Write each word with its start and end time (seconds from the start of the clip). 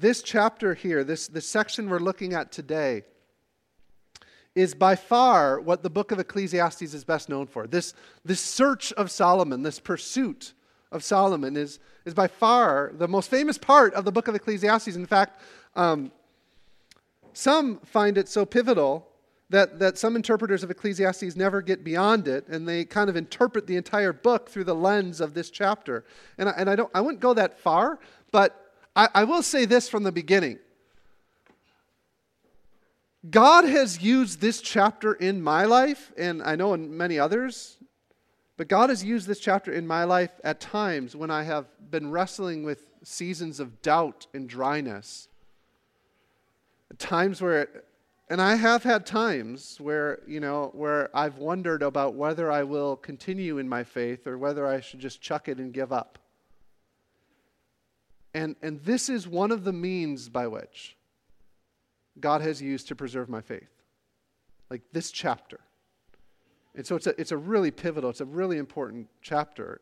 this 0.00 0.22
chapter 0.22 0.74
here, 0.74 1.04
this, 1.04 1.28
this 1.28 1.48
section 1.48 1.88
we're 1.88 1.98
looking 1.98 2.34
at 2.34 2.52
today, 2.52 3.02
is 4.54 4.74
by 4.74 4.96
far 4.96 5.60
what 5.60 5.82
the 5.82 5.90
book 5.90 6.10
of 6.10 6.18
Ecclesiastes 6.18 6.94
is 6.94 7.04
best 7.04 7.28
known 7.28 7.46
for. 7.46 7.66
This, 7.66 7.94
this 8.24 8.40
search 8.40 8.92
of 8.94 9.10
Solomon, 9.10 9.62
this 9.62 9.78
pursuit 9.78 10.52
of 10.90 11.04
Solomon, 11.04 11.56
is, 11.56 11.78
is 12.04 12.14
by 12.14 12.26
far 12.26 12.92
the 12.94 13.06
most 13.06 13.30
famous 13.30 13.56
part 13.56 13.94
of 13.94 14.04
the 14.04 14.12
book 14.12 14.26
of 14.26 14.34
Ecclesiastes. 14.34 14.96
In 14.96 15.06
fact, 15.06 15.40
um, 15.76 16.10
some 17.32 17.78
find 17.84 18.18
it 18.18 18.28
so 18.28 18.44
pivotal 18.44 19.06
that, 19.50 19.78
that 19.78 19.96
some 19.96 20.16
interpreters 20.16 20.62
of 20.62 20.70
Ecclesiastes 20.70 21.36
never 21.36 21.62
get 21.62 21.84
beyond 21.84 22.26
it, 22.26 22.46
and 22.48 22.68
they 22.68 22.84
kind 22.84 23.08
of 23.08 23.16
interpret 23.16 23.66
the 23.66 23.76
entire 23.76 24.12
book 24.12 24.48
through 24.48 24.64
the 24.64 24.74
lens 24.74 25.20
of 25.20 25.34
this 25.34 25.50
chapter. 25.50 26.04
And 26.36 26.48
I, 26.48 26.52
and 26.52 26.68
I, 26.68 26.76
don't, 26.76 26.90
I 26.94 27.00
wouldn't 27.00 27.20
go 27.20 27.32
that 27.34 27.58
far, 27.58 27.98
but 28.32 28.67
I, 28.98 29.08
I 29.14 29.24
will 29.24 29.44
say 29.44 29.64
this 29.64 29.88
from 29.88 30.02
the 30.02 30.10
beginning. 30.10 30.58
God 33.30 33.64
has 33.64 34.02
used 34.02 34.40
this 34.40 34.60
chapter 34.60 35.12
in 35.12 35.40
my 35.40 35.66
life, 35.66 36.12
and 36.18 36.42
I 36.42 36.56
know 36.56 36.74
in 36.74 36.96
many 36.96 37.16
others, 37.16 37.76
but 38.56 38.66
God 38.66 38.90
has 38.90 39.04
used 39.04 39.28
this 39.28 39.38
chapter 39.38 39.72
in 39.72 39.86
my 39.86 40.02
life 40.02 40.32
at 40.42 40.58
times 40.58 41.14
when 41.14 41.30
I 41.30 41.44
have 41.44 41.66
been 41.92 42.10
wrestling 42.10 42.64
with 42.64 42.86
seasons 43.04 43.60
of 43.60 43.82
doubt 43.82 44.26
and 44.34 44.48
dryness. 44.48 45.28
At 46.90 46.98
times 46.98 47.40
where, 47.40 47.68
and 48.28 48.42
I 48.42 48.56
have 48.56 48.82
had 48.82 49.06
times 49.06 49.76
where, 49.80 50.20
you 50.26 50.40
know, 50.40 50.70
where 50.74 51.16
I've 51.16 51.38
wondered 51.38 51.84
about 51.84 52.14
whether 52.14 52.50
I 52.50 52.64
will 52.64 52.96
continue 52.96 53.58
in 53.58 53.68
my 53.68 53.84
faith 53.84 54.26
or 54.26 54.38
whether 54.38 54.66
I 54.66 54.80
should 54.80 54.98
just 54.98 55.20
chuck 55.20 55.46
it 55.46 55.58
and 55.58 55.72
give 55.72 55.92
up. 55.92 56.18
And, 58.34 58.56
and 58.62 58.80
this 58.80 59.08
is 59.08 59.26
one 59.26 59.50
of 59.50 59.64
the 59.64 59.72
means 59.72 60.28
by 60.28 60.46
which 60.46 60.96
God 62.20 62.40
has 62.40 62.60
used 62.60 62.88
to 62.88 62.94
preserve 62.94 63.28
my 63.28 63.40
faith. 63.40 63.70
Like 64.70 64.82
this 64.92 65.10
chapter. 65.10 65.60
And 66.74 66.86
so 66.86 66.94
it's 66.96 67.06
a, 67.06 67.20
it's 67.20 67.32
a 67.32 67.36
really 67.36 67.70
pivotal, 67.70 68.10
it's 68.10 68.20
a 68.20 68.26
really 68.26 68.58
important 68.58 69.08
chapter. 69.22 69.80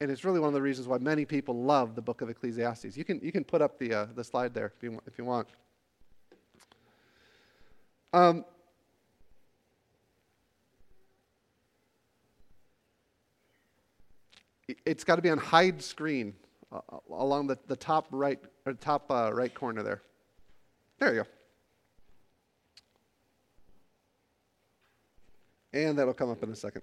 And 0.00 0.10
it's 0.10 0.24
really 0.24 0.40
one 0.40 0.48
of 0.48 0.54
the 0.54 0.62
reasons 0.62 0.88
why 0.88 0.98
many 0.98 1.24
people 1.24 1.62
love 1.62 1.94
the 1.94 2.02
book 2.02 2.22
of 2.22 2.30
Ecclesiastes. 2.30 2.96
You 2.96 3.04
can, 3.04 3.20
you 3.22 3.32
can 3.32 3.44
put 3.44 3.62
up 3.62 3.78
the, 3.78 3.94
uh, 3.94 4.06
the 4.14 4.24
slide 4.24 4.54
there 4.54 4.72
if 4.76 4.82
you, 4.82 5.00
if 5.06 5.18
you 5.18 5.24
want. 5.24 5.48
Um, 8.12 8.44
it's 14.84 15.04
got 15.04 15.16
to 15.16 15.22
be 15.22 15.30
on 15.30 15.38
hide 15.38 15.82
screen 15.82 16.34
uh, 16.72 16.78
along 17.10 17.46
the, 17.48 17.58
the 17.66 17.76
top 17.76 18.06
right 18.10 18.38
or 18.66 18.72
top 18.74 19.10
uh, 19.10 19.30
right 19.32 19.52
corner 19.52 19.82
there. 19.82 20.02
There 20.98 21.14
you 21.14 21.22
go. 21.22 21.28
And 25.74 25.98
that'll 25.98 26.14
come 26.14 26.30
up 26.30 26.42
in 26.42 26.50
a 26.50 26.56
second. 26.56 26.82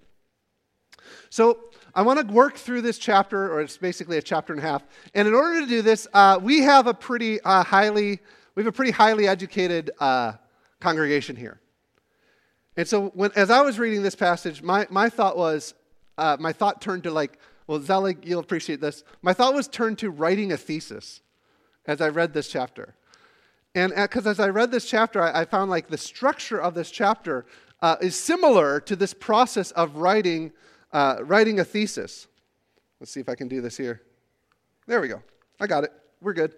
So 1.30 1.60
I 1.96 2.02
want 2.02 2.28
to 2.28 2.34
work 2.34 2.56
through 2.58 2.82
this 2.82 2.98
chapter, 2.98 3.52
or 3.54 3.62
it's 3.62 3.78
basically 3.78 4.18
a 4.18 4.22
chapter 4.22 4.54
and 4.54 4.62
a 4.62 4.66
half. 4.66 4.84
And 5.14 5.28
in 5.28 5.34
order 5.34 5.62
to 5.62 5.68
do 5.68 5.82
this, 5.82 6.08
uh, 6.14 6.40
we 6.42 6.62
have 6.62 6.88
a 6.88 6.94
pretty 6.94 7.40
uh, 7.42 7.64
highly 7.64 8.20
we 8.60 8.64
have 8.64 8.74
a 8.74 8.76
pretty 8.76 8.92
highly 8.92 9.26
educated 9.26 9.92
uh, 10.02 10.34
congregation 10.82 11.38
here. 11.38 11.62
And 12.76 12.86
so 12.86 13.08
when, 13.14 13.32
as 13.38 13.50
I 13.50 13.62
was 13.62 13.80
reading 13.80 14.04
this 14.04 14.16
passage, 14.16 14.62
my, 14.62 14.86
my 14.90 15.08
thought 15.08 15.38
was, 15.38 15.74
uh, 16.18 16.36
my 16.42 16.52
thought 16.52 16.82
turned 16.82 17.04
to 17.04 17.12
like, 17.12 17.40
well, 17.70 17.80
Zelig, 17.80 18.26
you'll 18.26 18.40
appreciate 18.40 18.82
this. 18.82 19.04
My 19.22 19.32
thought 19.32 19.54
was 19.54 19.68
turned 19.68 20.00
to 20.00 20.10
writing 20.10 20.52
a 20.52 20.58
thesis 20.58 21.22
as 21.86 22.02
I 22.02 22.10
read 22.10 22.34
this 22.34 22.48
chapter. 22.48 22.96
And 23.76 23.94
because 23.96 24.26
as 24.26 24.40
I 24.40 24.48
read 24.48 24.72
this 24.72 24.90
chapter, 24.90 25.22
I, 25.22 25.42
I, 25.42 25.46
found 25.46 25.70
like 25.70 25.88
the 25.88 25.96
structure 25.96 26.60
of 26.60 26.74
this 26.74 26.90
chapter 26.90 27.46
uh, 27.84 27.98
is 28.02 28.16
similar 28.16 28.80
to 28.80 28.96
this 28.96 29.14
process 29.14 29.70
of 29.74 29.98
writing, 29.98 30.52
uh, 30.94 31.18
writing 31.22 31.60
a 31.60 31.64
thesis. 31.64 32.26
Let's 33.00 33.12
see 33.12 33.20
if 33.20 33.30
I 33.30 33.36
can 33.36 33.48
do 33.48 33.62
this 33.62 33.78
here. 33.78 34.02
There 34.88 35.00
we 35.00 35.08
go. 35.08 35.22
I 35.60 35.68
got 35.68 35.84
it. 35.84 35.92
We're 36.22 36.34
good. 36.34 36.56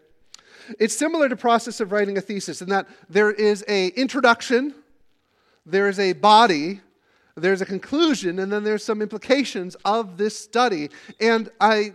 It's 0.80 0.96
similar 0.96 1.28
to 1.28 1.36
process 1.36 1.82
of 1.82 1.92
writing 1.92 2.18
a 2.18 2.22
thesis 2.22 2.62
in 2.62 2.70
that 2.70 2.88
there 3.10 3.32
is 3.32 3.66
a 3.68 3.88
introduction, 3.88 4.76
there 5.66 5.90
is 5.90 6.00
a 6.00 6.14
body, 6.14 6.80
there's 7.36 7.62
a 7.62 7.66
conclusion, 7.66 8.40
and 8.40 8.52
then 8.52 8.64
there's 8.64 8.84
some 8.84 9.02
implications 9.02 9.75
of 9.86 10.18
this 10.18 10.38
study. 10.38 10.90
And 11.19 11.50
I 11.59 11.94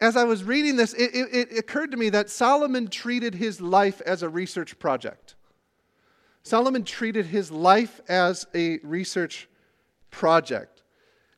as 0.00 0.16
I 0.16 0.24
was 0.24 0.44
reading 0.44 0.76
this, 0.76 0.92
it, 0.92 1.14
it, 1.14 1.48
it, 1.50 1.58
occurred 1.58 1.90
to 1.92 1.96
me 1.96 2.10
that 2.10 2.28
Solomon 2.28 2.88
treated 2.88 3.34
his 3.34 3.62
life 3.62 4.02
as 4.02 4.22
a 4.22 4.28
research 4.28 4.78
project. 4.78 5.36
Solomon 6.42 6.84
treated 6.84 7.26
his 7.26 7.50
life 7.50 8.00
as 8.08 8.46
a 8.54 8.78
research 8.82 9.48
project. 10.10 10.82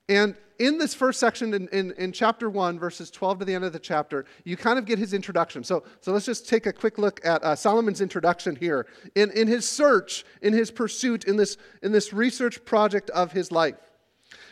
And 0.09 0.35
in 0.59 0.79
this 0.79 0.93
first 0.93 1.21
section, 1.21 1.55
in, 1.55 1.69
in, 1.69 1.93
in, 1.93 2.13
chapter 2.13 2.51
1, 2.51 2.79
verses 2.79 3.11
12 3.11 3.41
to 3.41 3.45
the 3.45 3.55
end 3.55 3.65
of 3.65 3.73
the 3.73 3.79
chapter, 3.79 4.25
you 4.45 4.57
kind 4.57 4.79
of 4.79 4.85
get 4.85 4.99
his 4.99 5.15
introduction. 5.15 5.63
So, 5.63 5.85
so 6.01 6.13
let's 6.13 6.27
just 6.27 6.49
take 6.49 6.67
a 6.67 6.73
quick 6.73 6.99
look 6.99 7.21
at 7.25 7.43
uh, 7.45 7.55
Solomon's 7.55 8.01
introduction 8.01 8.57
here. 8.57 8.87
In, 9.15 9.31
in 9.31 9.47
his 9.47 9.69
search, 9.69 10.25
in 10.43 10.53
his 10.53 10.71
pursuit, 10.71 11.25
in 11.25 11.37
this, 11.37 11.57
in 11.83 11.93
this 11.93 12.13
research 12.13 12.65
project 12.65 13.11
of 13.11 13.33
his 13.33 13.53
life. 13.53 13.77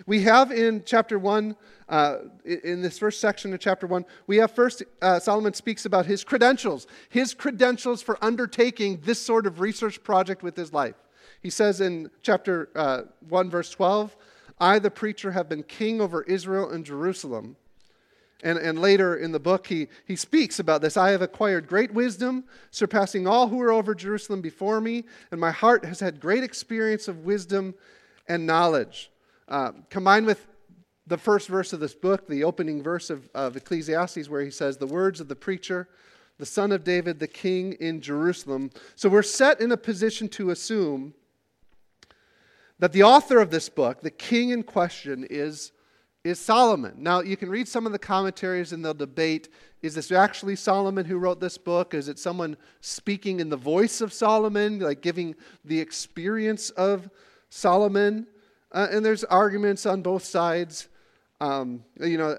We 0.07 0.23
have 0.23 0.53
in 0.53 0.83
chapter 0.87 1.19
1, 1.19 1.57
uh, 1.89 2.17
in 2.45 2.83
this 2.83 2.99
first 2.99 3.21
section 3.21 3.53
of 3.53 3.61
chapter 3.61 3.87
1, 3.87 4.05
we 4.27 4.37
have 4.37 4.53
first, 4.53 4.83
uh, 5.03 5.19
Solomon 5.19 5.55
speaks 5.55 5.87
about 5.87 6.07
his 6.07 6.25
credentials, 6.25 6.87
his 7.09 7.35
credentials 7.35 8.03
for 8.03 8.23
undertaking 8.23 9.01
this 9.05 9.21
sort 9.21 9.47
of 9.47 9.61
research 9.61 10.03
project 10.03 10.43
with 10.43 10.57
his 10.57 10.73
life. 10.73 10.95
He 11.43 11.51
says 11.51 11.81
in 11.81 12.11
chapter 12.23 12.71
uh, 12.75 13.03
1, 13.29 13.51
verse 13.51 13.71
12, 13.71 14.17
I, 14.59 14.79
the 14.79 14.91
preacher, 14.91 15.33
have 15.33 15.49
been 15.49 15.63
king 15.63 16.01
over 16.01 16.23
Israel 16.23 16.71
and 16.71 16.85
Jerusalem. 16.85 17.57
And, 18.43 18.59
and 18.59 18.79
later 18.79 19.17
in 19.17 19.33
the 19.33 19.41
book, 19.41 19.67
he, 19.67 19.89
he 20.07 20.15
speaks 20.15 20.59
about 20.59 20.83
this. 20.83 20.97
I 20.97 21.11
have 21.11 21.23
acquired 21.23 21.67
great 21.67 21.93
wisdom, 21.93 22.45
surpassing 22.71 23.27
all 23.27 23.49
who 23.49 23.57
were 23.57 23.73
over 23.73 23.95
Jerusalem 23.95 24.43
before 24.43 24.81
me, 24.81 25.05
and 25.31 25.41
my 25.41 25.51
heart 25.51 25.85
has 25.85 26.01
had 26.01 26.21
great 26.21 26.45
experience 26.45 27.09
of 27.09 27.25
wisdom 27.25 27.75
and 28.29 28.47
knowledge. 28.47 29.11
Uh, 29.49 29.73
combined 29.89 30.27
with 30.27 30.47
the 31.07 31.17
first 31.17 31.49
verse 31.49 31.73
of 31.73 31.81
this 31.81 31.95
book, 31.95 32.27
the 32.27 32.45
opening 32.45 32.83
verse 32.83 33.11
of, 33.11 33.31
of 33.35 33.57
Ecclesiastes, 33.57 34.29
where 34.29 34.43
he 34.43 34.51
says, 34.51 34.77
The 34.77 34.87
words 34.87 35.21
of 35.21 35.29
the 35.29 35.37
preacher, 35.37 35.89
the 36.39 36.47
son 36.47 36.73
of 36.73 36.85
David, 36.85 37.19
the 37.19 37.29
king 37.29 37.75
in 37.75 38.01
Jerusalem. 38.01 38.71
So 38.97 39.09
we're 39.09 39.23
set 39.23 39.61
in 39.61 39.73
a 39.73 39.77
position 39.77 40.29
to 40.31 40.51
assume 40.51 41.15
that 42.79 42.93
the 42.93 43.03
author 43.03 43.39
of 43.39 43.51
this 43.51 43.69
book, 43.69 44.01
the 44.01 44.11
king 44.11 44.51
in 44.51 44.63
question, 44.63 45.27
is, 45.29 45.73
is 46.25 46.39
Solomon. 46.39 46.95
Now, 46.99 47.21
you 47.21 47.37
can 47.37 47.49
read 47.49 47.69
some 47.69 47.87
of 47.87 47.93
the 47.93 47.99
commentaries 47.99 48.73
and 48.73 48.85
they'll 48.85 48.95
debate 48.95 49.49
is 49.83 49.95
this 49.95 50.11
actually 50.11 50.57
Solomon 50.57 51.05
who 51.05 51.17
wrote 51.17 51.39
this 51.39 51.59
book? 51.59 51.95
Is 51.95 52.09
it 52.09 52.19
someone 52.19 52.57
speaking 52.81 53.39
in 53.39 53.51
the 53.51 53.57
voice 53.57 54.01
of 54.01 54.13
Solomon, 54.13 54.81
like 54.81 55.01
giving 55.01 55.37
the 55.65 55.79
experience 55.79 56.71
of 56.71 57.09
Solomon? 57.51 58.27
Uh, 58.73 58.89
and 58.91 59.05
there's 59.05 59.23
arguments 59.23 59.87
on 59.87 60.03
both 60.03 60.25
sides. 60.25 60.89
Um, 61.41 61.85
you 62.01 62.19
know, 62.19 62.33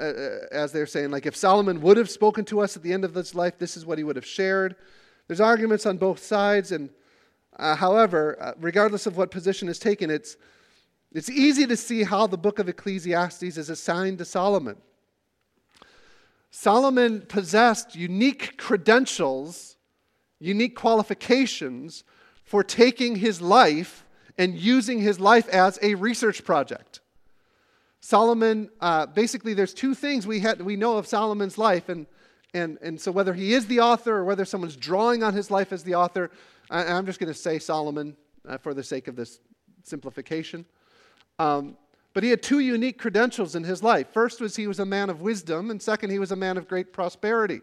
as 0.52 0.74
they're 0.74 0.88
saying, 0.88 1.12
like 1.12 1.26
if 1.26 1.38
Solomon 1.38 1.80
would 1.82 1.96
have 1.96 2.10
spoken 2.10 2.44
to 2.46 2.60
us 2.60 2.76
at 2.76 2.84
the 2.84 2.92
end 2.92 3.06
of 3.06 3.14
his 3.14 3.34
life, 3.34 3.58
this 3.60 3.78
is 3.78 3.86
what 3.86 3.98
he 3.98 4.04
would 4.04 4.16
have 4.18 4.26
shared. 4.26 4.76
There's 5.28 5.40
arguments 5.40 5.86
on 5.86 5.98
both 5.98 6.22
sides, 6.22 6.72
and 6.72 6.90
uh, 7.58 7.76
however, 7.76 8.38
uh, 8.42 8.54
regardless 8.60 9.06
of 9.06 9.18
what 9.18 9.32
position 9.32 9.68
is 9.68 9.80
taken, 9.80 10.10
it's 10.10 10.38
it's 11.14 11.30
easy 11.30 11.66
to 11.68 11.78
see 11.78 12.04
how 12.04 12.28
the 12.28 12.38
book 12.38 12.60
of 12.60 12.68
Ecclesiastes 12.68 13.58
is 13.58 13.70
assigned 13.70 14.18
to 14.18 14.26
Solomon. 14.26 14.78
Solomon 16.52 17.22
possessed 17.22 17.96
unique 17.96 18.58
credentials, 18.58 19.78
unique 20.40 20.76
qualifications 20.76 22.04
for 22.44 22.64
taking 22.64 23.16
his 23.16 23.42
life 23.42 24.06
and 24.38 24.56
using 24.56 25.00
his 25.00 25.20
life 25.20 25.48
as 25.50 25.80
a 25.82 25.96
research 25.96 26.44
project. 26.44 27.00
Solomon, 28.00 28.70
uh, 28.80 29.06
basically, 29.08 29.54
there's 29.54 29.74
two 29.74 29.94
things 29.96 30.28
we, 30.28 30.40
had, 30.40 30.62
we 30.62 30.76
know 30.76 30.98
of 30.98 31.08
Solomon's 31.08 31.58
life. 31.58 31.90
And, 31.90 32.06
and, 32.54 32.78
and 32.82 33.00
so, 33.00 33.12
whether 33.12 33.34
he 33.34 33.54
is 33.54 33.68
the 33.68 33.80
author 33.82 34.18
or 34.18 34.26
whether 34.26 34.46
someone's 34.46 34.76
drawing 34.76 35.24
on 35.24 35.34
his 35.34 35.52
life 35.52 35.74
as 35.74 35.84
the 35.84 35.96
author, 35.96 36.32
I, 36.70 36.84
am 36.84 37.06
just 37.06 37.20
going 37.20 37.32
to 37.32 37.38
say 37.38 37.60
Solomon 37.60 38.16
uh, 38.48 38.58
for 38.58 38.74
the 38.74 38.84
sake 38.84 39.08
of 39.08 39.16
this 39.16 39.40
simplification. 39.84 40.66
Um, 41.40 41.78
but 42.14 42.24
he 42.24 42.30
had 42.30 42.42
two 42.42 42.60
unique 42.60 42.98
credentials 42.98 43.56
in 43.56 43.64
his 43.64 43.84
life. 43.84 44.08
First 44.12 44.42
was 44.42 44.56
he 44.56 44.68
was 44.68 44.80
a 44.80 44.86
man 44.86 45.10
of 45.10 45.22
wisdom, 45.22 45.70
and 45.70 45.82
second, 45.82 46.10
he 46.10 46.20
was 46.20 46.32
a 46.32 46.36
man 46.36 46.58
of 46.58 46.68
great 46.68 46.92
prosperity. 46.92 47.62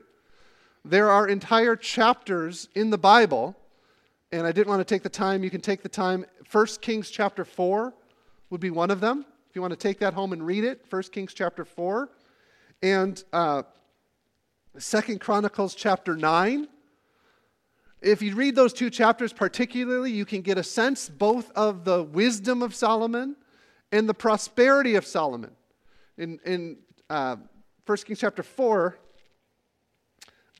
There 0.85 1.11
are 1.11 1.27
entire 1.27 1.77
chapters 1.77 2.69
in 2.75 2.91
the 2.91 2.99
Bible, 2.99 3.57
and 4.33 4.47
I 4.47 4.53
didn't 4.53 4.69
want 4.69 4.81
to 4.81 4.85
take 4.85 5.03
the 5.03 5.09
time. 5.09 5.43
You 5.43 5.51
can 5.51 5.61
take 5.63 5.83
the 5.83 5.89
time. 5.89 6.27
1 6.53 6.67
Kings 6.83 7.11
chapter 7.11 7.45
4 7.45 7.95
would 8.51 8.61
be 8.61 8.71
one 8.71 8.91
of 8.91 9.01
them. 9.01 9.25
If 9.49 9.57
you 9.57 9.63
want 9.63 9.73
to 9.73 9.79
take 9.79 9.99
that 10.01 10.15
home 10.15 10.33
and 10.33 10.45
read 10.45 10.63
it, 10.63 10.85
1 10.91 11.03
Kings 11.05 11.33
chapter 11.33 11.65
4. 11.65 12.11
And 12.83 13.25
uh, 13.33 13.63
2 14.79 15.19
Chronicles 15.19 15.75
chapter 15.75 16.17
9 16.17 16.69
if 18.05 18.21
you 18.21 18.35
read 18.35 18.55
those 18.55 18.75
two 18.75 18.91
chapters 18.91 19.33
particularly, 19.33 20.13
you 20.13 20.27
can 20.27 20.43
get 20.43 20.59
a 20.59 20.63
sense 20.63 21.09
both 21.09 21.51
of 21.53 21.85
the 21.85 22.03
wisdom 22.03 22.63
of 22.63 22.75
Solomon 22.75 23.35
and 23.93 24.07
the 24.07 24.15
prosperity 24.15 24.95
of 24.97 25.07
Solomon. 25.07 25.53
In, 26.19 26.39
in 26.45 26.77
uh, 27.09 27.37
1 27.87 27.99
Kings 27.99 28.21
chapter 28.21 28.43
4, 28.43 28.99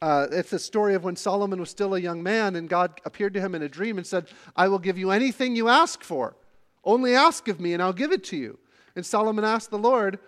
uh, 0.01 0.27
it's 0.33 0.51
the 0.51 0.59
story 0.59 0.95
of 0.95 1.05
when 1.05 1.17
Solomon 1.17 1.61
was 1.61 1.69
still 1.69 1.95
a 1.95 2.01
young 2.01 2.23
man, 2.23 2.57
and 2.57 2.67
God 2.67 2.99
appeared 3.05 3.35
to 3.35 3.41
him 3.41 3.55
in 3.55 3.63
a 3.63 3.69
dream 3.69 3.99
and 3.99 4.07
said, 4.07 4.29
I 4.57 4.69
will 4.69 4.79
give 4.79 4.97
you 4.97 5.11
anything 5.11 5.55
you 5.55 5.69
ask 5.69 6.03
for. 6.03 6.37
Only 6.83 7.15
ask 7.15 7.47
of 7.49 7.61
me, 7.61 7.75
and 7.75 7.83
I'll 7.83 7.93
give 7.93 8.11
it 8.11 8.25
to 8.25 8.37
you. 8.37 8.59
And 8.97 9.05
Solomon 9.05 9.45
asked 9.45 9.71
the 9.71 9.79
Lord, 9.79 10.19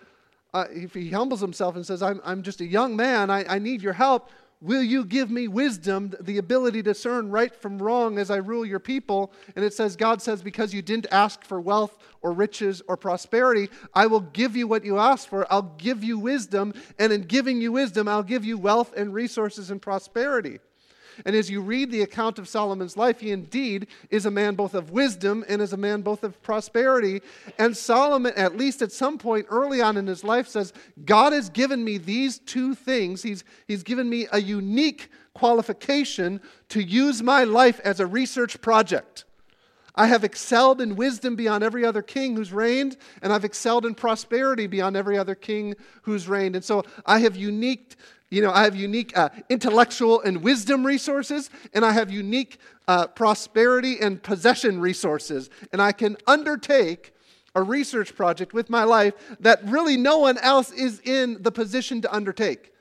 uh, 0.55 0.65
if 0.71 0.95
he 0.95 1.11
humbles 1.11 1.41
himself 1.41 1.77
and 1.77 1.85
says, 1.85 2.03
I'm, 2.03 2.21
I'm 2.25 2.43
just 2.43 2.61
a 2.61 2.67
young 2.67 2.97
man, 2.97 3.31
I, 3.31 3.45
I 3.47 3.59
need 3.59 3.83
your 3.83 3.93
help. 3.93 4.31
Will 4.63 4.83
you 4.83 5.05
give 5.05 5.31
me 5.31 5.49
wisdom, 5.49 6.15
the 6.19 6.39
ability 6.39 6.83
to 6.83 6.91
discern 6.91 7.31
right 7.31 7.55
from 7.55 7.79
wrong 7.79 8.19
as 8.19 8.31
I 8.31 8.37
rule 8.37 8.65
your 8.65 8.79
people? 8.79 9.33
And 9.55 9.63
it 9.63 9.75
says, 9.75 9.97
God 9.97 10.23
says, 10.23 10.43
because 10.43 10.73
you 10.73 10.81
didn't 10.81 11.09
ask 11.13 11.45
for 11.45 11.61
wealth 11.61 11.99
or 12.23 12.33
riches 12.33 12.81
or 12.89 12.97
prosperity, 12.97 13.69
I 13.93 14.07
will 14.07 14.21
give 14.21 14.57
you 14.57 14.67
what 14.67 14.83
you 14.83 14.99
asked 14.99 15.29
for. 15.29 15.47
I'll 15.53 15.75
give 15.77 16.03
you 16.03 16.19
wisdom. 16.19 16.73
And 16.99 17.13
in 17.13 17.23
giving 17.23 17.61
you 17.61 17.73
wisdom, 17.73 18.09
I'll 18.09 18.23
give 18.23 18.47
you 18.47 18.57
wealth 18.57 18.95
and 18.97 19.13
resources 19.13 19.71
and 19.71 19.81
prosperity. 19.81 20.61
And 21.25 21.35
as 21.35 21.51
you 21.51 21.61
read 21.61 21.91
the 21.91 22.03
account 22.03 22.39
of 22.39 22.49
Solomon's 22.49 22.97
life, 22.97 23.21
he 23.21 23.31
indeed 23.31 23.87
is 24.11 24.27
a 24.27 24.31
man 24.31 24.55
both 24.55 24.75
of 24.75 24.91
wisdom 24.91 25.45
and 25.49 25.63
is 25.63 25.73
a 25.73 25.77
man 25.77 26.03
both 26.03 26.23
of 26.25 26.41
prosperity. 26.43 27.23
And 27.59 27.77
Solomon, 27.77 28.33
at 28.37 28.57
least 28.57 28.83
at 28.83 28.93
some 28.93 29.19
point 29.19 29.47
early 29.49 29.81
on 29.81 29.97
in 29.97 30.07
his 30.07 30.25
life, 30.25 30.49
says, 30.49 30.73
God 31.05 31.33
has 31.33 31.49
given 31.49 31.83
me 31.85 31.99
these 31.99 32.39
two 32.39 32.75
things. 32.75 33.23
He's, 33.23 33.45
he's 33.67 33.83
given 33.83 34.09
me 34.09 34.27
a 34.33 34.41
unique 34.41 35.11
qualification 35.35 36.41
to 36.71 36.83
use 36.83 37.23
my 37.23 37.45
life 37.45 37.81
as 37.85 38.01
a 38.01 38.07
research 38.07 38.61
project. 38.61 39.25
I 39.97 40.07
have 40.07 40.25
excelled 40.25 40.81
in 40.81 40.95
wisdom 40.95 41.37
beyond 41.37 41.65
every 41.65 41.85
other 41.85 42.03
king 42.03 42.37
who's 42.37 42.53
reigned, 42.53 42.97
and 43.23 43.33
I've 43.33 43.45
excelled 43.45 43.87
in 43.87 43.95
prosperity 43.95 44.67
beyond 44.67 44.97
every 44.97 45.17
other 45.17 45.35
king 45.35 45.75
who's 46.03 46.29
reigned. 46.29 46.55
And 46.55 46.65
so 46.65 46.85
I 47.07 47.21
have 47.21 47.37
unique 47.37 47.97
you 48.29 48.43
know, 48.43 48.51
I 48.51 48.65
have 48.65 48.75
unique 48.75 49.17
uh, 49.17 49.29
intellectual 49.49 50.21
and 50.21 50.43
wisdom 50.43 50.85
resources, 50.85 51.49
and 51.73 51.85
I 51.85 51.93
have 51.93 52.11
unique 52.11 52.59
uh, 52.89 53.07
prosperity 53.07 54.01
and 54.01 54.21
possession 54.21 54.81
resources. 54.81 55.49
And 55.73 55.81
I 55.81 55.93
can 55.93 56.17
undertake 56.27 57.15
a 57.55 57.63
research 57.63 58.17
project 58.17 58.53
with 58.53 58.69
my 58.69 58.83
life 58.83 59.15
that 59.41 59.61
really 59.65 59.97
no 59.97 60.19
one 60.19 60.39
else 60.39 60.73
is 60.73 61.01
in 61.05 61.41
the 61.43 61.53
position 61.53 62.03
to 62.03 62.13
undertake. 62.13 62.73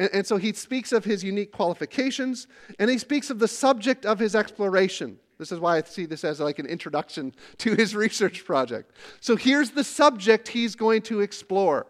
And, 0.00 0.10
and 0.12 0.26
so 0.26 0.38
he 0.38 0.52
speaks 0.52 0.90
of 0.90 1.04
his 1.04 1.22
unique 1.22 1.52
qualifications, 1.52 2.48
and 2.80 2.90
he 2.90 2.98
speaks 2.98 3.30
of 3.30 3.38
the 3.38 3.48
subject 3.48 4.04
of 4.04 4.18
his 4.18 4.34
exploration. 4.34 5.18
This 5.38 5.52
is 5.52 5.58
why 5.58 5.78
I 5.78 5.82
see 5.82 6.06
this 6.06 6.24
as 6.24 6.40
like 6.40 6.58
an 6.58 6.66
introduction 6.66 7.34
to 7.58 7.74
his 7.74 7.96
research 7.96 8.44
project. 8.44 8.92
So 9.20 9.36
here's 9.36 9.70
the 9.70 9.84
subject 9.84 10.48
he's 10.48 10.74
going 10.76 11.02
to 11.02 11.20
explore 11.20 11.86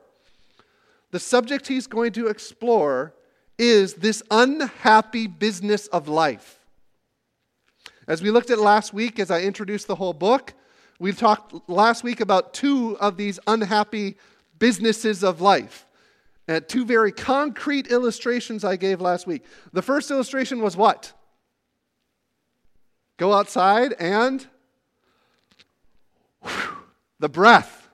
the 1.12 1.20
subject 1.20 1.68
he's 1.68 1.86
going 1.86 2.12
to 2.12 2.26
explore 2.26 3.14
is 3.58 3.94
this 3.94 4.22
unhappy 4.30 5.26
business 5.26 5.86
of 5.88 6.08
life. 6.08 6.58
As 8.08 8.20
we 8.20 8.30
looked 8.30 8.50
at 8.50 8.58
last 8.58 8.92
week, 8.92 9.20
as 9.20 9.30
I 9.30 9.42
introduced 9.42 9.86
the 9.86 9.94
whole 9.94 10.14
book, 10.14 10.54
we 10.98 11.12
talked 11.12 11.68
last 11.68 12.02
week 12.02 12.20
about 12.20 12.54
two 12.54 12.96
of 12.98 13.16
these 13.16 13.38
unhappy 13.46 14.16
businesses 14.58 15.22
of 15.22 15.40
life. 15.40 15.86
And 16.48 16.66
two 16.66 16.84
very 16.84 17.12
concrete 17.12 17.88
illustrations 17.88 18.64
I 18.64 18.76
gave 18.76 19.00
last 19.00 19.26
week. 19.26 19.44
The 19.72 19.82
first 19.82 20.10
illustration 20.10 20.60
was 20.60 20.76
what? 20.76 21.12
Go 23.16 23.32
outside 23.32 23.94
and 23.98 24.46
whew, 26.42 26.76
the 27.18 27.28
breath. 27.28 27.88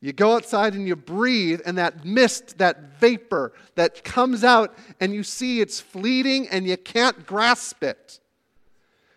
You 0.00 0.12
go 0.12 0.36
outside 0.36 0.74
and 0.74 0.86
you 0.86 0.94
breathe, 0.94 1.62
and 1.64 1.78
that 1.78 2.04
mist, 2.04 2.58
that 2.58 3.00
vapor 3.00 3.52
that 3.74 4.04
comes 4.04 4.44
out, 4.44 4.76
and 5.00 5.14
you 5.14 5.22
see 5.22 5.60
it's 5.60 5.80
fleeting 5.80 6.46
and 6.48 6.66
you 6.66 6.76
can't 6.76 7.26
grasp 7.26 7.82
it. 7.82 8.20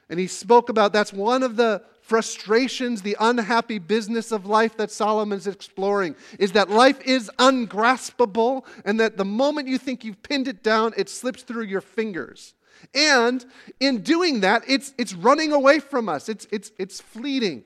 And 0.09 0.19
he 0.19 0.27
spoke 0.27 0.69
about 0.69 0.93
that's 0.93 1.13
one 1.13 1.43
of 1.43 1.57
the 1.57 1.83
frustrations, 2.01 3.03
the 3.03 3.15
unhappy 3.19 3.77
business 3.77 4.31
of 4.31 4.47
life 4.47 4.77
that 4.77 4.89
Solomon's 4.89 5.45
exploring 5.45 6.15
is 6.39 6.53
that 6.53 6.69
life 6.69 6.99
is 7.01 7.29
ungraspable, 7.37 8.65
and 8.83 8.99
that 8.99 9.17
the 9.17 9.25
moment 9.25 9.67
you 9.67 9.77
think 9.77 10.03
you've 10.03 10.23
pinned 10.23 10.47
it 10.47 10.63
down, 10.63 10.93
it 10.97 11.07
slips 11.07 11.43
through 11.43 11.65
your 11.65 11.81
fingers. 11.81 12.55
And 12.93 13.45
in 13.79 14.01
doing 14.01 14.41
that, 14.41 14.63
it's, 14.67 14.93
it's 14.97 15.13
running 15.13 15.51
away 15.51 15.79
from 15.79 16.09
us, 16.09 16.29
it's, 16.29 16.47
it's, 16.51 16.71
it's 16.77 17.01
fleeting. 17.01 17.63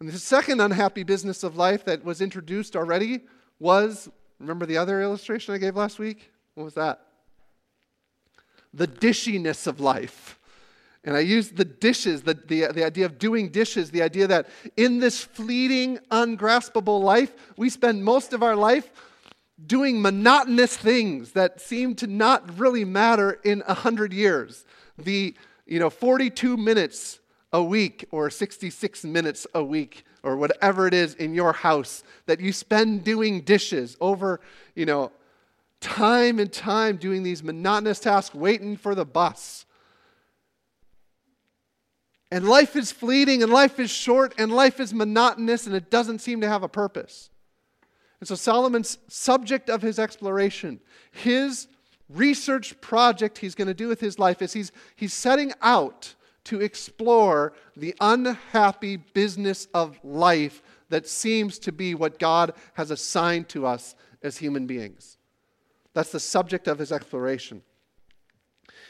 And 0.00 0.08
the 0.08 0.18
second 0.18 0.60
unhappy 0.60 1.04
business 1.04 1.44
of 1.44 1.56
life 1.56 1.84
that 1.84 2.04
was 2.04 2.20
introduced 2.20 2.74
already 2.74 3.20
was 3.60 4.08
remember 4.40 4.66
the 4.66 4.76
other 4.76 5.00
illustration 5.00 5.54
I 5.54 5.58
gave 5.58 5.76
last 5.76 6.00
week? 6.00 6.32
What 6.54 6.64
was 6.64 6.74
that? 6.74 7.06
The 8.74 8.88
dishiness 8.88 9.68
of 9.68 9.78
life. 9.78 10.40
And 11.04 11.16
I 11.16 11.20
used 11.20 11.56
the 11.56 11.64
dishes, 11.64 12.22
the, 12.22 12.34
the, 12.34 12.66
the 12.72 12.84
idea 12.84 13.06
of 13.06 13.18
doing 13.18 13.48
dishes, 13.48 13.90
the 13.90 14.02
idea 14.02 14.26
that 14.28 14.48
in 14.76 14.98
this 14.98 15.20
fleeting, 15.22 15.98
ungraspable 16.10 17.00
life, 17.00 17.32
we 17.56 17.70
spend 17.70 18.04
most 18.04 18.32
of 18.32 18.42
our 18.42 18.54
life 18.54 18.90
doing 19.66 20.00
monotonous 20.00 20.76
things 20.76 21.32
that 21.32 21.60
seem 21.60 21.94
to 21.96 22.06
not 22.06 22.58
really 22.58 22.84
matter 22.84 23.40
in 23.44 23.62
a 23.66 23.74
hundred 23.74 24.12
years. 24.12 24.64
The 24.98 25.34
you 25.66 25.78
know 25.78 25.90
42 25.90 26.56
minutes 26.56 27.20
a 27.52 27.62
week 27.62 28.06
or 28.10 28.30
66 28.30 29.04
minutes 29.04 29.46
a 29.54 29.62
week 29.62 30.04
or 30.22 30.36
whatever 30.36 30.86
it 30.86 30.94
is 30.94 31.14
in 31.14 31.34
your 31.34 31.52
house 31.52 32.02
that 32.26 32.40
you 32.40 32.52
spend 32.52 33.04
doing 33.04 33.42
dishes 33.42 33.96
over, 34.00 34.40
you 34.74 34.86
know, 34.86 35.12
time 35.80 36.38
and 36.38 36.52
time 36.52 36.96
doing 36.96 37.22
these 37.22 37.42
monotonous 37.42 38.00
tasks, 38.00 38.34
waiting 38.34 38.76
for 38.76 38.94
the 38.94 39.04
bus. 39.04 39.66
And 42.30 42.48
life 42.48 42.76
is 42.76 42.90
fleeting 42.90 43.42
and 43.42 43.52
life 43.52 43.78
is 43.78 43.90
short 43.90 44.34
and 44.38 44.50
life 44.50 44.80
is 44.80 44.94
monotonous 44.94 45.66
and 45.66 45.74
it 45.74 45.90
doesn't 45.90 46.20
seem 46.20 46.40
to 46.40 46.48
have 46.48 46.62
a 46.62 46.68
purpose. 46.68 47.28
And 48.22 48.28
so 48.28 48.36
Solomon's 48.36 48.98
subject 49.08 49.68
of 49.68 49.82
his 49.82 49.98
exploration, 49.98 50.78
his 51.10 51.66
research 52.08 52.80
project 52.80 53.38
he's 53.38 53.56
going 53.56 53.66
to 53.66 53.74
do 53.74 53.88
with 53.88 53.98
his 53.98 54.16
life 54.16 54.40
is 54.40 54.52
he's, 54.52 54.70
he's 54.94 55.12
setting 55.12 55.52
out 55.60 56.14
to 56.44 56.60
explore 56.60 57.52
the 57.76 57.96
unhappy 58.00 58.96
business 58.96 59.66
of 59.74 59.98
life 60.04 60.62
that 60.88 61.08
seems 61.08 61.58
to 61.58 61.72
be 61.72 61.96
what 61.96 62.20
God 62.20 62.52
has 62.74 62.92
assigned 62.92 63.48
to 63.48 63.66
us 63.66 63.96
as 64.22 64.38
human 64.38 64.68
beings. 64.68 65.18
That's 65.92 66.12
the 66.12 66.20
subject 66.20 66.68
of 66.68 66.78
his 66.78 66.92
exploration. 66.92 67.60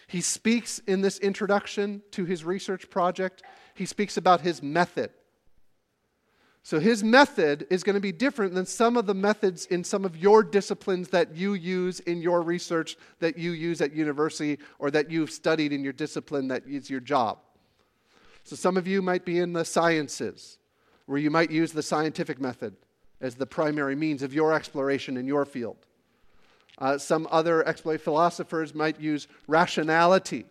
He 0.08 0.20
speaks 0.20 0.78
in 0.80 1.00
this 1.00 1.18
introduction 1.20 2.02
to 2.10 2.26
his 2.26 2.44
research 2.44 2.90
project, 2.90 3.42
he 3.74 3.86
speaks 3.86 4.18
about 4.18 4.42
his 4.42 4.62
method. 4.62 5.10
So, 6.64 6.78
his 6.78 7.02
method 7.02 7.66
is 7.70 7.82
going 7.82 7.94
to 7.94 8.00
be 8.00 8.12
different 8.12 8.54
than 8.54 8.66
some 8.66 8.96
of 8.96 9.06
the 9.06 9.14
methods 9.14 9.66
in 9.66 9.82
some 9.82 10.04
of 10.04 10.16
your 10.16 10.44
disciplines 10.44 11.08
that 11.08 11.34
you 11.34 11.54
use 11.54 11.98
in 12.00 12.22
your 12.22 12.40
research, 12.40 12.96
that 13.18 13.36
you 13.36 13.50
use 13.50 13.80
at 13.80 13.92
university, 13.92 14.58
or 14.78 14.90
that 14.92 15.10
you've 15.10 15.32
studied 15.32 15.72
in 15.72 15.82
your 15.82 15.92
discipline 15.92 16.46
that 16.48 16.64
is 16.64 16.88
your 16.88 17.00
job. 17.00 17.38
So, 18.44 18.54
some 18.54 18.76
of 18.76 18.86
you 18.86 19.02
might 19.02 19.24
be 19.24 19.40
in 19.40 19.52
the 19.52 19.64
sciences, 19.64 20.58
where 21.06 21.18
you 21.18 21.32
might 21.32 21.50
use 21.50 21.72
the 21.72 21.82
scientific 21.82 22.40
method 22.40 22.76
as 23.20 23.34
the 23.34 23.46
primary 23.46 23.96
means 23.96 24.22
of 24.22 24.32
your 24.32 24.52
exploration 24.52 25.16
in 25.16 25.26
your 25.26 25.44
field. 25.44 25.78
Uh, 26.78 26.96
some 26.96 27.26
other 27.30 27.66
exploit 27.66 28.00
philosophers 28.00 28.72
might 28.72 29.00
use 29.00 29.26
rationality 29.48 30.44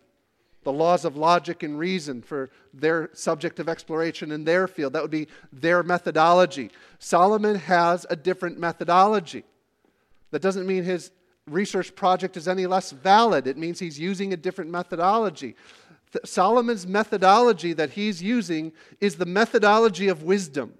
the 0.64 0.72
laws 0.72 1.04
of 1.04 1.16
logic 1.16 1.62
and 1.62 1.78
reason 1.78 2.22
for 2.22 2.50
their 2.72 3.10
subject 3.12 3.58
of 3.58 3.68
exploration 3.68 4.30
in 4.32 4.44
their 4.44 4.68
field. 4.68 4.92
That 4.92 5.02
would 5.02 5.10
be 5.10 5.28
their 5.52 5.82
methodology. 5.82 6.70
Solomon 6.98 7.56
has 7.56 8.06
a 8.10 8.16
different 8.16 8.58
methodology. 8.58 9.44
That 10.30 10.42
doesn't 10.42 10.66
mean 10.66 10.84
his 10.84 11.10
research 11.46 11.94
project 11.94 12.36
is 12.36 12.46
any 12.46 12.66
less 12.66 12.92
valid, 12.92 13.46
it 13.46 13.56
means 13.56 13.78
he's 13.78 13.98
using 13.98 14.32
a 14.32 14.36
different 14.36 14.70
methodology. 14.70 15.56
Solomon's 16.24 16.86
methodology 16.86 17.72
that 17.72 17.90
he's 17.90 18.22
using 18.22 18.72
is 19.00 19.16
the 19.16 19.26
methodology 19.26 20.08
of 20.08 20.22
wisdom. 20.22 20.74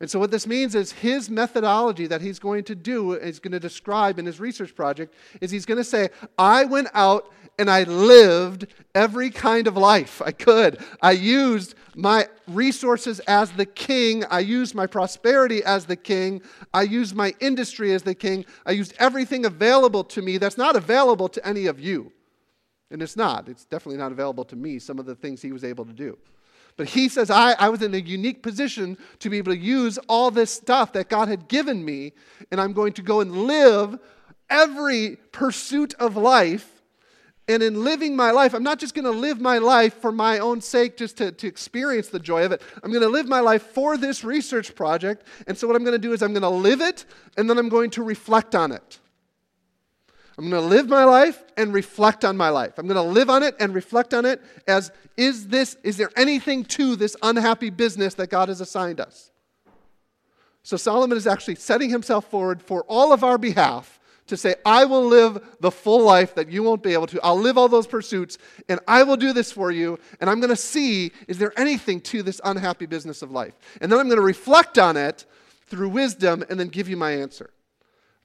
And 0.00 0.10
so, 0.10 0.18
what 0.18 0.30
this 0.30 0.46
means 0.46 0.74
is 0.74 0.92
his 0.92 1.30
methodology 1.30 2.06
that 2.08 2.20
he's 2.20 2.38
going 2.38 2.64
to 2.64 2.74
do, 2.74 3.12
is 3.12 3.38
going 3.38 3.52
to 3.52 3.60
describe 3.60 4.18
in 4.18 4.26
his 4.26 4.38
research 4.38 4.74
project, 4.74 5.14
is 5.40 5.50
he's 5.50 5.64
going 5.64 5.78
to 5.78 5.84
say, 5.84 6.10
I 6.36 6.64
went 6.64 6.88
out 6.92 7.32
and 7.58 7.70
I 7.70 7.84
lived 7.84 8.66
every 8.94 9.30
kind 9.30 9.66
of 9.66 9.76
life 9.76 10.20
I 10.24 10.32
could. 10.32 10.78
I 11.00 11.12
used 11.12 11.74
my 11.94 12.28
resources 12.46 13.20
as 13.20 13.50
the 13.52 13.64
king. 13.64 14.24
I 14.30 14.40
used 14.40 14.74
my 14.74 14.86
prosperity 14.86 15.64
as 15.64 15.86
the 15.86 15.96
king. 15.96 16.42
I 16.74 16.82
used 16.82 17.14
my 17.14 17.34
industry 17.40 17.92
as 17.94 18.02
the 18.02 18.14
king. 18.14 18.44
I 18.66 18.72
used 18.72 18.94
everything 18.98 19.46
available 19.46 20.04
to 20.04 20.22
me 20.22 20.38
that's 20.38 20.58
not 20.58 20.76
available 20.76 21.28
to 21.28 21.46
any 21.46 21.66
of 21.66 21.80
you. 21.80 22.12
And 22.90 23.02
it's 23.02 23.16
not. 23.16 23.48
It's 23.48 23.64
definitely 23.64 23.98
not 23.98 24.12
available 24.12 24.44
to 24.44 24.56
me, 24.56 24.78
some 24.78 24.98
of 24.98 25.06
the 25.06 25.14
things 25.14 25.42
he 25.42 25.52
was 25.52 25.64
able 25.64 25.84
to 25.86 25.92
do. 25.92 26.18
But 26.76 26.88
he 26.88 27.08
says, 27.08 27.30
I, 27.30 27.52
I 27.52 27.70
was 27.70 27.82
in 27.82 27.94
a 27.94 27.98
unique 27.98 28.42
position 28.42 28.98
to 29.20 29.30
be 29.30 29.38
able 29.38 29.52
to 29.52 29.58
use 29.58 29.98
all 30.08 30.30
this 30.30 30.50
stuff 30.50 30.92
that 30.92 31.08
God 31.08 31.28
had 31.28 31.48
given 31.48 31.82
me, 31.84 32.12
and 32.50 32.60
I'm 32.60 32.74
going 32.74 32.92
to 32.94 33.02
go 33.02 33.20
and 33.20 33.46
live 33.46 33.98
every 34.50 35.16
pursuit 35.32 35.94
of 35.94 36.16
life. 36.16 36.75
And 37.48 37.62
in 37.62 37.84
living 37.84 38.16
my 38.16 38.32
life, 38.32 38.54
I'm 38.54 38.64
not 38.64 38.80
just 38.80 38.94
going 38.94 39.04
to 39.04 39.10
live 39.12 39.40
my 39.40 39.58
life 39.58 39.94
for 40.00 40.10
my 40.10 40.40
own 40.40 40.60
sake, 40.60 40.96
just 40.96 41.18
to, 41.18 41.30
to 41.30 41.46
experience 41.46 42.08
the 42.08 42.18
joy 42.18 42.44
of 42.44 42.50
it. 42.50 42.60
I'm 42.82 42.90
going 42.90 43.02
to 43.02 43.08
live 43.08 43.28
my 43.28 43.38
life 43.38 43.62
for 43.62 43.96
this 43.96 44.24
research 44.24 44.74
project. 44.74 45.24
And 45.46 45.56
so, 45.56 45.68
what 45.68 45.76
I'm 45.76 45.84
going 45.84 45.92
to 45.92 45.98
do 45.98 46.12
is, 46.12 46.22
I'm 46.22 46.32
going 46.32 46.42
to 46.42 46.48
live 46.48 46.80
it, 46.80 47.04
and 47.36 47.48
then 47.48 47.56
I'm 47.56 47.68
going 47.68 47.90
to 47.90 48.02
reflect 48.02 48.56
on 48.56 48.72
it. 48.72 48.98
I'm 50.38 50.50
going 50.50 50.62
to 50.62 50.68
live 50.68 50.88
my 50.88 51.04
life 51.04 51.42
and 51.56 51.72
reflect 51.72 52.24
on 52.24 52.36
my 52.36 52.50
life. 52.50 52.78
I'm 52.78 52.86
going 52.86 52.96
to 52.96 53.12
live 53.12 53.30
on 53.30 53.42
it 53.42 53.54
and 53.58 53.74
reflect 53.74 54.12
on 54.12 54.26
it 54.26 54.42
as 54.66 54.92
is 55.16 55.48
this 55.48 55.76
is 55.82 55.96
there 55.96 56.10
anything 56.14 56.64
to 56.64 56.94
this 56.94 57.16
unhappy 57.22 57.70
business 57.70 58.14
that 58.14 58.28
God 58.28 58.48
has 58.48 58.60
assigned 58.60 59.00
us? 59.00 59.30
So 60.62 60.76
Solomon 60.76 61.16
is 61.16 61.26
actually 61.26 61.54
setting 61.54 61.88
himself 61.88 62.26
forward 62.26 62.60
for 62.60 62.84
all 62.84 63.14
of 63.14 63.24
our 63.24 63.38
behalf 63.38 63.95
to 64.26 64.36
say, 64.36 64.54
I 64.64 64.84
will 64.84 65.04
live 65.04 65.56
the 65.60 65.70
full 65.70 66.02
life 66.02 66.34
that 66.34 66.50
you 66.50 66.62
won't 66.62 66.82
be 66.82 66.92
able 66.92 67.06
to. 67.08 67.20
I'll 67.22 67.38
live 67.38 67.56
all 67.56 67.68
those 67.68 67.86
pursuits, 67.86 68.38
and 68.68 68.80
I 68.88 69.02
will 69.02 69.16
do 69.16 69.32
this 69.32 69.52
for 69.52 69.70
you, 69.70 69.98
and 70.20 70.28
I'm 70.28 70.40
going 70.40 70.50
to 70.50 70.56
see, 70.56 71.12
is 71.28 71.38
there 71.38 71.52
anything 71.58 72.00
to 72.02 72.22
this 72.22 72.40
unhappy 72.44 72.86
business 72.86 73.22
of 73.22 73.30
life? 73.30 73.54
And 73.80 73.90
then 73.90 73.98
I'm 73.98 74.06
going 74.06 74.18
to 74.18 74.24
reflect 74.24 74.78
on 74.78 74.96
it 74.96 75.24
through 75.66 75.90
wisdom 75.90 76.44
and 76.48 76.58
then 76.58 76.68
give 76.68 76.88
you 76.88 76.96
my 76.96 77.12
answer. 77.12 77.50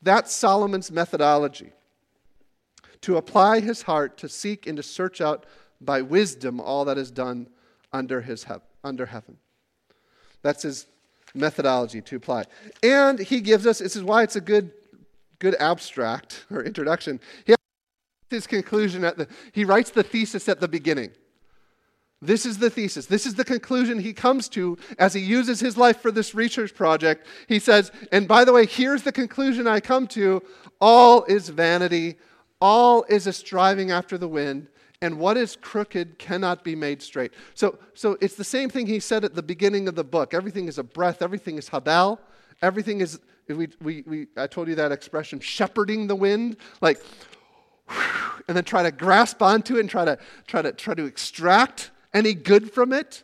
That's 0.01 0.34
Solomon's 0.34 0.91
methodology 0.91 1.74
to 3.01 3.17
apply 3.17 3.60
his 3.60 3.84
heart 3.84 4.17
to 4.20 4.29
seek 4.29 4.67
and 4.67 4.77
to 4.77 4.84
search 4.84 5.22
out 5.22 5.46
by 5.79 6.01
wisdom 6.01 6.60
all 6.60 6.86
that 6.86 6.98
is 6.98 7.12
done 7.12 7.48
under, 7.91 8.22
his 8.22 8.46
under 8.84 9.05
heaven. 9.08 9.38
That's 10.41 10.63
his 10.63 10.88
methodology 11.34 12.01
to 12.01 12.15
apply. 12.15 12.46
And 12.84 13.20
he 13.20 13.41
gives 13.41 13.65
us, 13.65 13.79
this 13.79 13.96
is 13.96 14.03
why 14.03 14.24
it's 14.24 14.36
a 14.36 14.41
good, 14.41 14.72
good 15.41 15.55
abstract 15.60 16.45
or 16.51 16.63
introduction. 16.63 17.19
He 17.45 17.51
has 17.51 17.57
his 18.29 18.48
conclusion 18.48 19.03
at 19.03 19.17
the, 19.17 19.27
he 19.51 19.65
writes 19.65 19.89
the 19.89 20.03
thesis 20.03 20.48
at 20.48 20.62
the 20.62 20.69
beginning. 20.69 21.12
This 22.21 22.45
is 22.45 22.60
the 22.60 22.69
thesis. 22.69 23.07
This 23.07 23.25
is 23.25 23.33
the 23.33 23.43
conclusion 23.43 24.00
he 24.00 24.13
comes 24.13 24.48
to 24.50 24.77
as 25.00 25.13
he 25.15 25.21
uses 25.21 25.60
his 25.60 25.75
life 25.75 26.00
for 26.00 26.12
this 26.12 26.36
research 26.36 26.75
project. 26.75 27.25
He 27.48 27.57
says, 27.57 27.91
and 28.12 28.27
by 28.27 28.45
the 28.45 28.53
way, 28.53 28.67
here's 28.67 29.01
the 29.01 29.12
conclusion 29.12 29.67
I 29.67 29.79
come 29.79 30.05
to 30.10 30.43
all 30.79 31.24
is 31.24 31.50
vanity, 31.50 32.17
all 32.62 33.03
is 33.10 33.25
a 33.25 33.33
striving 33.33 33.89
after 33.89 34.19
the 34.19 34.27
wind, 34.27 34.67
and 35.01 35.17
what 35.17 35.36
is 35.36 35.55
crooked 35.55 36.19
cannot 36.19 36.63
be 36.63 36.75
made 36.75 37.01
straight. 37.01 37.31
So, 37.55 37.79
so 37.95 38.17
it's 38.21 38.36
the 38.36 38.43
same 38.43 38.69
thing 38.69 38.86
he 38.86 39.00
said 39.00 39.25
at 39.25 39.33
the 39.33 39.41
beginning 39.41 39.88
of 39.88 39.95
the 39.95 40.03
book. 40.03 40.36
Everything 40.36 40.67
is 40.67 40.77
a 40.77 40.83
breath, 40.83 41.24
everything 41.24 41.57
is 41.57 41.71
habal, 41.71 42.19
everything 42.62 43.01
is, 43.01 43.19
we, 43.53 43.67
we, 43.81 44.03
we, 44.05 44.27
I 44.38 44.48
told 44.48 44.67
you 44.67 44.75
that 44.75 44.91
expression, 44.91 45.39
shepherding 45.39 46.08
the 46.08 46.15
wind, 46.15 46.58
like, 46.81 47.01
and 48.48 48.55
then 48.55 48.63
try 48.63 48.84
to 48.84 48.91
grasp 48.91 49.41
onto 49.41 49.77
it 49.77 49.81
and 49.81 49.89
try 49.89 50.05
to, 50.05 50.17
try 50.48 50.62
to, 50.62 50.72
try 50.72 50.93
to 50.93 51.05
extract 51.05 51.91
any 52.13 52.34
good 52.34 52.72
from 52.72 52.93
it, 52.93 53.24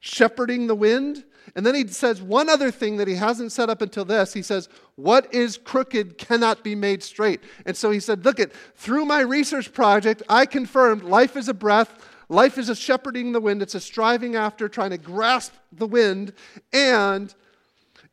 shepherding 0.00 0.66
the 0.66 0.74
wind. 0.74 1.24
And 1.54 1.64
then 1.64 1.74
he 1.74 1.86
says 1.86 2.20
one 2.20 2.48
other 2.48 2.70
thing 2.70 2.98
that 2.98 3.08
he 3.08 3.14
hasn't 3.14 3.52
said 3.52 3.70
up 3.70 3.80
until 3.80 4.04
this. 4.04 4.32
He 4.32 4.42
says, 4.42 4.68
What 4.96 5.32
is 5.32 5.56
crooked 5.56 6.18
cannot 6.18 6.62
be 6.62 6.74
made 6.74 7.02
straight. 7.02 7.40
And 7.64 7.76
so 7.76 7.90
he 7.90 8.00
said, 8.00 8.24
Look 8.24 8.38
at 8.38 8.52
through 8.76 9.06
my 9.06 9.20
research 9.20 9.72
project, 9.72 10.22
I 10.28 10.46
confirmed 10.46 11.04
life 11.04 11.36
is 11.36 11.48
a 11.48 11.54
breath, 11.54 12.06
life 12.28 12.58
is 12.58 12.68
a 12.68 12.76
shepherding 12.76 13.32
the 13.32 13.40
wind, 13.40 13.62
it's 13.62 13.74
a 13.74 13.80
striving 13.80 14.36
after, 14.36 14.68
trying 14.68 14.90
to 14.90 14.98
grasp 14.98 15.54
the 15.72 15.86
wind, 15.86 16.32
and 16.72 17.34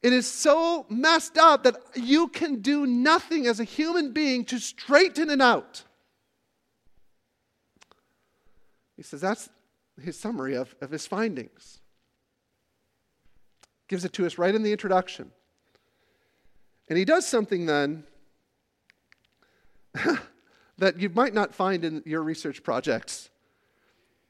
it 0.02 0.14
is 0.14 0.30
so 0.30 0.86
messed 0.90 1.38
up 1.38 1.64
that 1.64 1.78
you 1.96 2.28
can 2.28 2.62
do 2.62 2.86
nothing 2.86 3.48
as 3.48 3.60
a 3.60 3.64
human 3.64 4.12
being 4.12 4.46
to 4.46 4.60
straighten 4.60 5.30
it 5.30 5.42
out. 5.42 5.84
He 8.96 9.04
says 9.04 9.22
that's 9.22 9.50
his 10.02 10.18
summary 10.18 10.56
of, 10.56 10.76
of 10.82 10.92
his 10.92 11.08
findings 11.08 11.80
gives 13.88 14.06
it 14.06 14.14
to 14.14 14.26
us 14.26 14.38
right 14.38 14.56
in 14.56 14.64
the 14.64 14.72
introduction. 14.72 15.32
And 16.90 16.98
he 16.98 17.06
does 17.06 17.26
something 17.26 17.66
then 17.66 18.04
that 20.78 21.00
you 21.00 21.10
might 21.10 21.34
not 21.34 21.54
find 21.54 21.84
in 21.84 22.04
your 22.06 22.22
research 22.22 22.64
projects. 22.64 23.30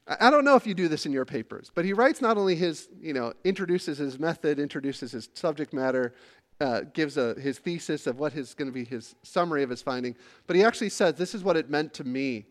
I 0.08 0.30
don't 0.30 0.46
know 0.46 0.56
if 0.56 0.68
you 0.68 0.76
do 0.76 0.88
this 0.88 1.08
in 1.08 1.12
your 1.12 1.26
papers, 1.26 1.72
but 1.74 1.84
he 1.84 1.92
writes 1.92 2.22
not 2.22 2.38
only 2.38 2.56
his, 2.56 2.90
you 3.02 3.14
know, 3.14 3.34
introduces 3.44 3.98
his 3.98 4.20
method, 4.20 4.60
introduces 4.60 5.12
his 5.12 5.30
subject 5.34 5.74
matter, 5.74 6.14
uh, 6.62 6.82
gives 6.94 7.18
a, 7.18 7.34
his 7.36 7.58
thesis 7.58 8.06
of 8.06 8.20
what 8.20 8.36
is 8.36 8.54
going 8.54 8.68
to 8.68 8.74
be 8.74 8.86
his 8.86 9.16
summary 9.24 9.64
of 9.64 9.70
his 9.70 9.82
finding, 9.82 10.16
but 10.46 10.56
he 10.56 10.64
actually 10.64 10.90
says, 10.90 11.16
This 11.16 11.34
is 11.34 11.44
what 11.44 11.58
it 11.58 11.72
meant 11.72 11.94
to 11.96 12.04
me. 12.04 12.46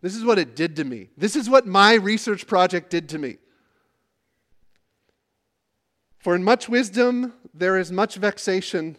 This 0.00 0.14
is 0.14 0.24
what 0.24 0.38
it 0.38 0.54
did 0.54 0.76
to 0.76 0.84
me. 0.84 1.10
This 1.16 1.34
is 1.34 1.50
what 1.50 1.66
my 1.66 1.94
research 1.94 2.46
project 2.46 2.90
did 2.90 3.08
to 3.08 3.18
me. 3.18 3.38
For 6.20 6.34
in 6.36 6.44
much 6.44 6.68
wisdom 6.68 7.32
there 7.52 7.76
is 7.76 7.90
much 7.90 8.14
vexation, 8.14 8.96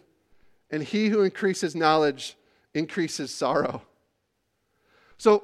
and 0.69 0.83
he 0.83 1.07
who 1.07 1.21
increases 1.21 1.73
knowledge 1.73 2.35
increases 2.73 3.33
sorrow. 3.33 3.81
So 5.17 5.43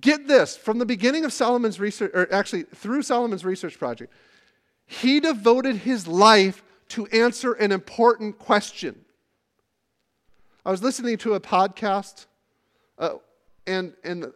get 0.00 0.28
this 0.28 0.56
from 0.56 0.78
the 0.78 0.86
beginning 0.86 1.24
of 1.24 1.32
Solomon's 1.32 1.80
research, 1.80 2.10
or 2.14 2.32
actually 2.32 2.64
through 2.64 3.02
Solomon's 3.02 3.44
research 3.44 3.78
project, 3.78 4.12
he 4.86 5.20
devoted 5.20 5.76
his 5.76 6.06
life 6.06 6.62
to 6.88 7.06
answer 7.06 7.52
an 7.54 7.72
important 7.72 8.38
question. 8.38 9.04
I 10.64 10.70
was 10.70 10.82
listening 10.82 11.18
to 11.18 11.34
a 11.34 11.40
podcast, 11.40 12.26
uh, 12.98 13.14
and, 13.66 13.94
and 14.04 14.32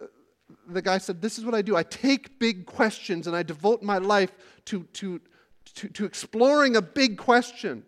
the 0.69 0.83
guy 0.83 0.99
said, 0.99 1.23
This 1.23 1.39
is 1.39 1.45
what 1.45 1.55
I 1.55 1.63
do. 1.63 1.77
I 1.77 1.83
take 1.83 2.39
big 2.39 2.67
questions 2.67 3.27
and 3.27 3.37
I 3.37 3.43
devote 3.43 3.83
my 3.83 3.99
life 3.99 4.33
to, 4.67 4.85
to 4.95 5.21
to, 5.75 5.89
to 5.89 6.05
exploring 6.05 6.77
a 6.77 6.83
big 6.83 7.19
question. 7.19 7.85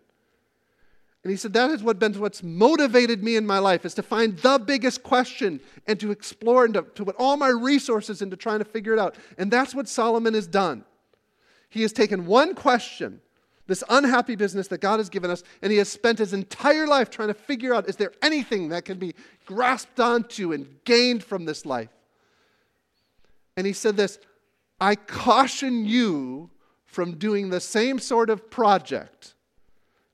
And 1.25 1.31
he 1.31 1.37
said, 1.37 1.53
That 1.53 1.71
is 1.71 1.83
what 1.83 1.99
been 1.99 2.15
what's 2.15 2.43
motivated 2.43 3.23
me 3.23 3.37
in 3.37 3.47
my 3.47 3.59
life 3.59 3.85
is 3.85 3.95
to 3.95 4.03
find 4.03 4.37
the 4.39 4.59
biggest 4.59 5.03
question 5.03 5.61
and 5.87 5.99
to 6.01 6.11
explore 6.11 6.65
and 6.65 6.75
to, 6.75 6.83
to 6.83 7.05
put 7.05 7.17
all 7.17 7.37
my 7.37 7.49
resources 7.49 8.23
into 8.23 8.37
trying 8.37 8.59
to 8.59 8.65
figure 8.65 8.93
it 8.93 8.99
out. 8.99 9.17
And 9.39 9.51
that's 9.51 9.75
what 9.75 9.89
Solomon 9.89 10.35
has 10.35 10.47
done. 10.47 10.85
He 11.69 11.83
has 11.83 11.93
taken 11.93 12.27
one 12.27 12.55
question, 12.55 13.21
this 13.67 13.85
unhappy 13.89 14.35
business 14.35 14.69
that 14.69 14.81
God 14.81 14.99
has 14.99 15.09
given 15.09 15.31
us, 15.31 15.45
and 15.63 15.71
he 15.71 15.79
has 15.79 15.89
spent 15.89 16.19
his 16.19 16.33
entire 16.33 16.87
life 16.87 17.09
trying 17.09 17.29
to 17.29 17.35
figure 17.35 17.73
out 17.73 17.89
is 17.89 17.97
there 17.97 18.13
anything 18.21 18.69
that 18.71 18.85
can 18.85 18.99
be 18.99 19.15
grasped 19.47 20.01
onto 20.01 20.53
and 20.53 20.67
gained 20.85 21.23
from 21.23 21.45
this 21.45 21.65
life? 21.65 21.89
And 23.57 23.67
he 23.67 23.73
said 23.73 23.97
this 23.97 24.19
I 24.81 24.97
caution 24.97 25.85
you 25.87 26.51
from 26.85 27.17
doing 27.17 27.49
the 27.49 27.61
same 27.61 28.01
sort 28.01 28.29
of 28.29 28.51
project 28.51 29.35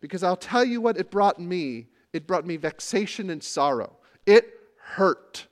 because 0.01 0.23
I'll 0.23 0.37
tell 0.37 0.65
you 0.65 0.81
what 0.81 0.97
it 0.97 1.11
brought 1.11 1.39
me. 1.39 1.89
It 2.13 2.27
brought 2.27 2.47
me 2.47 2.57
vexation 2.57 3.31
and 3.31 3.43
sorrow. 3.43 3.97
It 4.27 4.49
hurt. 4.81 5.47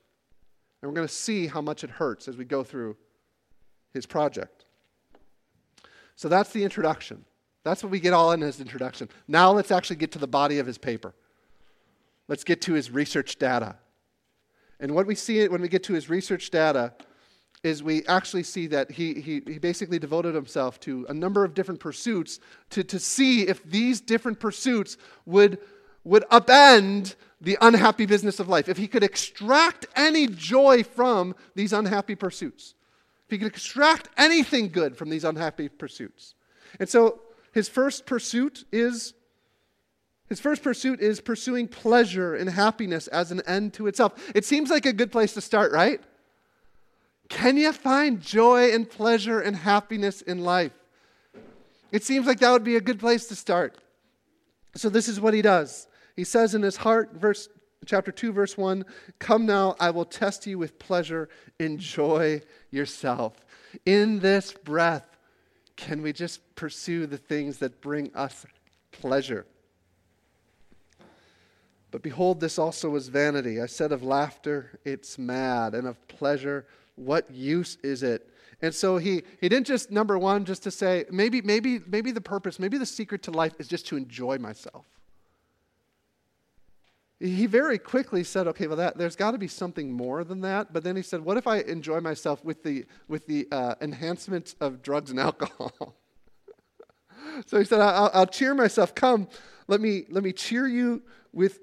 And 0.81 0.89
we're 0.89 0.95
going 0.95 1.07
to 1.07 1.13
see 1.13 1.47
how 1.47 1.61
much 1.61 1.83
it 1.83 1.89
hurts 1.89 2.27
as 2.27 2.37
we 2.37 2.45
go 2.45 2.63
through 2.63 2.97
his 3.93 4.05
project. 4.05 4.65
So 6.15 6.29
that's 6.29 6.51
the 6.51 6.63
introduction. 6.63 7.25
That's 7.63 7.83
what 7.83 7.91
we 7.91 7.99
get 7.99 8.13
all 8.13 8.31
in 8.31 8.41
his 8.41 8.61
introduction. 8.61 9.09
Now 9.27 9.51
let's 9.51 9.71
actually 9.71 9.97
get 9.97 10.11
to 10.13 10.19
the 10.19 10.27
body 10.27 10.59
of 10.59 10.65
his 10.65 10.77
paper. 10.77 11.13
Let's 12.27 12.43
get 12.43 12.61
to 12.63 12.73
his 12.73 12.91
research 12.91 13.37
data. 13.37 13.75
And 14.79 14.93
what 14.93 15.05
we 15.07 15.15
see 15.15 15.47
when 15.47 15.61
we 15.61 15.67
get 15.67 15.83
to 15.83 15.93
his 15.93 16.09
research 16.09 16.49
data 16.49 16.93
is 17.63 17.81
we 17.81 18.05
actually 18.05 18.43
see 18.43 18.67
that 18.67 18.91
he, 18.91 19.15
he, 19.15 19.41
he 19.45 19.57
basically 19.57 19.99
devoted 19.99 20.35
himself 20.35 20.79
to 20.81 21.05
a 21.09 21.13
number 21.13 21.43
of 21.43 21.53
different 21.53 21.79
pursuits 21.79 22.39
to, 22.69 22.83
to 22.83 22.99
see 22.99 23.47
if 23.47 23.63
these 23.63 23.99
different 23.99 24.39
pursuits 24.39 24.97
would, 25.25 25.57
would 26.03 26.23
upend 26.29 27.15
the 27.41 27.57
unhappy 27.61 28.05
business 28.05 28.39
of 28.39 28.47
life, 28.47 28.67
if 28.67 28.77
he 28.77 28.87
could 28.87 29.03
extract 29.03 29.85
any 29.95 30.27
joy 30.27 30.83
from 30.83 31.35
these 31.55 31.73
unhappy 31.73 32.15
pursuits, 32.15 32.73
if 33.25 33.31
he 33.31 33.37
could 33.37 33.47
extract 33.47 34.09
anything 34.17 34.69
good 34.69 34.97
from 34.97 35.09
these 35.09 35.23
unhappy 35.23 35.69
pursuits. 35.69 36.35
And 36.79 36.89
so 36.89 37.21
his 37.53 37.69
first 37.69 38.05
pursuit 38.05 38.65
is 38.71 39.13
his 40.29 40.41
first 40.41 40.61
pursuit 40.61 40.99
is 40.99 41.21
pursuing 41.21 41.69
pleasure 41.69 42.35
and 42.35 42.49
happiness 42.49 43.07
as 43.07 43.31
an 43.31 43.41
end 43.47 43.73
to 43.75 43.87
itself. 43.87 44.13
It 44.35 44.43
seems 44.43 44.69
like 44.69 44.85
a 44.85 44.91
good 44.91 45.09
place 45.09 45.33
to 45.35 45.41
start, 45.41 45.71
right? 45.71 46.01
Can 47.29 47.57
you 47.57 47.73
find 47.73 48.21
joy 48.21 48.71
and 48.73 48.89
pleasure 48.89 49.39
and 49.39 49.55
happiness 49.55 50.21
in 50.21 50.43
life? 50.43 50.71
It 51.91 52.03
seems 52.03 52.25
like 52.25 52.39
that 52.39 52.51
would 52.51 52.63
be 52.63 52.75
a 52.75 52.81
good 52.81 52.99
place 52.99 53.27
to 53.27 53.35
start. 53.35 53.77
So, 54.75 54.89
this 54.89 55.07
is 55.07 55.19
what 55.19 55.33
he 55.33 55.41
does. 55.41 55.87
He 56.15 56.23
says 56.23 56.53
in 56.53 56.61
his 56.61 56.77
heart, 56.77 57.13
verse 57.13 57.49
chapter 57.85 58.11
2 58.11 58.33
verse 58.33 58.57
1 58.57 58.83
come 59.19 59.45
now 59.45 59.75
i 59.79 59.89
will 59.89 60.05
test 60.05 60.45
you 60.45 60.57
with 60.57 60.77
pleasure 60.79 61.29
enjoy 61.59 62.41
yourself 62.71 63.45
in 63.85 64.19
this 64.19 64.51
breath 64.51 65.05
can 65.75 66.01
we 66.01 66.11
just 66.11 66.55
pursue 66.55 67.05
the 67.05 67.17
things 67.17 67.59
that 67.59 67.79
bring 67.79 68.13
us 68.13 68.45
pleasure 68.91 69.45
but 71.91 72.01
behold 72.01 72.39
this 72.39 72.57
also 72.57 72.93
is 72.95 73.07
vanity 73.07 73.61
i 73.61 73.65
said 73.65 73.91
of 73.91 74.03
laughter 74.03 74.79
it's 74.83 75.17
mad 75.17 75.73
and 75.73 75.87
of 75.87 76.07
pleasure 76.07 76.65
what 76.97 77.29
use 77.31 77.77
is 77.83 78.03
it 78.03 78.29
and 78.61 78.73
so 78.73 78.97
he, 78.97 79.21
he 79.39 79.47
didn't 79.47 79.67
just 79.67 79.91
number 79.91 80.17
one 80.17 80.43
just 80.43 80.63
to 80.63 80.71
say 80.71 81.05
maybe 81.09 81.41
maybe 81.41 81.79
maybe 81.87 82.11
the 82.11 82.21
purpose 82.21 82.59
maybe 82.59 82.77
the 82.77 82.85
secret 82.85 83.23
to 83.23 83.31
life 83.31 83.53
is 83.59 83.67
just 83.67 83.87
to 83.87 83.95
enjoy 83.95 84.37
myself 84.37 84.85
he 87.19 87.47
very 87.47 87.79
quickly 87.79 88.23
said, 88.23 88.47
okay, 88.47 88.67
well, 88.67 88.77
that, 88.77 88.97
there's 88.97 89.15
got 89.15 89.31
to 89.31 89.39
be 89.39 89.47
something 89.47 89.91
more 89.91 90.23
than 90.23 90.41
that. 90.41 90.71
But 90.71 90.83
then 90.83 90.95
he 90.95 91.01
said, 91.01 91.21
what 91.21 91.35
if 91.35 91.47
I 91.47 91.59
enjoy 91.61 91.99
myself 91.99 92.45
with 92.45 92.61
the, 92.61 92.85
with 93.07 93.25
the 93.25 93.47
uh, 93.51 93.73
enhancement 93.81 94.53
of 94.61 94.83
drugs 94.83 95.09
and 95.09 95.19
alcohol? 95.27 95.95
so 97.47 97.57
he 97.57 97.65
said, 97.65 97.81
I'll, 97.81 98.11
I'll 98.13 98.27
cheer 98.27 98.53
myself. 98.53 98.93
Come, 98.93 99.27
let 99.67 99.81
me, 99.81 100.05
let 100.09 100.23
me 100.23 100.31
cheer 100.31 100.67
you 100.67 101.01
with 101.33 101.59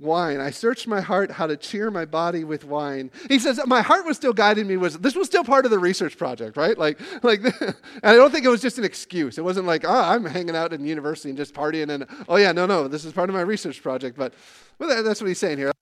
wine. 0.00 0.40
I 0.40 0.50
searched 0.50 0.86
my 0.86 1.00
heart 1.00 1.30
how 1.30 1.46
to 1.46 1.56
cheer 1.56 1.90
my 1.90 2.04
body 2.04 2.44
with 2.44 2.64
wine. 2.64 3.10
He 3.28 3.38
says 3.38 3.60
my 3.66 3.82
heart 3.82 4.04
was 4.04 4.16
still 4.16 4.32
guiding 4.32 4.66
me. 4.66 4.76
Was 4.76 4.98
this 4.98 5.14
was 5.14 5.26
still 5.26 5.44
part 5.44 5.64
of 5.64 5.70
the 5.70 5.78
research 5.78 6.16
project, 6.18 6.56
right? 6.56 6.76
Like, 6.76 7.00
like, 7.22 7.40
and 7.60 7.74
I 8.02 8.14
don't 8.14 8.30
think 8.30 8.44
it 8.44 8.48
was 8.48 8.62
just 8.62 8.78
an 8.78 8.84
excuse. 8.84 9.38
It 9.38 9.44
wasn't 9.44 9.66
like, 9.66 9.84
oh, 9.84 10.00
I'm 10.00 10.24
hanging 10.24 10.56
out 10.56 10.72
in 10.72 10.84
university 10.84 11.30
and 11.30 11.38
just 11.38 11.54
partying, 11.54 11.90
and 11.90 12.06
oh 12.28 12.36
yeah, 12.36 12.52
no, 12.52 12.66
no, 12.66 12.88
this 12.88 13.04
is 13.04 13.12
part 13.12 13.28
of 13.28 13.34
my 13.34 13.42
research 13.42 13.82
project. 13.82 14.16
But, 14.16 14.34
but 14.78 15.02
that's 15.02 15.20
what 15.20 15.28
he's 15.28 15.38
saying 15.38 15.58
here. 15.58 15.72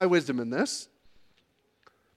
My 0.00 0.06
wisdom 0.06 0.40
in 0.40 0.50
this. 0.50 0.88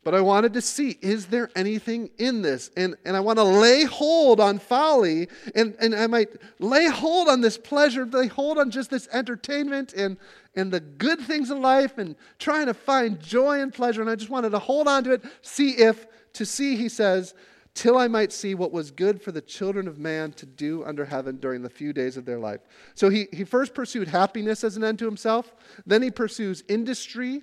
But 0.03 0.13
I 0.13 0.22
wanted 0.22 0.53
to 0.53 0.62
see, 0.62 0.98
is 1.01 1.27
there 1.27 1.50
anything 1.55 2.10
in 2.17 2.41
this? 2.41 2.72
And, 2.75 2.95
and 3.05 3.15
I 3.15 3.22
want 3.22 3.39
to 3.39 3.43
lay 3.43 3.86
hold 3.86 4.41
on 4.41 4.60
folly, 4.60 5.29
and, 5.55 5.75
and 5.79 5.95
I 5.95 6.07
might 6.07 6.29
lay 6.60 6.88
hold 6.88 7.29
on 7.29 7.39
this 7.39 7.57
pleasure, 7.57 8.05
lay 8.05 8.27
hold 8.27 8.57
on 8.57 8.69
just 8.69 8.89
this 8.89 9.07
entertainment 9.13 9.93
and, 9.93 10.17
and 10.55 10.72
the 10.72 10.81
good 10.81 11.22
things 11.22 11.51
in 11.51 11.62
life 11.62 11.98
and 11.98 12.15
trying 12.38 12.65
to 12.65 12.74
find 12.74 13.22
joy 13.22 13.62
and 13.62 13.74
pleasure. 13.74 14.01
And 14.01 14.10
I 14.10 14.15
just 14.15 14.29
wanted 14.29 14.50
to 14.50 14.60
hold 14.60 14.88
on 14.88 15.05
to 15.05 15.12
it, 15.12 15.24
see 15.41 15.72
if, 15.72 16.05
to 16.33 16.45
see, 16.45 16.75
he 16.75 16.89
says, 16.89 17.33
till 17.74 17.98
I 17.98 18.07
might 18.07 18.31
see 18.31 18.55
what 18.55 18.72
was 18.72 18.91
good 18.91 19.22
for 19.22 19.31
the 19.31 19.41
children 19.41 19.88
of 19.88 19.98
man 19.98 20.33
to 20.33 20.45
do 20.45 20.83
under 20.83 21.05
heaven 21.05 21.38
during 21.38 21.62
the 21.62 21.69
few 21.69 21.93
days 21.93 22.17
of 22.17 22.25
their 22.25 22.39
life. 22.39 22.60
So 22.93 23.10
he, 23.10 23.27
he 23.31 23.43
first 23.45 23.74
pursued 23.74 24.10
happiness 24.10 24.63
as 24.63 24.77
an 24.77 24.83
end 24.83 25.00
to 25.00 25.05
himself, 25.05 25.53
then 25.86 26.01
he 26.01 26.12
pursues 26.12 26.63
industry 26.67 27.41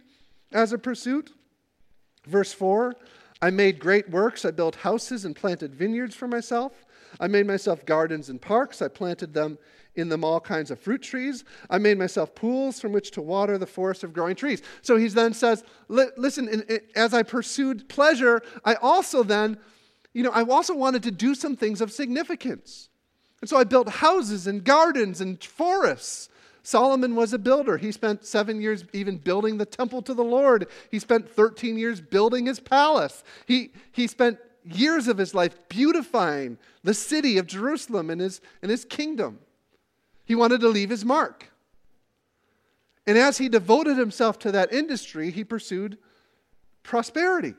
as 0.52 0.72
a 0.72 0.78
pursuit. 0.78 1.32
Verse 2.30 2.52
4 2.52 2.94
I 3.42 3.50
made 3.50 3.78
great 3.78 4.10
works. 4.10 4.44
I 4.44 4.50
built 4.50 4.76
houses 4.76 5.24
and 5.24 5.34
planted 5.34 5.74
vineyards 5.74 6.14
for 6.14 6.28
myself. 6.28 6.84
I 7.18 7.26
made 7.26 7.46
myself 7.46 7.84
gardens 7.86 8.28
and 8.28 8.40
parks. 8.40 8.82
I 8.82 8.88
planted 8.88 9.34
them 9.34 9.58
in 9.96 10.08
them 10.08 10.24
all 10.24 10.40
kinds 10.40 10.70
of 10.70 10.78
fruit 10.78 11.02
trees. 11.02 11.44
I 11.68 11.78
made 11.78 11.98
myself 11.98 12.34
pools 12.34 12.80
from 12.80 12.92
which 12.92 13.10
to 13.12 13.22
water 13.22 13.58
the 13.58 13.66
forest 13.66 14.04
of 14.04 14.12
growing 14.12 14.36
trees. 14.36 14.62
So 14.82 14.96
he 14.96 15.08
then 15.08 15.32
says, 15.32 15.64
Listen, 15.88 16.64
as 16.94 17.12
I 17.12 17.22
pursued 17.22 17.88
pleasure, 17.88 18.42
I 18.64 18.74
also 18.74 19.22
then, 19.22 19.58
you 20.12 20.22
know, 20.22 20.30
I 20.30 20.44
also 20.44 20.74
wanted 20.74 21.02
to 21.04 21.10
do 21.10 21.34
some 21.34 21.56
things 21.56 21.80
of 21.80 21.90
significance. 21.90 22.88
And 23.40 23.48
so 23.48 23.56
I 23.56 23.64
built 23.64 23.88
houses 23.88 24.46
and 24.46 24.62
gardens 24.62 25.20
and 25.20 25.42
forests. 25.42 26.28
Solomon 26.62 27.14
was 27.14 27.32
a 27.32 27.38
builder. 27.38 27.76
He 27.76 27.92
spent 27.92 28.24
seven 28.24 28.60
years 28.60 28.84
even 28.92 29.16
building 29.16 29.58
the 29.58 29.66
temple 29.66 30.02
to 30.02 30.14
the 30.14 30.24
Lord. 30.24 30.66
He 30.90 30.98
spent 30.98 31.28
13 31.28 31.78
years 31.78 32.00
building 32.00 32.46
his 32.46 32.60
palace. 32.60 33.24
He, 33.46 33.72
he 33.92 34.06
spent 34.06 34.38
years 34.64 35.08
of 35.08 35.18
his 35.18 35.34
life 35.34 35.56
beautifying 35.68 36.58
the 36.82 36.94
city 36.94 37.38
of 37.38 37.46
Jerusalem 37.46 38.10
and 38.10 38.20
his, 38.20 38.40
and 38.62 38.70
his 38.70 38.84
kingdom. 38.84 39.38
He 40.24 40.34
wanted 40.34 40.60
to 40.60 40.68
leave 40.68 40.90
his 40.90 41.04
mark. 41.04 41.50
And 43.06 43.16
as 43.16 43.38
he 43.38 43.48
devoted 43.48 43.96
himself 43.96 44.38
to 44.40 44.52
that 44.52 44.72
industry, 44.72 45.30
he 45.30 45.44
pursued 45.44 45.98
prosperity. 46.82 47.54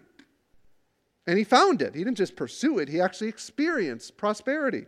And 1.28 1.38
he 1.38 1.44
found 1.44 1.82
it. 1.82 1.96
He 1.96 2.04
didn't 2.04 2.18
just 2.18 2.36
pursue 2.36 2.80
it, 2.80 2.90
he 2.90 3.02
actually 3.02 3.28
experienced 3.28 4.18
prosperity. 4.18 4.86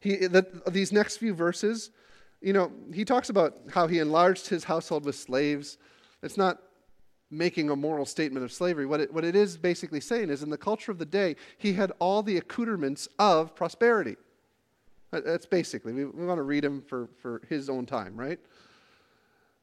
He, 0.00 0.26
the, 0.26 0.46
these 0.68 0.92
next 0.92 1.16
few 1.16 1.34
verses 1.34 1.90
you 2.40 2.52
know, 2.52 2.70
he 2.92 3.04
talks 3.04 3.30
about 3.30 3.58
how 3.72 3.86
he 3.86 3.98
enlarged 3.98 4.48
his 4.48 4.64
household 4.64 5.04
with 5.04 5.16
slaves. 5.16 5.78
It's 6.22 6.36
not 6.36 6.58
making 7.30 7.70
a 7.70 7.76
moral 7.76 8.06
statement 8.06 8.44
of 8.44 8.52
slavery. 8.52 8.86
What 8.86 9.00
it, 9.00 9.12
what 9.12 9.24
it 9.24 9.36
is 9.36 9.56
basically 9.56 10.00
saying 10.00 10.30
is 10.30 10.42
in 10.42 10.50
the 10.50 10.58
culture 10.58 10.90
of 10.90 10.98
the 10.98 11.06
day, 11.06 11.36
he 11.58 11.72
had 11.74 11.92
all 11.98 12.22
the 12.22 12.36
accoutrements 12.38 13.08
of 13.18 13.54
prosperity. 13.54 14.16
That's 15.10 15.46
basically, 15.46 15.92
we, 15.92 16.04
we 16.04 16.26
want 16.26 16.38
to 16.38 16.42
read 16.42 16.64
him 16.64 16.82
for, 16.82 17.08
for 17.20 17.42
his 17.48 17.68
own 17.68 17.86
time, 17.86 18.16
right? 18.16 18.38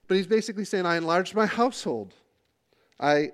But 0.07 0.17
he's 0.17 0.27
basically 0.27 0.65
saying, 0.65 0.85
I 0.85 0.97
enlarged 0.97 1.35
my 1.35 1.45
household. 1.45 2.13
I, 2.99 3.31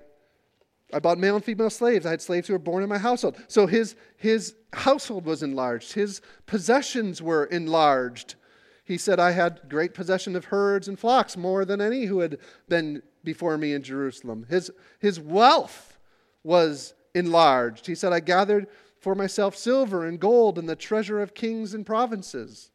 I 0.92 0.98
bought 0.98 1.18
male 1.18 1.36
and 1.36 1.44
female 1.44 1.70
slaves. 1.70 2.06
I 2.06 2.10
had 2.10 2.22
slaves 2.22 2.48
who 2.48 2.54
were 2.54 2.58
born 2.58 2.82
in 2.82 2.88
my 2.88 2.98
household. 2.98 3.36
So 3.48 3.66
his, 3.66 3.96
his 4.16 4.54
household 4.72 5.24
was 5.24 5.42
enlarged, 5.42 5.92
his 5.92 6.20
possessions 6.46 7.20
were 7.20 7.44
enlarged. 7.46 8.36
He 8.84 8.98
said, 8.98 9.20
I 9.20 9.30
had 9.30 9.68
great 9.68 9.94
possession 9.94 10.34
of 10.34 10.46
herds 10.46 10.88
and 10.88 10.98
flocks, 10.98 11.36
more 11.36 11.64
than 11.64 11.80
any 11.80 12.06
who 12.06 12.20
had 12.20 12.38
been 12.68 13.02
before 13.22 13.56
me 13.56 13.72
in 13.72 13.82
Jerusalem. 13.82 14.46
His, 14.48 14.70
his 14.98 15.20
wealth 15.20 15.98
was 16.42 16.94
enlarged. 17.14 17.86
He 17.86 17.94
said, 17.94 18.12
I 18.12 18.20
gathered 18.20 18.66
for 18.98 19.14
myself 19.14 19.56
silver 19.56 20.06
and 20.06 20.18
gold 20.18 20.58
and 20.58 20.68
the 20.68 20.76
treasure 20.76 21.20
of 21.20 21.34
kings 21.34 21.74
and 21.74 21.86
provinces. 21.86 22.70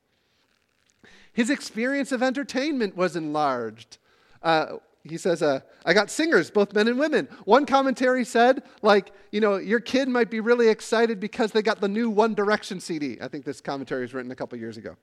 His 1.34 1.50
experience 1.50 2.12
of 2.12 2.24
entertainment 2.24 2.96
was 2.96 3.16
enlarged. 3.16 3.98
Uh, 4.42 4.78
he 5.04 5.18
says, 5.18 5.42
uh, 5.42 5.62
I 5.86 5.94
got 5.94 6.10
singers, 6.10 6.50
both 6.50 6.74
men 6.74 6.88
and 6.88 7.00
women. 7.00 7.28
One 7.46 7.66
commentary 7.66 8.26
said, 8.26 8.64
like, 8.82 9.12
you 9.32 9.40
know, 9.40 9.58
your 9.58 9.80
kid 9.80 10.10
might 10.10 10.30
be 10.30 10.40
really 10.40 10.68
excited 10.68 11.20
because 11.20 11.52
they 11.52 11.62
got 11.62 11.80
the 11.80 11.88
new 11.88 12.10
One 12.10 12.34
Direction 12.34 12.80
CD. 12.80 13.18
I 13.22 13.28
think 13.28 13.46
this 13.46 13.62
commentary 13.62 14.02
was 14.02 14.14
written 14.14 14.32
a 14.32 14.36
couple 14.36 14.58
years 14.58 14.78
ago. 14.78 14.98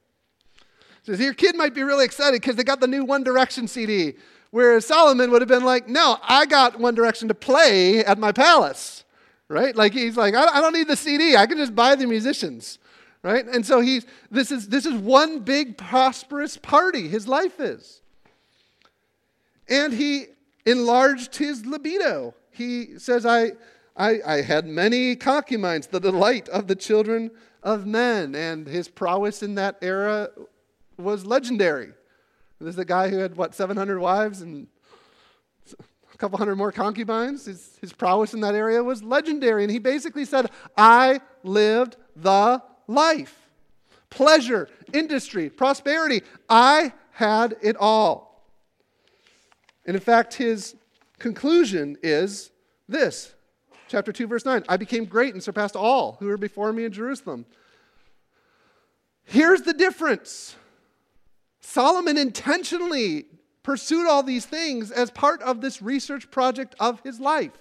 Says 1.05 1.21
your 1.21 1.35
kid 1.35 1.55
might 1.55 1.75
be 1.75 1.83
really 1.83 2.05
excited 2.05 2.41
because 2.41 2.57
they 2.57 2.65
got 2.65 2.81
the 2.81 2.87
new 2.87 3.05
One 3.05 3.23
Direction 3.23 3.69
CD. 3.69 4.15
Whereas 4.51 4.87
Solomon 4.87 5.31
would 5.31 5.43
have 5.43 5.49
been 5.49 5.65
like, 5.65 5.89
no, 5.89 6.17
I 6.23 6.47
got 6.47 6.79
One 6.79 6.95
Direction 6.95 7.29
to 7.29 7.35
play 7.35 8.05
at 8.05 8.19
my 8.19 8.33
palace, 8.33 9.05
right? 9.49 9.77
Like 9.77 9.93
he's 9.93 10.17
like, 10.17 10.35
I, 10.35 10.61
don't 10.61 10.73
need 10.73 10.89
the 10.89 10.97
CD. 10.97 11.37
I 11.37 11.47
can 11.47 11.59
just 11.59 11.75
buy 11.75 11.95
the 11.95 12.07
musicians, 12.07 12.79
right? 13.23 13.45
And 13.47 13.67
so 13.67 13.81
he's 13.81 14.07
this 14.31 14.51
is 14.51 14.69
this 14.69 14.87
is 14.87 14.95
one 14.95 15.41
big 15.41 15.77
prosperous 15.77 16.57
party. 16.57 17.09
His 17.09 17.29
life 17.29 17.61
is, 17.61 18.01
and 19.69 19.93
he 19.93 20.27
enlarged 20.65 21.37
his 21.37 21.67
libido. 21.67 22.35
He 22.51 22.99
says, 22.99 23.27
I, 23.27 23.53
I, 23.97 24.21
I 24.25 24.41
had 24.43 24.67
many 24.67 25.17
concubines, 25.17 25.89
the 25.89 26.01
delight 26.01 26.49
of 26.49 26.69
the 26.69 26.77
children 26.77 27.31
of 27.63 27.87
men, 27.87 28.35
and 28.35 28.67
his 28.67 28.89
prowess 28.89 29.43
in 29.43 29.57
that 29.57 29.77
era 29.83 30.31
was 30.97 31.27
legendary. 31.27 31.93
This 32.61 32.75
is 32.75 32.79
a 32.79 32.85
guy 32.85 33.09
who 33.09 33.19
had, 33.19 33.37
what, 33.37 33.55
700 33.55 33.99
wives 33.99 34.41
and 34.41 34.67
a 36.13 36.17
couple 36.17 36.39
hundred 36.39 36.57
more 36.57 36.73
concubines. 36.73 37.47
His, 37.47 37.77
his 37.81 37.93
prowess 37.93 38.35
in 38.35 38.41
that 38.41 38.55
area 38.55 38.83
was 38.83 39.03
legendary. 39.03 39.65
And 39.65 39.73
he 39.73 39.79
basically 39.79 40.25
said, 40.25 40.51
I 40.77 41.21
lived 41.43 41.97
the 42.17 42.63
life 42.87 43.41
pleasure, 44.11 44.69
industry, 44.93 45.51
prosperity. 45.51 46.23
I 46.49 46.93
had 47.11 47.57
it 47.63 47.77
all. 47.77 48.47
And 49.87 49.97
in 49.97 50.01
fact, 50.01 50.35
his 50.35 50.77
conclusion 51.19 51.97
is 52.03 52.53
this 52.89 53.35
chapter 53.89 54.13
2, 54.13 54.27
verse 54.27 54.45
9 54.45 54.65
I 54.69 54.77
became 54.77 55.05
great 55.05 55.35
and 55.35 55.43
surpassed 55.43 55.77
all 55.77 56.17
who 56.21 56.27
were 56.27 56.39
before 56.39 56.73
me 56.73 56.85
in 56.85 56.93
Jerusalem. 56.93 57.45
Here's 59.25 59.63
the 59.63 59.73
difference 59.73 60.55
Solomon 61.67 62.19
intentionally 62.19 63.25
pursued 63.63 64.07
all 64.07 64.23
these 64.23 64.45
things 64.45 64.91
as 64.91 65.11
part 65.11 65.41
of 65.43 65.63
this 65.63 65.81
research 65.81 66.31
project 66.31 66.75
of 66.79 67.01
his 67.01 67.19
life. 67.19 67.59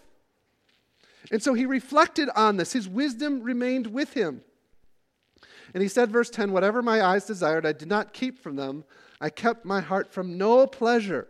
And 1.31 1.41
so 1.41 1.53
he 1.53 1.65
reflected 1.65 2.29
on 2.35 2.57
this. 2.57 2.73
His 2.73 2.87
wisdom 2.87 3.41
remained 3.41 3.87
with 3.87 4.13
him. 4.13 4.41
And 5.73 5.81
he 5.81 5.87
said, 5.87 6.11
verse 6.11 6.29
10 6.29 6.51
Whatever 6.51 6.81
my 6.81 7.01
eyes 7.01 7.25
desired, 7.25 7.65
I 7.65 7.71
did 7.71 7.87
not 7.87 8.11
keep 8.11 8.37
from 8.37 8.57
them. 8.57 8.83
I 9.21 9.29
kept 9.29 9.63
my 9.63 9.79
heart 9.79 10.11
from 10.11 10.37
no 10.37 10.67
pleasure. 10.67 11.29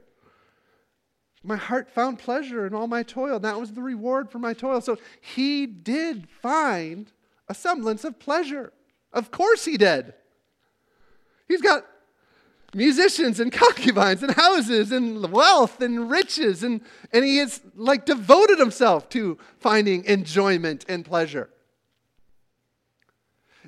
My 1.44 1.58
heart 1.58 1.92
found 1.92 2.18
pleasure 2.18 2.66
in 2.66 2.74
all 2.74 2.88
my 2.88 3.04
toil. 3.04 3.36
And 3.36 3.46
that 3.46 3.60
was 3.60 3.72
the 3.72 3.84
reward 3.84 4.32
for 4.32 4.40
my 4.40 4.54
toil. 4.54 4.82
So 4.82 4.98
he 5.22 5.68
did 5.68 6.28
find 6.42 7.12
a 7.48 7.54
semblance 7.54 8.04
of 8.04 8.18
pleasure. 8.18 8.74
Of 9.14 9.30
course 9.30 9.64
he 9.64 9.78
did. 9.78 10.16
He's 11.48 11.62
got 11.62 11.86
musicians 12.74 13.40
and 13.40 13.52
concubines 13.66 14.24
and 14.24 14.34
houses 14.34 14.92
and 14.92 15.32
wealth 15.32 15.82
and 15.82 16.10
riches. 16.10 16.64
And, 16.64 16.82
and 17.12 17.24
he 17.24 17.38
has 17.38 17.62
like 17.76 18.06
devoted 18.06 18.60
himself 18.60 19.10
to 19.10 19.38
finding 19.60 20.04
enjoyment 20.06 20.86
and 20.88 21.06
pleasure. 21.06 21.50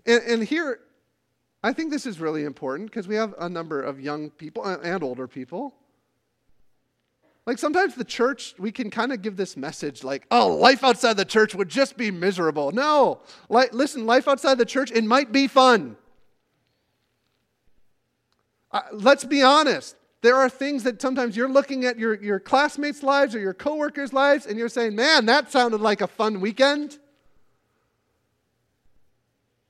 And, 0.06 0.22
and 0.24 0.44
here, 0.44 0.80
I 1.64 1.74
think 1.74 1.92
this 1.92 2.06
is 2.06 2.20
really 2.20 2.44
important 2.44 2.92
because 2.92 3.08
we 3.08 3.16
have 3.16 3.34
a 3.40 3.50
number 3.50 3.82
of 3.82 4.00
young 4.00 4.30
people 4.30 4.64
uh, 4.64 4.78
and 4.84 5.04
older 5.04 5.28
people. 5.28 5.74
Like 7.46 7.60
sometimes 7.60 7.94
the 7.94 8.04
church, 8.04 8.56
we 8.58 8.72
can 8.72 8.90
kind 8.90 9.12
of 9.12 9.22
give 9.22 9.38
this 9.38 9.56
message 9.56 10.04
like, 10.04 10.26
oh, 10.32 10.56
life 10.56 10.84
outside 10.84 11.18
the 11.18 11.26
church 11.26 11.54
would 11.54 11.70
just 11.70 11.96
be 11.96 12.10
miserable. 12.10 12.72
No, 12.72 13.22
like, 13.50 13.74
listen, 13.74 14.06
life 14.08 14.28
outside 14.28 14.58
the 14.58 14.66
church, 14.66 14.92
it 14.92 15.04
might 15.04 15.32
be 15.32 15.48
fun. 15.48 15.96
Let's 18.92 19.24
be 19.24 19.42
honest. 19.42 19.96
There 20.22 20.36
are 20.36 20.50
things 20.50 20.84
that 20.84 21.02
sometimes 21.02 21.38
you're 21.38 21.50
looking 21.50 21.86
at 21.86 22.00
your, 22.00 22.16
your 22.22 22.40
classmates' 22.40 23.04
lives 23.04 23.36
or 23.36 23.40
your 23.40 23.54
coworkers' 23.54 24.12
lives 24.12 24.46
and 24.46 24.58
you're 24.58 24.70
saying, 24.70 24.96
man, 24.96 25.28
that 25.28 25.52
sounded 25.52 25.82
like 25.82 26.02
a 26.02 26.08
fun 26.08 26.42
weekend. 26.42 26.98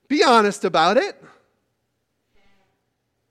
Be 0.08 0.24
honest 0.24 0.64
about 0.64 0.98
it. 0.98 1.22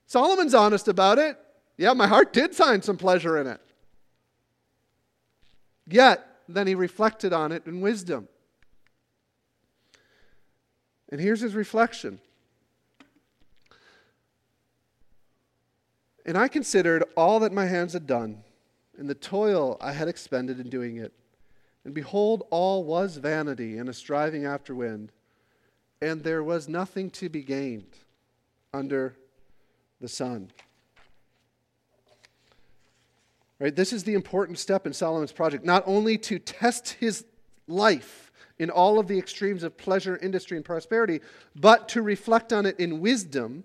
Solomon's 0.06 0.54
honest 0.54 0.86
about 0.86 1.18
it. 1.18 1.38
Yeah, 1.76 1.92
my 1.92 2.06
heart 2.06 2.32
did 2.32 2.54
find 2.54 2.84
some 2.84 2.96
pleasure 2.96 3.38
in 3.38 3.46
it. 3.46 3.60
Yet, 5.86 6.26
then 6.48 6.66
he 6.66 6.74
reflected 6.74 7.32
on 7.32 7.52
it 7.52 7.66
in 7.66 7.80
wisdom. 7.80 8.28
And 11.10 11.20
here's 11.20 11.40
his 11.40 11.54
reflection 11.54 12.20
And 16.26 16.38
I 16.38 16.48
considered 16.48 17.04
all 17.16 17.40
that 17.40 17.52
my 17.52 17.66
hands 17.66 17.92
had 17.92 18.06
done, 18.06 18.42
and 18.96 19.08
the 19.08 19.14
toil 19.14 19.76
I 19.80 19.92
had 19.92 20.08
expended 20.08 20.58
in 20.58 20.70
doing 20.70 20.96
it. 20.96 21.12
And 21.84 21.92
behold, 21.92 22.46
all 22.50 22.84
was 22.84 23.18
vanity 23.18 23.76
and 23.76 23.88
a 23.88 23.92
striving 23.92 24.46
after 24.46 24.74
wind, 24.74 25.12
and 26.00 26.22
there 26.22 26.42
was 26.42 26.68
nothing 26.68 27.10
to 27.10 27.28
be 27.28 27.42
gained 27.42 27.98
under 28.72 29.16
the 30.00 30.08
sun. 30.08 30.50
Right? 33.58 33.74
This 33.74 33.92
is 33.92 34.04
the 34.04 34.14
important 34.14 34.58
step 34.58 34.86
in 34.86 34.92
Solomon's 34.92 35.32
project, 35.32 35.64
not 35.64 35.84
only 35.86 36.18
to 36.18 36.38
test 36.38 36.90
his 36.94 37.24
life 37.68 38.32
in 38.58 38.70
all 38.70 38.98
of 38.98 39.06
the 39.06 39.18
extremes 39.18 39.62
of 39.62 39.76
pleasure, 39.76 40.16
industry, 40.16 40.56
and 40.56 40.64
prosperity, 40.64 41.20
but 41.54 41.88
to 41.90 42.02
reflect 42.02 42.52
on 42.52 42.66
it 42.66 42.78
in 42.80 43.00
wisdom 43.00 43.64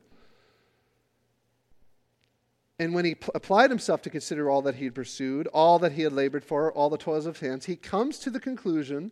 and 2.79 2.93
when 2.93 3.03
he 3.03 3.15
p- 3.15 3.29
applied 3.35 3.69
himself 3.69 4.01
to 4.03 4.09
consider 4.09 4.49
all 4.49 4.61
that 4.61 4.75
he 4.75 4.85
had 4.85 4.95
pursued, 4.95 5.47
all 5.47 5.77
that 5.79 5.91
he 5.91 6.03
had 6.03 6.13
labored 6.13 6.45
for, 6.45 6.71
all 6.71 6.89
the 6.89 6.97
toils 6.97 7.25
of 7.25 7.37
his 7.37 7.47
hands, 7.47 7.65
he 7.65 7.75
comes 7.75 8.17
to 8.19 8.29
the 8.29 8.39
conclusion 8.39 9.11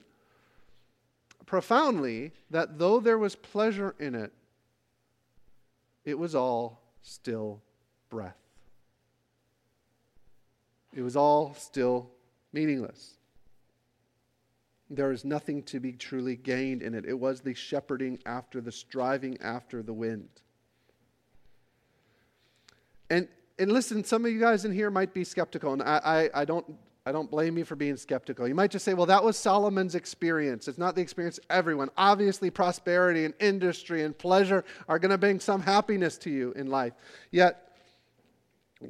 profoundly 1.45 2.31
that 2.49 2.79
though 2.79 2.99
there 3.01 3.17
was 3.17 3.35
pleasure 3.35 3.93
in 3.99 4.15
it, 4.15 4.31
it 6.05 6.17
was 6.17 6.33
all 6.33 6.81
still 7.01 7.61
breath. 8.09 8.37
It 10.93 11.01
was 11.01 11.17
all 11.17 11.53
still 11.53 12.09
meaningless. 12.53 13.15
There 14.89 15.11
is 15.11 15.25
nothing 15.25 15.63
to 15.63 15.81
be 15.81 15.91
truly 15.91 16.37
gained 16.37 16.81
in 16.81 16.93
it. 16.93 17.05
It 17.05 17.19
was 17.19 17.41
the 17.41 17.53
shepherding 17.53 18.19
after, 18.25 18.61
the 18.61 18.71
striving 18.71 19.37
after 19.41 19.83
the 19.83 19.93
wind. 19.93 20.29
And 23.09 23.27
and 23.59 23.71
listen, 23.71 24.03
some 24.03 24.25
of 24.25 24.31
you 24.31 24.39
guys 24.39 24.65
in 24.65 24.71
here 24.71 24.91
might 24.91 25.13
be 25.13 25.23
skeptical, 25.23 25.73
and 25.73 25.81
I, 25.81 25.99
I, 26.03 26.41
I, 26.41 26.45
don't, 26.45 26.65
I 27.05 27.11
don't 27.11 27.29
blame 27.29 27.57
you 27.57 27.65
for 27.65 27.75
being 27.75 27.97
skeptical. 27.97 28.47
You 28.47 28.53
might 28.53 28.69
just 28.69 28.85
say, 28.85 28.93
well, 28.93 29.07
that 29.07 29.23
was 29.23 29.35
Solomon's 29.35 29.95
experience. 29.95 30.67
It's 30.67 30.77
not 30.77 30.95
the 30.95 31.01
experience 31.01 31.39
everyone. 31.49 31.89
Obviously, 31.97 32.51
prosperity 32.51 33.25
and 33.25 33.33
industry 33.39 34.03
and 34.03 34.15
pleasure 34.15 34.63
are 34.87 34.99
going 34.99 35.11
to 35.11 35.17
bring 35.17 35.39
some 35.39 35.61
happiness 35.61 36.17
to 36.19 36.29
you 36.29 36.51
in 36.53 36.67
life. 36.67 36.93
Yet, 37.31 37.63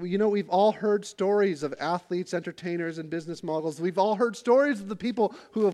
you 0.01 0.17
know, 0.17 0.27
we've 0.27 0.49
all 0.49 0.73
heard 0.73 1.05
stories 1.05 1.63
of 1.63 1.73
athletes, 1.79 2.33
entertainers, 2.33 2.97
and 2.97 3.09
business 3.09 3.43
moguls. 3.43 3.79
We've 3.79 3.97
all 3.97 4.15
heard 4.15 4.35
stories 4.35 4.81
of 4.81 4.89
the 4.89 4.97
people 4.97 5.33
who 5.51 5.65
have 5.65 5.73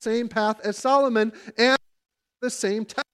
the 0.00 0.10
same 0.10 0.28
path 0.28 0.58
as 0.64 0.78
Solomon 0.78 1.32
and 1.58 1.76
the 2.40 2.48
same 2.48 2.86
time 2.86 3.04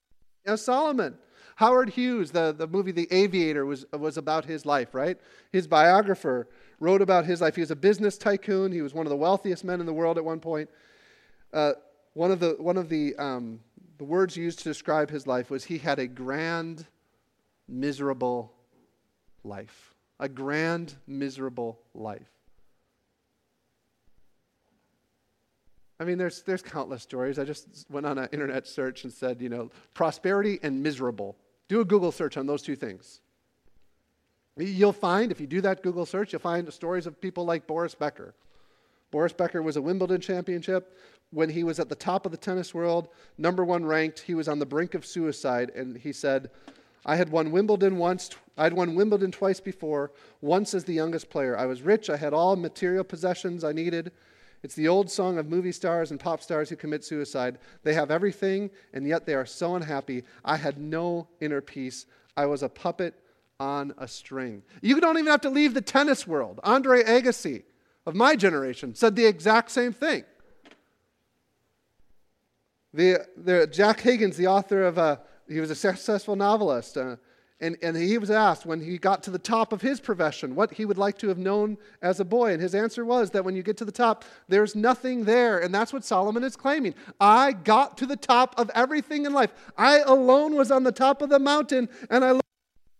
as 0.46 0.64
Solomon. 0.64 1.18
Howard 1.58 1.88
Hughes, 1.90 2.30
the, 2.30 2.54
the 2.56 2.68
movie 2.68 2.92
The 2.92 3.08
Aviator, 3.10 3.66
was, 3.66 3.84
was 3.92 4.16
about 4.16 4.44
his 4.44 4.64
life, 4.64 4.94
right? 4.94 5.18
His 5.50 5.66
biographer 5.66 6.46
wrote 6.78 7.02
about 7.02 7.24
his 7.24 7.40
life. 7.40 7.56
He 7.56 7.60
was 7.62 7.72
a 7.72 7.76
business 7.76 8.16
tycoon. 8.16 8.70
He 8.70 8.80
was 8.80 8.94
one 8.94 9.06
of 9.06 9.10
the 9.10 9.16
wealthiest 9.16 9.64
men 9.64 9.80
in 9.80 9.86
the 9.86 9.92
world 9.92 10.18
at 10.18 10.24
one 10.24 10.38
point. 10.38 10.70
Uh, 11.52 11.72
one 12.14 12.30
of, 12.30 12.38
the, 12.38 12.50
one 12.60 12.76
of 12.76 12.88
the, 12.88 13.16
um, 13.16 13.58
the 13.98 14.04
words 14.04 14.36
used 14.36 14.58
to 14.60 14.64
describe 14.66 15.10
his 15.10 15.26
life 15.26 15.50
was 15.50 15.64
he 15.64 15.78
had 15.78 15.98
a 15.98 16.06
grand, 16.06 16.86
miserable 17.66 18.52
life. 19.42 19.92
A 20.20 20.28
grand, 20.28 20.94
miserable 21.08 21.80
life. 21.92 22.30
I 25.98 26.04
mean, 26.04 26.18
there's, 26.18 26.42
there's 26.42 26.62
countless 26.62 27.02
stories. 27.02 27.36
I 27.36 27.44
just 27.44 27.66
went 27.90 28.06
on 28.06 28.16
an 28.16 28.28
internet 28.30 28.68
search 28.68 29.02
and 29.02 29.12
said, 29.12 29.42
you 29.42 29.48
know, 29.48 29.72
prosperity 29.92 30.60
and 30.62 30.84
miserable. 30.84 31.36
Do 31.68 31.80
a 31.80 31.84
Google 31.84 32.12
search 32.12 32.36
on 32.36 32.46
those 32.46 32.62
two 32.62 32.76
things. 32.76 33.20
You'll 34.56 34.92
find, 34.92 35.30
if 35.30 35.40
you 35.40 35.46
do 35.46 35.60
that 35.60 35.82
Google 35.82 36.06
search, 36.06 36.32
you'll 36.32 36.40
find 36.40 36.72
stories 36.72 37.06
of 37.06 37.20
people 37.20 37.44
like 37.44 37.66
Boris 37.66 37.94
Becker. 37.94 38.34
Boris 39.10 39.32
Becker 39.32 39.62
was 39.62 39.76
a 39.76 39.82
Wimbledon 39.82 40.20
championship. 40.20 40.96
When 41.30 41.50
he 41.50 41.62
was 41.62 41.78
at 41.78 41.88
the 41.88 41.94
top 41.94 42.26
of 42.26 42.32
the 42.32 42.38
tennis 42.38 42.74
world, 42.74 43.08
number 43.36 43.64
one 43.64 43.84
ranked, 43.84 44.20
he 44.20 44.34
was 44.34 44.48
on 44.48 44.58
the 44.58 44.66
brink 44.66 44.94
of 44.94 45.04
suicide, 45.04 45.70
and 45.76 45.96
he 45.96 46.12
said, 46.12 46.50
I 47.04 47.16
had 47.16 47.30
won 47.30 47.52
Wimbledon 47.52 47.98
once. 47.98 48.30
I'd 48.56 48.72
won 48.72 48.94
Wimbledon 48.94 49.30
twice 49.30 49.60
before, 49.60 50.10
once 50.40 50.74
as 50.74 50.84
the 50.84 50.94
youngest 50.94 51.30
player. 51.30 51.56
I 51.56 51.66
was 51.66 51.82
rich. 51.82 52.10
I 52.10 52.16
had 52.16 52.32
all 52.32 52.56
material 52.56 53.04
possessions 53.04 53.62
I 53.62 53.72
needed. 53.72 54.10
It's 54.62 54.74
the 54.74 54.88
old 54.88 55.10
song 55.10 55.38
of 55.38 55.48
movie 55.48 55.72
stars 55.72 56.10
and 56.10 56.18
pop 56.18 56.42
stars 56.42 56.68
who 56.68 56.76
commit 56.76 57.04
suicide. 57.04 57.58
They 57.84 57.94
have 57.94 58.10
everything, 58.10 58.70
and 58.92 59.06
yet 59.06 59.24
they 59.24 59.34
are 59.34 59.46
so 59.46 59.76
unhappy. 59.76 60.24
I 60.44 60.56
had 60.56 60.78
no 60.78 61.28
inner 61.40 61.60
peace. 61.60 62.06
I 62.36 62.46
was 62.46 62.62
a 62.62 62.68
puppet 62.68 63.14
on 63.60 63.94
a 63.98 64.08
string. 64.08 64.62
You 64.82 65.00
don't 65.00 65.18
even 65.18 65.30
have 65.30 65.40
to 65.42 65.50
leave 65.50 65.74
the 65.74 65.80
tennis 65.80 66.26
world. 66.26 66.60
Andre 66.64 67.02
Agassi 67.02 67.64
of 68.06 68.14
my 68.14 68.36
generation 68.36 68.94
said 68.94 69.16
the 69.16 69.26
exact 69.26 69.70
same 69.70 69.92
thing. 69.92 70.24
The, 72.94 73.26
the 73.36 73.66
Jack 73.66 74.00
Higgins, 74.00 74.36
the 74.36 74.46
author 74.46 74.84
of 74.84 74.98
a, 74.98 75.20
he 75.48 75.60
was 75.60 75.70
a 75.70 75.74
successful 75.74 76.36
novelist. 76.36 76.96
Uh, 76.96 77.16
and, 77.60 77.76
and 77.82 77.96
he 77.96 78.18
was 78.18 78.30
asked 78.30 78.66
when 78.66 78.80
he 78.80 78.98
got 78.98 79.24
to 79.24 79.32
the 79.32 79.38
top 79.38 79.72
of 79.72 79.82
his 79.82 79.98
profession 79.98 80.54
what 80.54 80.72
he 80.72 80.84
would 80.84 80.98
like 80.98 81.18
to 81.18 81.28
have 81.28 81.38
known 81.38 81.76
as 82.02 82.20
a 82.20 82.24
boy. 82.24 82.52
And 82.52 82.62
his 82.62 82.72
answer 82.72 83.04
was 83.04 83.30
that 83.30 83.44
when 83.44 83.56
you 83.56 83.64
get 83.64 83.76
to 83.78 83.84
the 83.84 83.90
top, 83.90 84.24
there's 84.46 84.76
nothing 84.76 85.24
there. 85.24 85.58
And 85.58 85.74
that's 85.74 85.92
what 85.92 86.04
Solomon 86.04 86.44
is 86.44 86.54
claiming. 86.54 86.94
I 87.20 87.52
got 87.52 87.98
to 87.98 88.06
the 88.06 88.16
top 88.16 88.54
of 88.58 88.70
everything 88.76 89.26
in 89.26 89.32
life. 89.32 89.52
I 89.76 89.98
alone 89.98 90.54
was 90.54 90.70
on 90.70 90.84
the 90.84 90.92
top 90.92 91.20
of 91.20 91.30
the 91.30 91.40
mountain. 91.40 91.88
And 92.10 92.24
I 92.24 92.40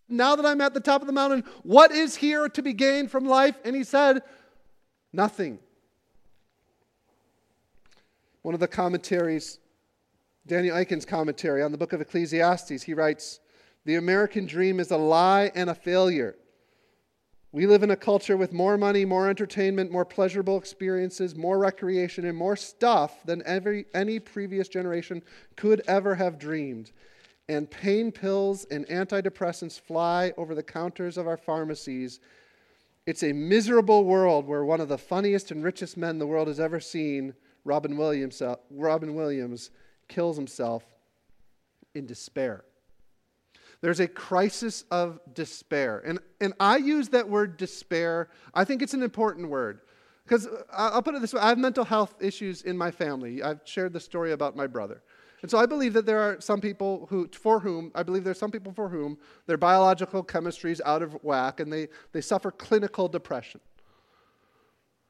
now 0.09 0.35
that 0.35 0.47
I'm 0.47 0.61
at 0.61 0.75
the 0.75 0.81
top 0.81 1.03
of 1.03 1.07
the 1.07 1.13
mountain, 1.13 1.45
what 1.63 1.93
is 1.93 2.17
here 2.17 2.49
to 2.49 2.63
be 2.63 2.73
gained 2.73 3.11
from 3.11 3.27
life? 3.27 3.57
And 3.65 3.77
he 3.77 3.85
said, 3.85 4.23
Nothing. 5.13 5.59
One 8.43 8.55
of 8.55 8.61
the 8.61 8.69
commentaries, 8.69 9.59
Daniel 10.47 10.77
Akin's 10.77 11.05
commentary 11.05 11.63
on 11.63 11.71
the 11.71 11.79
book 11.79 11.93
of 11.93 12.01
Ecclesiastes, 12.01 12.83
he 12.83 12.95
writes, 12.95 13.41
the 13.85 13.97
American 13.97 14.47
dream 14.47 14.81
is 14.81 14.91
a 14.91 14.97
lie 14.97 15.51
and 15.55 15.71
a 15.71 15.75
failure. 15.75 16.37
We 17.51 17.67
live 17.67 17.83
in 17.83 17.91
a 17.91 17.97
culture 17.97 18.37
with 18.37 18.53
more 18.53 18.77
money, 18.77 19.07
more 19.07 19.31
entertainment, 19.31 19.91
more 19.91 20.05
pleasurable 20.05 20.59
experiences, 20.59 21.35
more 21.35 21.59
recreation, 21.59 22.27
and 22.27 22.37
more 22.37 22.57
stuff 22.57 23.25
than 23.25 23.43
every, 23.47 23.87
any 23.95 24.19
previous 24.19 24.69
generation 24.69 25.23
could 25.57 25.83
ever 25.89 26.15
have 26.15 26.39
dreamed. 26.39 26.93
And 27.49 27.71
pain 27.71 28.13
pills 28.13 28.67
and 28.67 28.87
antidepressants 28.89 29.81
fly 29.81 30.35
over 30.37 30.55
the 30.55 30.63
counters 30.63 31.17
of 31.17 31.27
our 31.27 31.39
pharmacies. 31.39 32.21
It's 33.07 33.23
a 33.23 33.33
miserable 33.33 34.05
world 34.05 34.47
where 34.47 34.67
one 34.67 34.83
of 34.83 34.89
the 34.89 34.99
funniest 34.99 35.51
and 35.51 35.65
richest 35.65 35.97
men 35.97 36.19
the 36.19 36.27
world 36.27 36.49
has 36.49 36.61
ever 36.61 36.81
seen, 36.81 37.33
Robin 37.65 37.97
Williams, 37.97 38.43
uh, 38.43 38.57
Robin 38.71 39.15
Williams 39.15 39.71
kills 40.09 40.37
himself 40.37 40.85
in 41.95 42.05
despair. 42.05 42.65
There's 43.81 44.01
a 44.01 44.09
crisis 44.09 44.85
of 44.91 45.21
despair. 45.35 46.03
And, 46.05 46.19
and 46.41 46.53
I 46.59 46.79
use 46.79 47.09
that 47.11 47.29
word 47.29 47.57
despair. 47.57 48.29
I 48.53 48.65
think 48.65 48.83
it's 48.83 48.95
an 48.95 49.03
important 49.03 49.49
word. 49.49 49.81
Because 50.25 50.47
uh, 50.47 50.63
I'll 50.73 51.03
put 51.03 51.15
it 51.15 51.21
this 51.21 51.33
way 51.33 51.41
I 51.41 51.49
have 51.49 51.59
mental 51.59 51.85
health 51.85 52.15
issues 52.21 52.63
in 52.63 52.77
my 52.77 52.91
family. 52.91 53.43
I've 53.43 53.61
shared 53.65 53.93
the 53.93 54.01
story 54.01 54.33
about 54.33 54.57
my 54.57 54.67
brother. 54.67 55.03
And 55.41 55.51
so 55.51 55.59
I 55.59 55.67
believe 55.67 55.93
that 55.93 56.05
there 56.05 56.19
are 56.19 56.41
some 56.41 56.61
people 56.61 57.07
who, 57.09 57.29
for 57.29 57.61
whom, 57.61 57.93
I 57.95 58.03
believe 58.03 58.25
there's 58.25 58.39
some 58.39 58.51
people 58.51 58.73
for 58.73 58.89
whom 58.89 59.17
their 59.47 59.57
biological 59.57 60.25
chemistry 60.25 60.73
is 60.73 60.83
out 60.85 61.01
of 61.01 61.13
whack 61.23 61.61
and 61.61 61.73
they, 61.73 61.89
they 62.13 62.21
suffer 62.21 62.51
clinical 62.51 63.09
depression. 63.09 63.61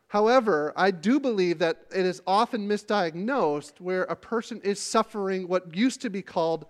However, 0.09 0.73
I 0.77 0.91
do 0.91 1.19
believe 1.19 1.59
that 1.59 1.83
it 1.95 2.05
is 2.05 2.23
often 2.27 2.69
misdiagnosed 2.69 3.81
where 3.81 4.05
a 4.05 4.17
person 4.17 4.61
is 4.63 4.81
suffering 4.81 5.49
what 5.49 5.75
used 5.75 6.03
to 6.03 6.11
be 6.11 6.23
called 6.23 6.67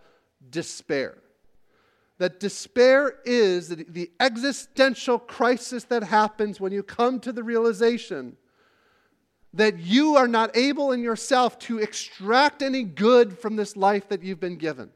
despair. 0.51 1.19
That 2.19 2.41
despair 2.41 3.15
is 3.25 3.69
the, 3.69 4.11
existential 4.21 5.19
crisis 5.19 5.85
that 5.85 6.03
happens 6.03 6.61
when 6.61 6.73
you 6.73 6.83
come 6.83 7.21
to 7.21 7.33
the 7.33 7.45
realization 7.45 8.37
that 9.55 9.79
you 9.79 10.17
are 10.17 10.29
not 10.29 10.57
able 10.57 10.93
in 10.93 11.01
yourself 11.01 11.59
to 11.61 11.79
extract 11.79 12.61
any 12.61 12.83
good 12.83 13.39
from 13.39 13.57
this 13.57 13.77
life 13.77 14.09
that 14.09 14.23
you've 14.23 14.41
been 14.41 14.57
given. 14.57 14.91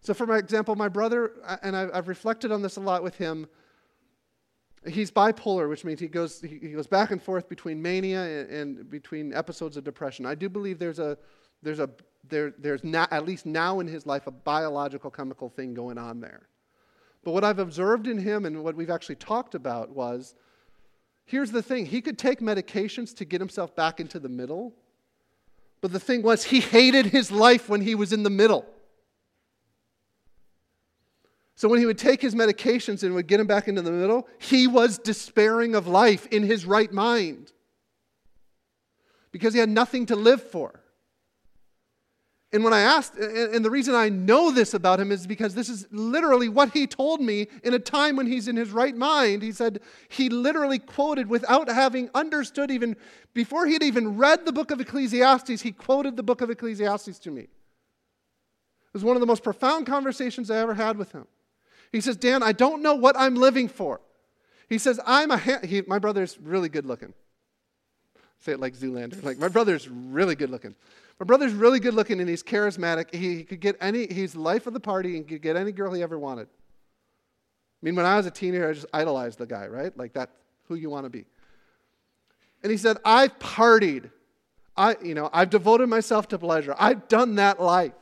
So, 0.00 0.14
for 0.14 0.36
example, 0.36 0.76
my 0.76 0.88
brother, 0.88 1.32
uh, 1.44 1.56
and 1.62 1.76
I've 1.76 2.08
reflected 2.08 2.52
on 2.52 2.62
this 2.62 2.76
a 2.76 2.80
lot 2.80 3.02
with 3.02 3.16
him, 3.16 3.48
he's 4.86 5.10
bipolar, 5.10 5.68
which 5.68 5.84
means 5.84 5.98
he 5.98 6.08
goes, 6.08 6.40
he 6.40 6.72
goes 6.72 6.86
back 6.86 7.10
and 7.10 7.22
forth 7.22 7.48
between 7.48 7.82
mania 7.82 8.46
and, 8.48 8.88
between 8.88 9.34
episodes 9.34 9.76
of 9.76 9.84
depression. 9.84 10.24
I 10.24 10.34
do 10.34 10.48
believe 10.48 10.78
there's 10.78 10.98
a, 10.98 11.18
there's 11.62 11.80
a, 11.80 11.90
there, 12.28 12.52
there's 12.58 12.84
not, 12.84 13.12
at 13.12 13.24
least 13.24 13.46
now 13.46 13.80
in 13.80 13.86
his 13.86 14.06
life, 14.06 14.26
a 14.26 14.30
biological 14.30 15.10
chemical 15.10 15.48
thing 15.48 15.74
going 15.74 15.98
on 15.98 16.20
there. 16.20 16.48
But 17.24 17.32
what 17.32 17.44
I've 17.44 17.58
observed 17.58 18.06
in 18.06 18.18
him 18.18 18.46
and 18.46 18.62
what 18.62 18.74
we've 18.74 18.90
actually 18.90 19.16
talked 19.16 19.54
about 19.54 19.90
was 19.90 20.34
Here's 21.28 21.50
the 21.50 21.62
thing 21.62 21.84
he 21.84 22.00
could 22.00 22.16
take 22.16 22.40
medications 22.40 23.14
to 23.16 23.26
get 23.26 23.38
himself 23.38 23.76
back 23.76 24.00
into 24.00 24.18
the 24.18 24.30
middle, 24.30 24.72
but 25.82 25.92
the 25.92 26.00
thing 26.00 26.22
was, 26.22 26.44
he 26.44 26.60
hated 26.60 27.04
his 27.04 27.30
life 27.30 27.68
when 27.68 27.82
he 27.82 27.94
was 27.94 28.14
in 28.14 28.22
the 28.22 28.30
middle. 28.30 28.64
So 31.54 31.68
when 31.68 31.80
he 31.80 31.84
would 31.84 31.98
take 31.98 32.22
his 32.22 32.34
medications 32.34 33.02
and 33.02 33.14
would 33.14 33.26
get 33.26 33.40
him 33.40 33.46
back 33.46 33.68
into 33.68 33.82
the 33.82 33.90
middle, 33.90 34.26
he 34.38 34.66
was 34.66 34.96
despairing 34.96 35.74
of 35.74 35.86
life 35.86 36.24
in 36.28 36.44
his 36.44 36.64
right 36.64 36.90
mind 36.90 37.52
because 39.30 39.52
he 39.52 39.60
had 39.60 39.68
nothing 39.68 40.06
to 40.06 40.16
live 40.16 40.42
for. 40.42 40.77
And 42.50 42.64
when 42.64 42.72
I 42.72 42.80
asked, 42.80 43.14
and 43.16 43.62
the 43.62 43.70
reason 43.70 43.94
I 43.94 44.08
know 44.08 44.50
this 44.50 44.72
about 44.72 44.98
him 44.98 45.12
is 45.12 45.26
because 45.26 45.54
this 45.54 45.68
is 45.68 45.86
literally 45.90 46.48
what 46.48 46.72
he 46.72 46.86
told 46.86 47.20
me 47.20 47.46
in 47.62 47.74
a 47.74 47.78
time 47.78 48.16
when 48.16 48.26
he's 48.26 48.48
in 48.48 48.56
his 48.56 48.70
right 48.70 48.96
mind. 48.96 49.42
He 49.42 49.52
said 49.52 49.80
he 50.08 50.30
literally 50.30 50.78
quoted 50.78 51.28
without 51.28 51.68
having 51.68 52.08
understood 52.14 52.70
even, 52.70 52.96
before 53.34 53.66
he'd 53.66 53.82
even 53.82 54.16
read 54.16 54.46
the 54.46 54.52
book 54.52 54.70
of 54.70 54.80
Ecclesiastes, 54.80 55.60
he 55.60 55.72
quoted 55.72 56.16
the 56.16 56.22
book 56.22 56.40
of 56.40 56.48
Ecclesiastes 56.48 57.18
to 57.18 57.30
me. 57.30 57.42
It 57.42 58.94
was 58.94 59.04
one 59.04 59.14
of 59.14 59.20
the 59.20 59.26
most 59.26 59.44
profound 59.44 59.86
conversations 59.86 60.50
I 60.50 60.56
ever 60.56 60.72
had 60.72 60.96
with 60.96 61.12
him. 61.12 61.26
He 61.92 62.00
says, 62.00 62.16
Dan, 62.16 62.42
I 62.42 62.52
don't 62.52 62.82
know 62.82 62.94
what 62.94 63.14
I'm 63.18 63.34
living 63.34 63.68
for. 63.68 64.00
He 64.70 64.78
says, 64.78 64.98
I'm 65.04 65.30
a, 65.30 65.36
ha-. 65.36 65.60
He, 65.62 65.82
my 65.86 65.98
brother's 65.98 66.38
really 66.40 66.70
good 66.70 66.86
looking. 66.86 67.12
Say 68.40 68.52
it 68.52 68.60
like 68.60 68.74
Zoolander. 68.74 69.22
Like, 69.22 69.38
my 69.38 69.48
brother's 69.48 69.88
really 69.88 70.34
good 70.34 70.48
looking. 70.48 70.74
My 71.18 71.24
brother's 71.24 71.52
really 71.52 71.80
good 71.80 71.94
looking 71.94 72.20
and 72.20 72.28
he's 72.28 72.42
charismatic. 72.42 73.12
He, 73.14 73.42
could 73.42 73.60
get 73.60 73.76
any, 73.80 74.06
he's 74.06 74.34
the 74.34 74.40
life 74.40 74.66
of 74.66 74.72
the 74.72 74.80
party 74.80 75.16
and 75.16 75.26
could 75.26 75.42
get 75.42 75.56
any 75.56 75.72
girl 75.72 75.92
he 75.92 76.02
ever 76.02 76.18
wanted. 76.18 76.46
I 76.46 77.86
mean, 77.86 77.96
when 77.96 78.06
I 78.06 78.16
was 78.16 78.26
a 78.26 78.30
teenager, 78.30 78.68
I 78.68 78.72
just 78.72 78.86
idolized 78.92 79.38
the 79.38 79.46
guy, 79.46 79.66
right? 79.66 79.96
Like 79.96 80.12
that's 80.12 80.32
who 80.68 80.74
you 80.74 80.90
want 80.90 81.06
to 81.06 81.10
be. 81.10 81.24
And 82.62 82.70
he 82.70 82.78
said, 82.78 82.98
I've 83.04 83.38
partied. 83.38 84.10
I, 84.76 84.96
you 85.02 85.14
know, 85.14 85.28
I've 85.32 85.50
devoted 85.50 85.88
myself 85.88 86.28
to 86.28 86.38
pleasure. 86.38 86.74
I've 86.78 87.08
done 87.08 87.36
that 87.36 87.60
life. 87.60 87.92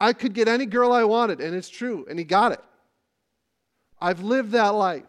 I 0.00 0.12
could 0.12 0.32
get 0.32 0.48
any 0.48 0.66
girl 0.66 0.92
I 0.92 1.04
wanted, 1.04 1.40
and 1.40 1.54
it's 1.54 1.68
true, 1.68 2.04
and 2.08 2.18
he 2.18 2.24
got 2.24 2.52
it. 2.52 2.60
I've 4.00 4.20
lived 4.20 4.52
that 4.52 4.74
life. 4.74 5.04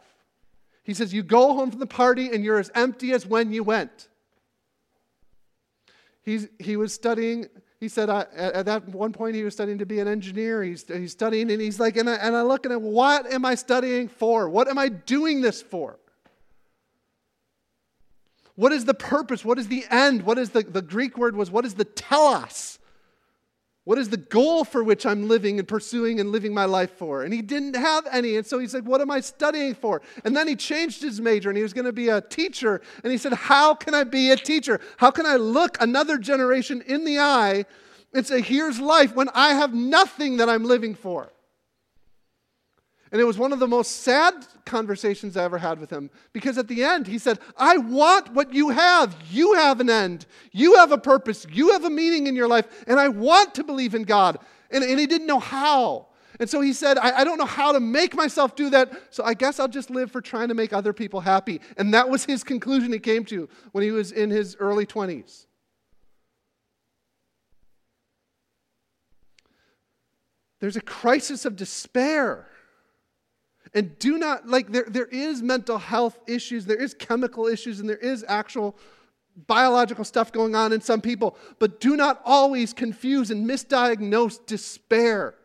He 0.84 0.94
says, 0.94 1.14
You 1.14 1.22
go 1.24 1.54
home 1.54 1.70
from 1.72 1.80
the 1.80 1.88
party 1.88 2.30
and 2.34 2.44
you're 2.44 2.60
as 2.60 2.72
empty 2.76 3.12
as 3.12 3.26
when 3.26 3.52
you 3.52 3.64
went. 3.64 4.08
He's, 6.26 6.48
he 6.58 6.76
was 6.76 6.92
studying, 6.92 7.46
he 7.80 7.88
said, 7.88 8.10
at 8.10 8.66
that 8.66 8.90
one 8.90 9.14
point, 9.14 9.36
he 9.36 9.44
was 9.44 9.54
studying 9.54 9.78
to 9.78 9.86
be 9.86 10.00
an 10.00 10.08
engineer. 10.08 10.64
He's, 10.64 10.84
he's 10.88 11.12
studying, 11.12 11.52
and 11.52 11.62
he's 11.62 11.80
like, 11.80 11.98
and 11.98 12.10
I, 12.10 12.16
and 12.16 12.36
I 12.36 12.42
look 12.42 12.66
at 12.66 12.72
him, 12.72 12.82
what 12.82 13.32
am 13.32 13.46
I 13.46 13.54
studying 13.54 14.08
for? 14.08 14.50
What 14.50 14.68
am 14.68 14.80
I 14.80 14.90
doing 14.90 15.42
this 15.42 15.62
for? 15.62 16.00
What 18.56 18.72
is 18.72 18.86
the 18.86 18.96
purpose? 18.96 19.46
What 19.46 19.60
is 19.60 19.68
the 19.68 19.86
end? 19.92 20.24
What 20.24 20.40
is 20.40 20.50
the, 20.50 20.64
the 20.64 20.82
Greek 20.82 21.16
word 21.16 21.36
was, 21.36 21.52
what 21.52 21.64
is 21.64 21.76
the 21.76 21.86
telos? 21.86 22.80
What 23.86 24.00
is 24.00 24.10
the 24.10 24.18
goal 24.18 24.64
for 24.64 24.84
which 24.84 25.06
I'm 25.06 25.28
living 25.28 25.60
and 25.60 25.68
pursuing 25.68 26.20
and 26.20 26.32
living 26.32 26.56
my 26.56 26.66
life 26.66 26.98
for? 26.98 27.22
And 27.22 27.32
he 27.32 27.44
didn't 27.44 27.76
have 27.76 28.08
any. 28.12 28.36
And 28.36 28.46
so 28.46 28.58
he 28.58 28.68
said, 28.68 28.86
What 28.88 29.00
am 29.00 29.12
I 29.12 29.20
studying 29.20 29.76
for? 29.76 30.02
And 30.24 30.36
then 30.36 30.48
he 30.48 30.56
changed 30.56 31.04
his 31.04 31.22
major 31.22 31.50
and 31.50 31.58
he 31.58 31.62
was 31.62 31.72
going 31.72 31.86
to 31.86 31.94
be 31.94 32.10
a 32.10 32.20
teacher. 32.20 32.82
And 33.04 33.12
he 33.12 33.20
said, 33.20 33.34
How 33.34 33.76
can 33.76 33.94
I 33.94 34.04
be 34.04 34.32
a 34.32 34.36
teacher? 34.36 34.82
How 34.98 35.12
can 35.12 35.28
I 35.28 35.36
look 35.36 35.78
another 35.80 36.18
generation 36.18 36.82
in 36.88 37.06
the 37.06 37.20
eye 37.20 37.66
and 38.12 38.26
say, 38.26 38.42
Here's 38.42 38.80
life 38.80 39.14
when 39.16 39.30
I 39.36 39.50
have 39.50 39.76
nothing 39.76 40.38
that 40.38 40.50
I'm 40.50 40.64
living 40.64 40.96
for? 40.96 41.32
And 43.16 43.22
it 43.22 43.26
was 43.26 43.38
one 43.38 43.54
of 43.54 43.60
the 43.60 43.68
most 43.68 44.02
sad 44.02 44.34
conversations 44.66 45.38
I 45.38 45.46
ever 45.46 45.58
had 45.58 45.80
with 45.80 45.90
him 45.90 46.10
because 46.34 46.58
at 46.58 46.68
the 46.68 46.84
end 46.84 47.08
he 47.08 47.18
said, 47.18 47.40
I 47.56 47.78
want 47.78 48.34
what 48.34 48.54
you 48.54 48.72
have. 48.72 49.16
You 49.32 49.54
have 49.54 49.80
an 49.80 49.90
end. 49.90 50.26
You 50.52 50.76
have 50.76 50.92
a 50.92 50.98
purpose. 50.98 51.48
You 51.50 51.72
have 51.72 51.86
a 51.86 51.90
meaning 51.90 52.28
in 52.28 52.36
your 52.36 52.50
life. 52.50 52.68
And 52.88 53.00
I 53.00 53.08
want 53.08 53.56
to 53.56 53.64
believe 53.64 53.96
in 53.96 54.04
God. 54.04 54.38
And, 54.70 54.84
and 54.84 55.00
he 55.00 55.08
didn't 55.08 55.28
know 55.28 55.40
how. 55.40 56.08
And 56.42 56.50
so 56.50 56.60
he 56.60 56.74
said, 56.74 56.98
I, 56.98 57.20
I, 57.20 57.24
don't 57.24 57.38
know 57.38 57.46
how 57.46 57.72
to 57.72 57.80
make 57.80 58.16
myself 58.16 58.54
do 58.54 58.70
that, 58.72 58.92
so 59.12 59.24
I 59.24 59.34
guess 59.34 59.62
I'll 59.62 59.70
just 59.70 59.90
live 59.90 60.12
for 60.12 60.20
trying 60.20 60.50
to 60.50 60.54
make 60.54 60.74
other 60.74 60.92
people 60.92 61.22
happy. 61.22 61.62
And 61.78 61.94
that 61.94 62.10
was 62.10 62.26
his 62.26 62.44
conclusion 62.44 62.92
he 62.92 63.00
came 63.00 63.24
to 63.28 63.48
when 63.72 63.86
he 63.86 63.92
was 63.92 64.12
in 64.12 64.30
his 64.30 64.58
early 64.60 64.86
20s. 64.86 65.46
There's 70.60 70.76
a 70.76 70.82
crisis 70.82 71.46
of 71.46 71.56
despair 71.56 72.50
and 73.76 74.00
do 74.00 74.18
not, 74.18 74.48
like, 74.48 74.72
there, 74.72 74.86
there 74.88 75.06
is 75.06 75.44
mental 75.44 75.78
health 75.78 76.18
issues, 76.28 76.66
there 76.66 76.82
is 76.82 76.94
chemical 76.94 77.46
issues, 77.46 77.82
and 77.82 77.90
there 77.90 77.98
is 77.98 78.24
actual 78.26 78.78
biological 79.48 80.06
stuff 80.06 80.32
going 80.32 80.56
on 80.56 80.72
in 80.72 80.80
some 80.80 81.02
people. 81.02 81.38
But 81.60 81.82
do 81.82 81.98
not 81.98 82.22
always 82.24 82.72
confuse 82.72 83.32
and 83.32 83.48
misdiagnose 83.48 84.46
despair. 84.46 85.36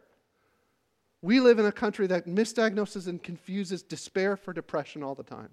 We 1.22 1.40
live 1.40 1.58
in 1.58 1.66
a 1.66 1.72
country 1.72 2.06
that 2.06 2.26
misdiagnoses 2.26 3.08
and 3.08 3.20
confuses 3.20 3.82
despair 3.82 4.36
for 4.36 4.52
depression 4.52 5.02
all 5.02 5.16
the 5.16 5.24
time. 5.24 5.50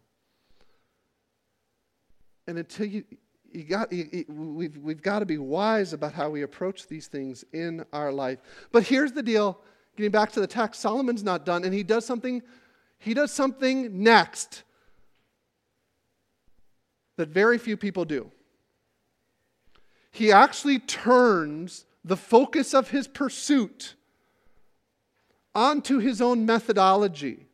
And 2.46 2.60
until 2.60 2.86
you, 2.86 3.04
you 3.52 3.64
got, 3.64 3.92
you, 3.92 4.24
we've, 4.30 4.78
we've 4.78 5.02
got 5.02 5.20
to 5.20 5.26
be 5.26 5.40
wise 5.40 5.94
about 5.94 6.14
how 6.14 6.30
we 6.30 6.44
approach 6.44 6.88
these 6.88 7.08
things 7.08 7.44
in 7.54 7.84
our 7.92 8.12
life. 8.12 8.38
But 8.72 8.84
here's 8.84 9.14
the 9.14 9.24
deal 9.24 9.60
getting 9.96 10.12
back 10.12 10.32
to 10.34 10.40
the 10.40 10.48
text 10.48 10.80
Solomon's 10.80 11.24
not 11.24 11.44
done, 11.44 11.64
and 11.64 11.74
he 11.74 11.82
does 11.82 12.06
something 12.06 12.44
he 13.00 13.14
does 13.14 13.32
something 13.32 14.04
next 14.04 14.64
that 17.18 17.30
very 17.30 17.58
few 17.58 17.78
people 17.78 18.06
do. 18.06 18.32
He 20.12 20.32
actually 20.32 20.80
turns 20.80 21.86
the 22.04 22.18
focus 22.18 22.74
of 22.74 22.90
his 22.90 23.08
pursuit 23.08 23.96
onto 25.54 26.00
his 26.00 26.22
own 26.22 26.46
methodology. 26.46 27.48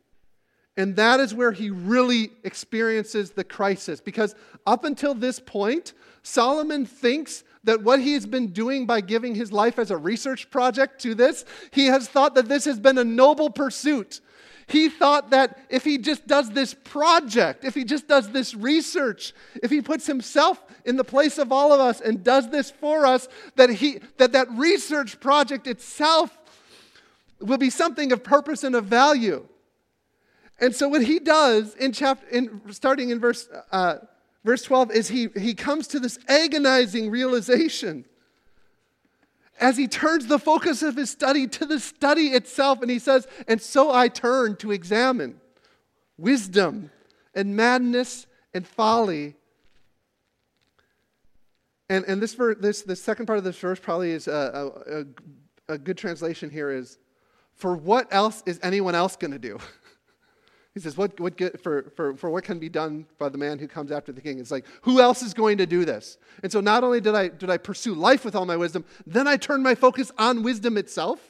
And 0.76 0.96
that 0.96 1.20
is 1.20 1.34
where 1.34 1.52
he 1.52 1.70
really 1.70 2.30
experiences 2.42 3.30
the 3.30 3.44
crisis. 3.44 4.00
Because 4.00 4.34
up 4.66 4.84
until 4.84 5.14
this 5.14 5.40
point, 5.40 5.92
Solomon 6.22 6.84
thinks 6.84 7.44
that 7.64 7.82
what 7.82 8.00
he 8.00 8.12
has 8.14 8.26
been 8.26 8.48
doing 8.48 8.84
by 8.86 9.00
giving 9.00 9.34
his 9.34 9.52
life 9.52 9.78
as 9.78 9.90
a 9.90 9.96
research 9.96 10.50
project 10.50 11.00
to 11.02 11.14
this, 11.14 11.44
he 11.70 11.86
has 11.86 12.08
thought 12.08 12.34
that 12.34 12.48
this 12.48 12.64
has 12.64 12.78
been 12.78 12.98
a 12.98 13.04
noble 13.04 13.50
pursuit. 13.50 14.20
He 14.66 14.88
thought 14.88 15.30
that 15.30 15.58
if 15.68 15.84
he 15.84 15.98
just 15.98 16.26
does 16.26 16.50
this 16.50 16.74
project, 16.74 17.64
if 17.64 17.74
he 17.74 17.84
just 17.84 18.08
does 18.08 18.30
this 18.30 18.54
research, 18.54 19.34
if 19.62 19.70
he 19.70 19.82
puts 19.82 20.06
himself 20.06 20.62
in 20.84 20.96
the 20.96 21.04
place 21.04 21.38
of 21.38 21.52
all 21.52 21.72
of 21.72 21.80
us 21.80 22.00
and 22.00 22.24
does 22.24 22.50
this 22.50 22.70
for 22.70 23.04
us, 23.04 23.28
that 23.56 23.70
he 23.70 24.00
that 24.16 24.32
that 24.32 24.50
research 24.52 25.20
project 25.20 25.66
itself 25.66 26.36
will 27.40 27.58
be 27.58 27.70
something 27.70 28.12
of 28.12 28.24
purpose 28.24 28.64
and 28.64 28.74
of 28.74 28.86
value. 28.86 29.46
And 30.60 30.74
so 30.74 30.88
what 30.88 31.02
he 31.02 31.18
does 31.18 31.74
in 31.74 31.92
chapter 31.92 32.26
in 32.28 32.60
starting 32.70 33.10
in 33.10 33.20
verse 33.20 33.48
uh, 33.70 33.96
verse 34.44 34.62
12 34.62 34.92
is 34.92 35.08
he 35.08 35.28
he 35.36 35.54
comes 35.54 35.88
to 35.88 36.00
this 36.00 36.18
agonizing 36.28 37.10
realization 37.10 38.06
as 39.60 39.76
he 39.76 39.86
turns 39.86 40.26
the 40.26 40.38
focus 40.38 40.82
of 40.82 40.96
his 40.96 41.10
study 41.10 41.46
to 41.46 41.66
the 41.66 41.78
study 41.78 42.28
itself, 42.28 42.82
and 42.82 42.90
he 42.90 42.98
says, 42.98 43.26
And 43.46 43.60
so 43.60 43.92
I 43.92 44.08
turn 44.08 44.56
to 44.56 44.72
examine 44.72 45.40
wisdom 46.18 46.90
and 47.34 47.56
madness 47.56 48.26
and 48.52 48.66
folly. 48.66 49.36
And, 51.88 52.04
and 52.06 52.20
this, 52.20 52.34
ver- 52.34 52.54
this, 52.54 52.82
the 52.82 52.96
second 52.96 53.26
part 53.26 53.38
of 53.38 53.44
this 53.44 53.58
verse 53.58 53.78
probably 53.78 54.10
is 54.10 54.26
a, 54.26 54.72
a, 54.88 55.72
a, 55.72 55.74
a 55.74 55.78
good 55.78 55.98
translation 55.98 56.50
here 56.50 56.70
is, 56.70 56.98
for 57.54 57.76
what 57.76 58.12
else 58.12 58.42
is 58.46 58.58
anyone 58.62 58.94
else 58.94 59.16
going 59.16 59.32
to 59.32 59.38
do? 59.38 59.58
he 60.74 60.80
says, 60.80 60.96
what, 60.96 61.18
what 61.20 61.36
get, 61.36 61.62
for, 61.62 61.92
for, 61.94 62.16
for 62.16 62.30
what 62.30 62.42
can 62.42 62.58
be 62.58 62.68
done 62.68 63.06
by 63.18 63.28
the 63.28 63.38
man 63.38 63.60
who 63.60 63.68
comes 63.68 63.92
after 63.92 64.10
the 64.10 64.20
king? 64.20 64.40
It's 64.40 64.50
like, 64.50 64.66
who 64.82 65.00
else 65.00 65.22
is 65.22 65.32
going 65.32 65.58
to 65.58 65.66
do 65.66 65.84
this? 65.84 66.18
And 66.42 66.50
so 66.50 66.60
not 66.60 66.82
only 66.82 67.00
did 67.00 67.14
I, 67.14 67.28
did 67.28 67.48
I 67.48 67.58
pursue 67.58 67.94
life 67.94 68.24
with 68.24 68.34
all 68.34 68.44
my 68.44 68.56
wisdom, 68.56 68.84
then 69.06 69.28
I 69.28 69.36
turned 69.36 69.62
my 69.62 69.76
focus 69.76 70.10
on 70.18 70.42
wisdom 70.42 70.76
itself. 70.76 71.20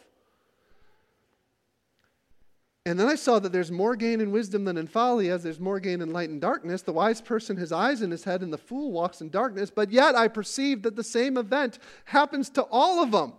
And 2.87 2.99
then 2.99 3.07
I 3.07 3.17
saw 3.17 3.39
that 3.39 3.53
there's 3.53 3.71
more 3.71 3.97
gain 3.97 4.23
in 4.23 4.31
wisdom 4.31 4.65
than 4.65 4.79
in 4.79 4.87
folly, 4.87 5.31
as 5.31 5.43
there's 5.43 5.61
more 5.61 5.81
gain 5.81 6.01
in 6.01 6.13
light 6.13 6.31
and 6.31 6.41
darkness. 6.41 6.81
The 6.81 6.93
wise 6.93 7.21
person 7.21 7.57
has 7.59 7.71
eyes 7.71 8.01
in 8.01 8.11
his 8.11 8.25
head, 8.25 8.43
and 8.43 8.53
the 8.53 8.59
fool 8.59 8.93
walks 8.93 9.21
in 9.21 9.29
darkness. 9.29 9.71
But 9.71 9.91
yet 9.91 10.15
I 10.15 10.29
perceive 10.29 10.83
that 10.83 10.97
the 10.97 11.05
same 11.05 11.37
event 11.37 11.79
happens 12.07 12.49
to 12.51 12.63
all 12.71 13.03
of 13.03 13.11
them. 13.11 13.35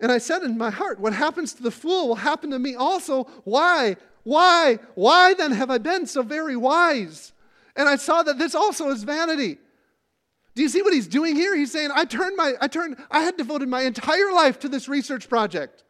And 0.00 0.12
I 0.12 0.18
said 0.18 0.42
in 0.42 0.58
my 0.58 0.70
heart, 0.70 1.00
What 1.00 1.12
happens 1.12 1.52
to 1.54 1.62
the 1.62 1.70
fool 1.70 2.08
will 2.08 2.16
happen 2.16 2.50
to 2.50 2.58
me 2.58 2.74
also. 2.74 3.24
Why? 3.44 3.96
Why? 4.24 4.78
Why 4.94 5.34
then 5.34 5.52
have 5.52 5.70
I 5.70 5.78
been 5.78 6.06
so 6.06 6.22
very 6.22 6.56
wise? 6.56 7.32
And 7.76 7.88
I 7.88 7.96
saw 7.96 8.22
that 8.22 8.38
this 8.38 8.54
also 8.54 8.90
is 8.90 9.04
vanity. 9.04 9.58
Do 10.54 10.62
you 10.62 10.68
see 10.68 10.82
what 10.82 10.94
he's 10.94 11.06
doing 11.06 11.36
here? 11.36 11.54
He's 11.54 11.70
saying, 11.70 11.90
I 11.94 12.06
turned 12.06 12.36
my, 12.36 12.54
I 12.60 12.66
turned, 12.66 12.96
I 13.10 13.20
had 13.20 13.36
devoted 13.36 13.68
my 13.68 13.82
entire 13.82 14.32
life 14.32 14.58
to 14.60 14.68
this 14.68 14.88
research 14.88 15.28
project 15.28 15.84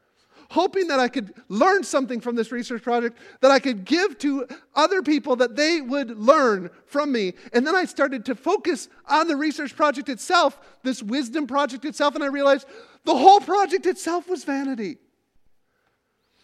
hoping 0.50 0.88
that 0.88 1.00
I 1.00 1.08
could 1.08 1.34
learn 1.48 1.82
something 1.82 2.20
from 2.20 2.36
this 2.36 2.52
research 2.52 2.82
project 2.82 3.18
that 3.40 3.50
I 3.50 3.58
could 3.58 3.84
give 3.84 4.18
to 4.18 4.46
other 4.74 5.02
people 5.02 5.36
that 5.36 5.56
they 5.56 5.80
would 5.80 6.18
learn 6.18 6.70
from 6.86 7.12
me. 7.12 7.34
And 7.52 7.66
then 7.66 7.74
I 7.74 7.84
started 7.84 8.24
to 8.26 8.34
focus 8.34 8.88
on 9.06 9.28
the 9.28 9.36
research 9.36 9.74
project 9.74 10.08
itself, 10.08 10.58
this 10.82 11.02
wisdom 11.02 11.46
project 11.46 11.84
itself, 11.84 12.14
and 12.14 12.22
I 12.22 12.28
realized 12.28 12.66
the 13.06 13.16
whole 13.16 13.40
project 13.40 13.86
itself 13.86 14.28
was 14.28 14.44
vanity. 14.44 14.98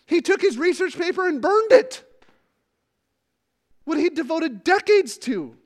He 0.07 0.20
took 0.20 0.40
his 0.40 0.57
research 0.57 0.96
paper 0.96 1.29
and 1.29 1.42
burned 1.42 1.72
it. 1.72 2.03
What 3.85 3.98
he'd 3.98 4.14
devoted 4.14 4.64
decades 4.64 5.18
to. 5.18 5.57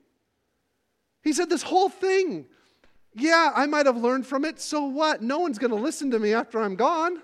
He 1.23 1.33
said, 1.33 1.49
This 1.49 1.63
whole 1.63 1.89
thing, 1.89 2.47
yeah, 3.13 3.51
I 3.55 3.65
might 3.65 3.85
have 3.85 3.97
learned 3.97 4.27
from 4.27 4.43
it. 4.43 4.59
So 4.59 4.83
what? 4.83 5.21
No 5.21 5.39
one's 5.39 5.57
going 5.57 5.71
to 5.71 5.77
listen 5.77 6.11
to 6.11 6.19
me 6.19 6.33
after 6.33 6.59
I'm 6.59 6.75
gone 6.75 7.21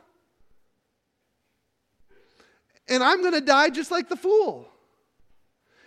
and 2.88 3.04
I'm 3.04 3.22
going 3.22 3.34
to 3.34 3.42
die 3.42 3.70
just 3.70 3.92
like 3.92 4.10
the 4.10 4.16
fool. 4.16 4.68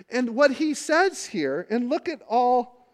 And 0.08 0.30
what 0.30 0.52
he 0.52 0.74
says 0.74 1.26
here, 1.26 1.66
and 1.68 1.88
look 1.88 2.08
at 2.08 2.22
all, 2.28 2.88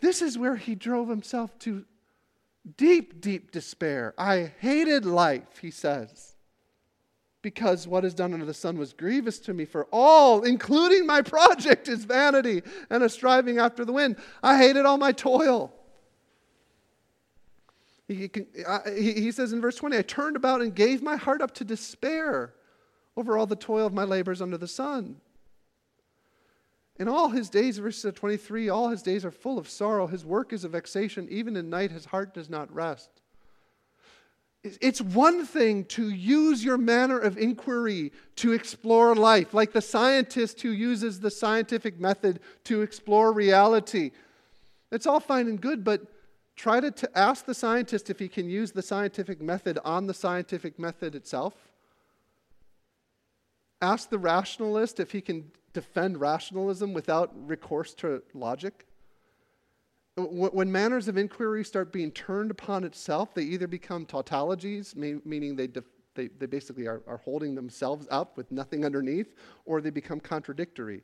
this 0.00 0.22
is 0.22 0.38
where 0.38 0.56
he 0.56 0.74
drove 0.74 1.08
himself 1.08 1.58
to 1.60 1.84
deep, 2.76 3.20
deep 3.20 3.50
despair. 3.50 4.14
I 4.16 4.52
hated 4.60 5.04
life, 5.04 5.58
he 5.60 5.70
says, 5.70 6.34
because 7.42 7.86
what 7.86 8.04
is 8.04 8.14
done 8.14 8.32
under 8.32 8.46
the 8.46 8.54
sun 8.54 8.78
was 8.78 8.92
grievous 8.92 9.38
to 9.40 9.54
me, 9.54 9.64
for 9.64 9.86
all, 9.92 10.42
including 10.44 11.06
my 11.06 11.22
project, 11.22 11.88
is 11.88 12.04
vanity 12.04 12.62
and 12.90 13.02
a 13.02 13.08
striving 13.08 13.58
after 13.58 13.84
the 13.84 13.92
wind. 13.92 14.16
I 14.42 14.56
hated 14.58 14.86
all 14.86 14.96
my 14.96 15.12
toil. 15.12 15.72
He, 18.06 19.32
says 19.32 19.52
in 19.52 19.62
verse 19.62 19.76
20, 19.76 19.96
I 19.96 20.02
turned 20.02 20.36
about 20.36 20.60
and 20.60 20.74
gave 20.74 21.02
my 21.02 21.16
heart 21.16 21.40
up 21.40 21.54
to 21.54 21.64
despair 21.64 22.52
over 23.16 23.38
all 23.38 23.46
the 23.46 23.56
toil 23.56 23.86
of 23.86 23.94
my 23.94 24.04
labors 24.04 24.42
under 24.42 24.58
the 24.58 24.68
sun. 24.68 25.16
In 26.98 27.08
all 27.08 27.30
his 27.30 27.48
days, 27.50 27.78
verse 27.78 28.02
23, 28.02 28.68
all 28.68 28.88
his 28.88 29.02
days 29.02 29.24
are 29.24 29.32
full 29.32 29.58
of 29.58 29.68
sorrow. 29.68 30.06
His 30.06 30.24
work 30.24 30.52
is 30.52 30.64
a 30.64 30.68
vexation. 30.68 31.26
Even 31.28 31.56
in 31.56 31.68
night, 31.68 31.90
his 31.90 32.04
heart 32.04 32.34
does 32.34 32.48
not 32.48 32.72
rest. 32.72 33.10
It's 34.62 35.02
one 35.02 35.44
thing 35.44 35.84
to 35.86 36.08
use 36.08 36.64
your 36.64 36.78
manner 36.78 37.18
of 37.18 37.36
inquiry 37.36 38.12
to 38.36 38.52
explore 38.52 39.14
life, 39.14 39.52
like 39.52 39.72
the 39.72 39.82
scientist 39.82 40.62
who 40.62 40.70
uses 40.70 41.20
the 41.20 41.30
scientific 41.30 42.00
method 42.00 42.40
to 42.64 42.80
explore 42.80 43.32
reality. 43.32 44.12
It's 44.90 45.06
all 45.06 45.20
fine 45.20 45.48
and 45.48 45.60
good, 45.60 45.84
but 45.84 46.06
try 46.56 46.80
to, 46.80 46.90
to 46.90 47.18
ask 47.18 47.44
the 47.44 47.52
scientist 47.52 48.08
if 48.08 48.18
he 48.18 48.28
can 48.28 48.48
use 48.48 48.72
the 48.72 48.80
scientific 48.80 49.42
method 49.42 49.78
on 49.84 50.06
the 50.06 50.14
scientific 50.14 50.78
method 50.78 51.14
itself. 51.14 51.54
Ask 53.82 54.08
the 54.08 54.18
rationalist 54.18 54.98
if 54.98 55.12
he 55.12 55.20
can 55.20 55.50
defend 55.74 56.18
rationalism 56.18 56.94
without 56.94 57.32
recourse 57.46 57.92
to 57.94 58.22
logic. 58.32 58.86
When 60.16 60.70
manners 60.70 61.08
of 61.08 61.18
inquiry 61.18 61.64
start 61.64 61.92
being 61.92 62.12
turned 62.12 62.52
upon 62.52 62.84
itself, 62.84 63.34
they 63.34 63.42
either 63.42 63.66
become 63.66 64.06
tautologies, 64.06 64.94
meaning 64.96 65.56
they, 65.56 65.66
def- 65.66 65.84
they, 66.14 66.28
they 66.28 66.46
basically 66.46 66.86
are, 66.86 67.02
are 67.08 67.16
holding 67.18 67.56
themselves 67.56 68.06
up 68.10 68.36
with 68.36 68.50
nothing 68.52 68.84
underneath, 68.84 69.34
or 69.66 69.80
they 69.80 69.90
become 69.90 70.20
contradictory. 70.20 71.02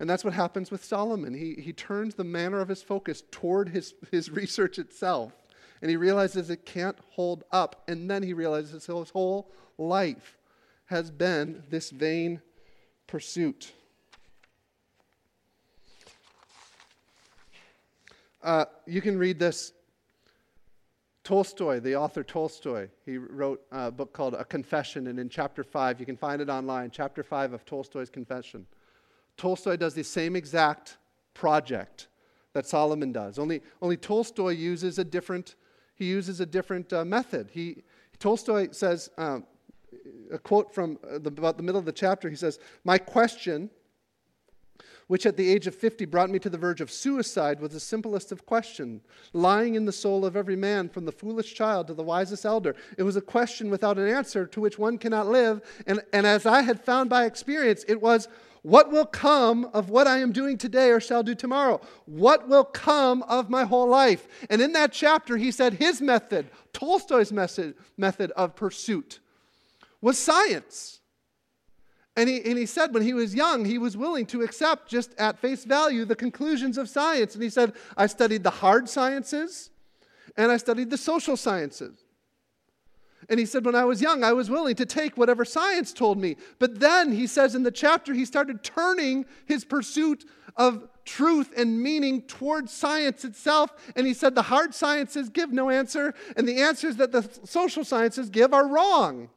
And 0.00 0.10
that's 0.10 0.24
what 0.24 0.34
happens 0.34 0.72
with 0.72 0.84
Solomon. 0.84 1.32
He, 1.32 1.54
he 1.54 1.72
turns 1.72 2.16
the 2.16 2.24
manner 2.24 2.60
of 2.60 2.68
his 2.68 2.82
focus 2.82 3.22
toward 3.30 3.68
his, 3.68 3.94
his 4.10 4.28
research 4.30 4.78
itself, 4.78 5.32
and 5.80 5.88
he 5.88 5.96
realizes 5.96 6.50
it 6.50 6.66
can't 6.66 6.98
hold 7.10 7.44
up. 7.52 7.84
And 7.86 8.10
then 8.10 8.24
he 8.24 8.34
realizes 8.34 8.86
his 8.86 9.10
whole 9.10 9.52
life 9.78 10.36
has 10.86 11.12
been 11.12 11.62
this 11.70 11.90
vain 11.90 12.42
pursuit. 13.06 13.72
Uh, 18.42 18.64
you 18.86 19.00
can 19.00 19.18
read 19.18 19.38
this. 19.38 19.72
Tolstoy, 21.24 21.80
the 21.80 21.96
author 21.96 22.22
Tolstoy, 22.22 22.88
he 23.04 23.18
wrote 23.18 23.60
a 23.72 23.90
book 23.90 24.12
called 24.12 24.34
A 24.34 24.44
Confession, 24.44 25.08
and 25.08 25.18
in 25.18 25.28
chapter 25.28 25.64
5, 25.64 25.98
you 25.98 26.06
can 26.06 26.16
find 26.16 26.40
it 26.40 26.48
online, 26.48 26.88
chapter 26.92 27.24
5 27.24 27.52
of 27.52 27.64
Tolstoy's 27.64 28.10
Confession. 28.10 28.64
Tolstoy 29.36 29.76
does 29.76 29.94
the 29.94 30.04
same 30.04 30.36
exact 30.36 30.98
project 31.34 32.06
that 32.52 32.64
Solomon 32.64 33.10
does, 33.10 33.40
only, 33.40 33.60
only 33.82 33.96
Tolstoy 33.96 34.50
uses 34.50 35.00
a 35.00 35.04
different, 35.04 35.56
he 35.96 36.04
uses 36.04 36.38
a 36.38 36.46
different 36.46 36.92
uh, 36.92 37.04
method. 37.04 37.50
He, 37.50 37.82
Tolstoy 38.20 38.68
says, 38.70 39.10
um, 39.18 39.44
a 40.32 40.38
quote 40.38 40.74
from 40.74 40.98
uh, 41.04 41.18
the, 41.18 41.28
about 41.28 41.56
the 41.56 41.62
middle 41.62 41.78
of 41.78 41.84
the 41.84 41.92
chapter. 41.92 42.28
He 42.28 42.36
says, 42.36 42.58
My 42.84 42.98
question, 42.98 43.70
which 45.06 45.26
at 45.26 45.36
the 45.36 45.48
age 45.48 45.66
of 45.66 45.74
50 45.74 46.04
brought 46.06 46.30
me 46.30 46.38
to 46.40 46.50
the 46.50 46.58
verge 46.58 46.80
of 46.80 46.90
suicide, 46.90 47.60
was 47.60 47.72
the 47.72 47.80
simplest 47.80 48.32
of 48.32 48.44
questions, 48.44 49.02
lying 49.32 49.74
in 49.74 49.84
the 49.84 49.92
soul 49.92 50.24
of 50.24 50.36
every 50.36 50.56
man, 50.56 50.88
from 50.88 51.04
the 51.04 51.12
foolish 51.12 51.54
child 51.54 51.86
to 51.86 51.94
the 51.94 52.02
wisest 52.02 52.44
elder. 52.44 52.74
It 52.98 53.04
was 53.04 53.16
a 53.16 53.20
question 53.20 53.70
without 53.70 53.98
an 53.98 54.08
answer 54.08 54.46
to 54.46 54.60
which 54.60 54.78
one 54.78 54.98
cannot 54.98 55.28
live. 55.28 55.62
And, 55.86 56.00
and 56.12 56.26
as 56.26 56.44
I 56.44 56.62
had 56.62 56.80
found 56.80 57.08
by 57.08 57.24
experience, 57.24 57.84
it 57.86 58.00
was, 58.00 58.28
what 58.66 58.90
will 58.90 59.06
come 59.06 59.70
of 59.72 59.90
what 59.90 60.08
I 60.08 60.18
am 60.18 60.32
doing 60.32 60.58
today 60.58 60.90
or 60.90 60.98
shall 60.98 61.22
do 61.22 61.36
tomorrow? 61.36 61.80
What 62.06 62.48
will 62.48 62.64
come 62.64 63.22
of 63.22 63.48
my 63.48 63.62
whole 63.62 63.86
life? 63.86 64.26
And 64.50 64.60
in 64.60 64.72
that 64.72 64.90
chapter, 64.90 65.36
he 65.36 65.52
said 65.52 65.74
his 65.74 66.00
method, 66.00 66.50
Tolstoy's 66.72 67.30
method, 67.30 67.76
method 67.96 68.32
of 68.32 68.56
pursuit, 68.56 69.20
was 70.00 70.18
science. 70.18 71.00
And 72.16 72.28
he, 72.30 72.42
and 72.42 72.56
he 72.56 72.64
said 72.64 72.94
when 72.94 73.02
he 73.02 73.12
was 73.12 73.34
young, 73.34 73.64
he 73.64 73.76
was 73.76 73.96
willing 73.96 74.24
to 74.26 74.42
accept 74.42 74.88
just 74.88 75.14
at 75.18 75.38
face 75.38 75.64
value 75.64 76.04
the 76.06 76.16
conclusions 76.16 76.78
of 76.78 76.88
science. 76.88 77.34
And 77.34 77.42
he 77.42 77.50
said, 77.50 77.74
I 77.96 78.06
studied 78.06 78.42
the 78.42 78.50
hard 78.50 78.88
sciences 78.88 79.70
and 80.36 80.50
I 80.50 80.56
studied 80.56 80.90
the 80.90 80.96
social 80.96 81.36
sciences. 81.36 82.04
And 83.28 83.40
he 83.40 83.46
said, 83.46 83.64
when 83.64 83.74
I 83.74 83.84
was 83.84 84.00
young, 84.00 84.22
I 84.22 84.32
was 84.32 84.50
willing 84.50 84.76
to 84.76 84.86
take 84.86 85.16
whatever 85.16 85.44
science 85.44 85.92
told 85.92 86.18
me. 86.18 86.36
But 86.58 86.78
then, 86.78 87.12
he 87.12 87.26
says 87.26 87.54
in 87.54 87.64
the 87.64 87.70
chapter, 87.70 88.14
he 88.14 88.24
started 88.24 88.62
turning 88.62 89.26
his 89.46 89.64
pursuit 89.64 90.24
of 90.56 90.88
truth 91.04 91.52
and 91.56 91.82
meaning 91.82 92.22
towards 92.22 92.72
science 92.72 93.24
itself. 93.24 93.72
And 93.96 94.06
he 94.06 94.14
said, 94.14 94.34
the 94.34 94.42
hard 94.42 94.74
sciences 94.74 95.28
give 95.28 95.52
no 95.52 95.70
answer, 95.70 96.14
and 96.36 96.46
the 96.46 96.62
answers 96.62 96.96
that 96.96 97.10
the 97.10 97.28
social 97.44 97.84
sciences 97.84 98.30
give 98.30 98.54
are 98.54 98.68
wrong. 98.68 99.30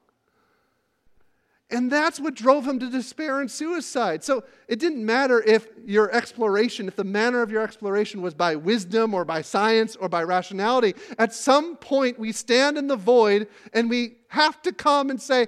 And 1.71 1.91
that's 1.91 2.19
what 2.19 2.33
drove 2.33 2.67
him 2.67 2.79
to 2.79 2.89
despair 2.89 3.41
and 3.41 3.49
suicide. 3.49 4.23
So 4.23 4.43
it 4.67 4.79
didn't 4.79 5.05
matter 5.05 5.39
if 5.41 5.67
your 5.85 6.11
exploration, 6.11 6.87
if 6.87 6.95
the 6.95 7.03
manner 7.03 7.43
of 7.43 7.51
your 7.51 7.61
exploration 7.61 8.23
was 8.23 8.33
by 8.33 8.55
wisdom 8.55 9.13
or 9.13 9.23
by 9.23 9.43
science 9.43 9.95
or 9.95 10.09
by 10.09 10.23
rationality. 10.23 10.95
At 11.19 11.33
some 11.33 11.75
point, 11.75 12.17
we 12.17 12.31
stand 12.31 12.77
in 12.77 12.87
the 12.87 12.95
void 12.95 13.47
and 13.71 13.87
we 13.87 14.15
have 14.29 14.61
to 14.63 14.71
come 14.71 15.11
and 15.11 15.21
say, 15.21 15.45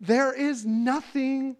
there 0.00 0.32
is 0.32 0.64
nothing 0.64 1.56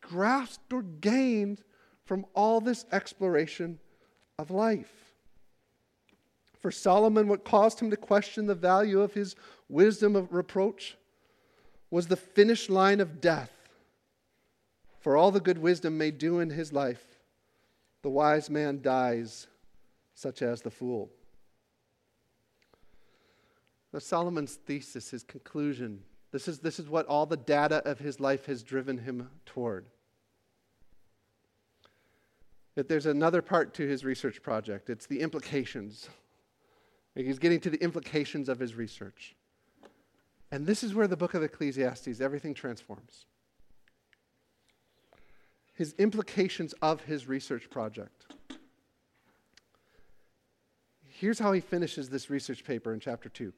grasped 0.00 0.72
or 0.72 0.82
gained 0.82 1.62
from 2.06 2.24
all 2.34 2.60
this 2.60 2.86
exploration 2.90 3.78
of 4.38 4.50
life. 4.50 4.92
For 6.60 6.70
Solomon, 6.70 7.28
what 7.28 7.44
caused 7.44 7.80
him 7.80 7.90
to 7.90 7.96
question 7.98 8.46
the 8.46 8.54
value 8.54 9.00
of 9.00 9.12
his 9.12 9.36
wisdom 9.68 10.16
of 10.16 10.32
reproach 10.32 10.96
was 11.92 12.06
the 12.06 12.16
finish 12.16 12.70
line 12.70 13.00
of 13.00 13.20
death. 13.20 13.52
For 15.00 15.14
all 15.14 15.30
the 15.30 15.40
good 15.40 15.58
wisdom 15.58 15.98
may 15.98 16.10
do 16.10 16.40
in 16.40 16.48
his 16.48 16.72
life, 16.72 17.04
the 18.00 18.08
wise 18.08 18.48
man 18.48 18.80
dies 18.80 19.46
such 20.14 20.40
as 20.40 20.62
the 20.62 20.70
fool. 20.70 21.10
That's 23.92 24.06
Solomon's 24.06 24.54
thesis, 24.54 25.10
his 25.10 25.22
conclusion. 25.22 26.02
This 26.30 26.48
is, 26.48 26.60
this 26.60 26.78
is 26.78 26.88
what 26.88 27.06
all 27.06 27.26
the 27.26 27.36
data 27.36 27.82
of 27.84 27.98
his 27.98 28.18
life 28.18 28.46
has 28.46 28.62
driven 28.62 28.96
him 28.96 29.28
toward. 29.44 29.84
That 32.74 32.88
there's 32.88 33.04
another 33.04 33.42
part 33.42 33.74
to 33.74 33.86
his 33.86 34.02
research 34.02 34.42
project 34.42 34.88
it's 34.88 35.06
the 35.06 35.20
implications. 35.20 36.08
He's 37.14 37.38
getting 37.38 37.60
to 37.60 37.70
the 37.70 37.82
implications 37.82 38.48
of 38.48 38.58
his 38.58 38.74
research. 38.74 39.36
And 40.52 40.66
this 40.66 40.84
is 40.84 40.94
where 40.94 41.08
the 41.08 41.16
book 41.16 41.32
of 41.32 41.42
Ecclesiastes, 41.42 42.20
everything 42.20 42.52
transforms. 42.52 43.24
His 45.72 45.94
implications 45.94 46.74
of 46.82 47.00
his 47.00 47.26
research 47.26 47.70
project. 47.70 48.26
Here's 51.04 51.38
how 51.38 51.52
he 51.52 51.62
finishes 51.62 52.10
this 52.10 52.28
research 52.28 52.64
paper 52.64 52.92
in 52.92 53.00
chapter 53.00 53.30
2. 53.30 53.50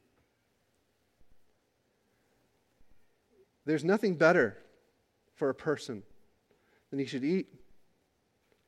There's 3.65 3.83
nothing 3.83 4.15
better 4.15 4.57
for 5.33 5.49
a 5.49 5.55
person 5.55 6.01
than 6.91 6.99
he 6.99 7.05
should 7.05 7.25
eat 7.25 7.47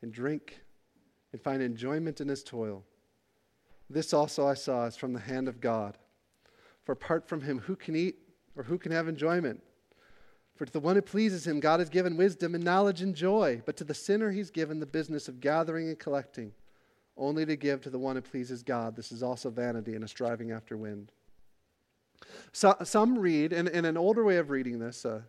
and 0.01 0.11
drink 0.11 0.59
and 1.31 1.41
find 1.41 1.61
enjoyment 1.61 2.19
in 2.19 2.27
his 2.27 2.43
toil. 2.43 2.83
This 3.89 4.13
also 4.13 4.45
I 4.45 4.55
saw 4.55 4.85
is 4.85 4.97
from 4.97 5.13
the 5.13 5.19
hand 5.21 5.47
of 5.47 5.61
God. 5.61 5.97
For 6.87 6.93
apart 6.93 7.27
from 7.27 7.41
him, 7.41 7.59
who 7.59 7.75
can 7.75 7.97
eat 7.97 8.15
or 8.55 8.63
who 8.63 8.77
can 8.77 8.93
have 8.93 9.09
enjoyment? 9.09 9.61
For 10.55 10.65
to 10.65 10.71
the 10.71 10.79
one 10.79 10.95
who 10.95 11.01
pleases 11.01 11.45
him, 11.45 11.59
God 11.59 11.81
has 11.81 11.89
given 11.89 12.15
wisdom 12.15 12.55
and 12.55 12.63
knowledge 12.63 13.01
and 13.01 13.13
joy. 13.13 13.61
But 13.65 13.75
to 13.75 13.83
the 13.83 13.93
sinner, 13.93 14.31
he's 14.31 14.49
given 14.49 14.79
the 14.79 14.85
business 14.85 15.27
of 15.27 15.41
gathering 15.41 15.89
and 15.89 15.99
collecting, 15.99 16.53
only 17.17 17.45
to 17.45 17.57
give 17.57 17.81
to 17.81 17.89
the 17.89 17.99
one 17.99 18.15
who 18.15 18.21
pleases 18.21 18.63
God. 18.63 18.95
This 18.95 19.11
is 19.11 19.21
also 19.21 19.49
vanity 19.49 19.95
and 19.95 20.03
a 20.05 20.07
striving 20.07 20.53
after 20.53 20.77
wind. 20.77 21.11
So, 22.53 22.73
some 22.85 23.19
read, 23.19 23.51
and, 23.51 23.67
and 23.67 23.85
an 23.85 23.97
older 23.97 24.23
way 24.23 24.37
of 24.37 24.49
reading 24.49 24.79
this 24.79 25.03
uh, 25.05 25.23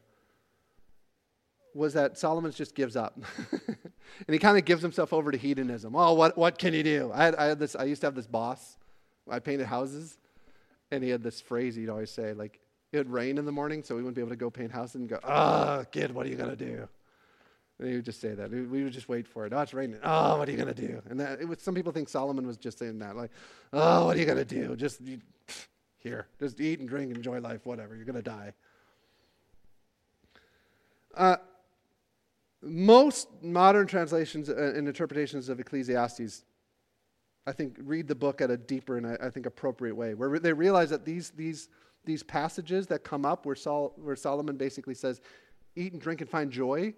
was 1.75 1.93
that 1.95 2.17
Solomon 2.19 2.53
just 2.53 2.77
gives 2.77 2.95
up. 2.95 3.19
and 3.67 4.29
he 4.29 4.39
kind 4.39 4.57
of 4.57 4.65
gives 4.65 4.81
himself 4.81 5.13
over 5.13 5.33
to 5.33 5.39
hedonism. 5.39 5.97
Oh, 5.97 6.15
what, 6.15 6.39
what 6.39 6.57
can 6.57 6.73
he 6.73 6.85
do? 6.85 7.11
I, 7.13 7.25
had, 7.25 7.35
I, 7.35 7.45
had 7.47 7.59
this, 7.59 7.75
I 7.75 7.83
used 7.83 8.03
to 8.03 8.07
have 8.07 8.15
this 8.15 8.29
boss. 8.29 8.77
I 9.29 9.41
painted 9.41 9.67
houses, 9.67 10.19
and 10.91 11.03
he 11.03 11.11
had 11.11 11.23
this 11.23 11.41
phrase 11.41 11.75
he'd 11.75 11.89
always 11.89 12.11
say, 12.11 12.33
like, 12.33 12.61
it 12.93 12.97
would 12.99 13.11
rain 13.11 13.39
in 13.39 13.45
the 13.45 13.53
morning, 13.53 13.83
so 13.83 13.95
we 13.95 14.03
wouldn't 14.03 14.17
be 14.17 14.23
able 14.23 14.31
to 14.31 14.37
go 14.37 14.51
paint 14.51 14.73
houses 14.73 14.97
and 14.97 15.09
go, 15.09 15.19
oh, 15.23 15.85
kid, 15.93 16.15
what 16.15 16.27
are 16.27 16.31
you 16.31 16.37
going 16.37 16.51
to 16.51 16.57
do? 16.57 16.89
And 17.79 17.89
he 17.89 17.95
would 17.97 18.05
just 18.05 18.21
say 18.21 18.35
that. 18.35 18.51
We 18.51 18.83
would 18.83 18.93
just 18.93 19.09
wait 19.09 19.29
for 19.29 19.47
it. 19.47 19.53
Oh, 19.53 19.61
it's 19.61 19.75
raining. 19.75 20.01
Oh, 20.03 20.39
what 20.39 20.49
are 20.49 20.51
you 20.51 20.57
going 20.57 20.75
to 20.75 20.87
do? 20.87 21.01
And 21.09 21.21
that, 21.21 21.47
was, 21.47 21.61
some 21.61 21.75
people 21.75 21.93
think 21.93 22.09
Solomon 22.09 22.47
was 22.47 22.57
just 22.57 22.79
saying 22.79 22.99
that. 23.01 23.17
Like, 23.17 23.31
oh, 23.73 24.07
what 24.07 24.17
are 24.17 24.19
you 24.19 24.27
going 24.27 24.39
to 24.39 24.45
do? 24.45 24.75
Just 24.75 25.01
you, 25.01 25.21
here, 25.99 26.27
just 26.41 26.61
eat 26.61 26.81
and 26.81 26.89
drink, 26.89 27.15
enjoy 27.15 27.41
life, 27.41 27.65
whatever. 27.65 27.95
You're 27.95 28.05
going 28.05 28.17
to 28.17 28.23
die. 28.23 28.53
Uh, 31.15 31.37
most 32.63 33.29
modern 33.43 33.87
translations 33.87 34.49
uh, 34.49 34.73
and 34.75 34.89
interpretations 34.89 35.49
of 35.49 35.61
Ecclesiastes, 35.61 36.45
I 37.49 37.53
think, 37.53 37.77
read 37.79 38.07
the 38.07 38.15
book 38.15 38.43
at 38.43 38.51
a 38.51 38.59
deeper 38.59 38.99
and 38.99 39.07
I 39.07 39.31
think 39.31 39.47
appropriate 39.47 39.95
way, 39.95 40.13
where 40.13 40.39
they 40.39 40.53
realize 40.53 40.91
that 40.91 41.07
these, 41.07 41.31
these, 41.31 41.71
these 42.05 42.23
passages 42.23 42.87
that 42.89 43.05
come 43.05 43.25
up 43.25 43.47
where, 43.47 43.57
Sol, 43.57 43.95
where 43.97 44.17
Solomon 44.17 44.57
basically 44.57 44.95
says, 44.95 45.23
eat 45.75 45.93
and 45.93 46.01
drink 46.01 46.21
and 46.21 46.29
find 46.29 46.51
joy, 46.51 46.93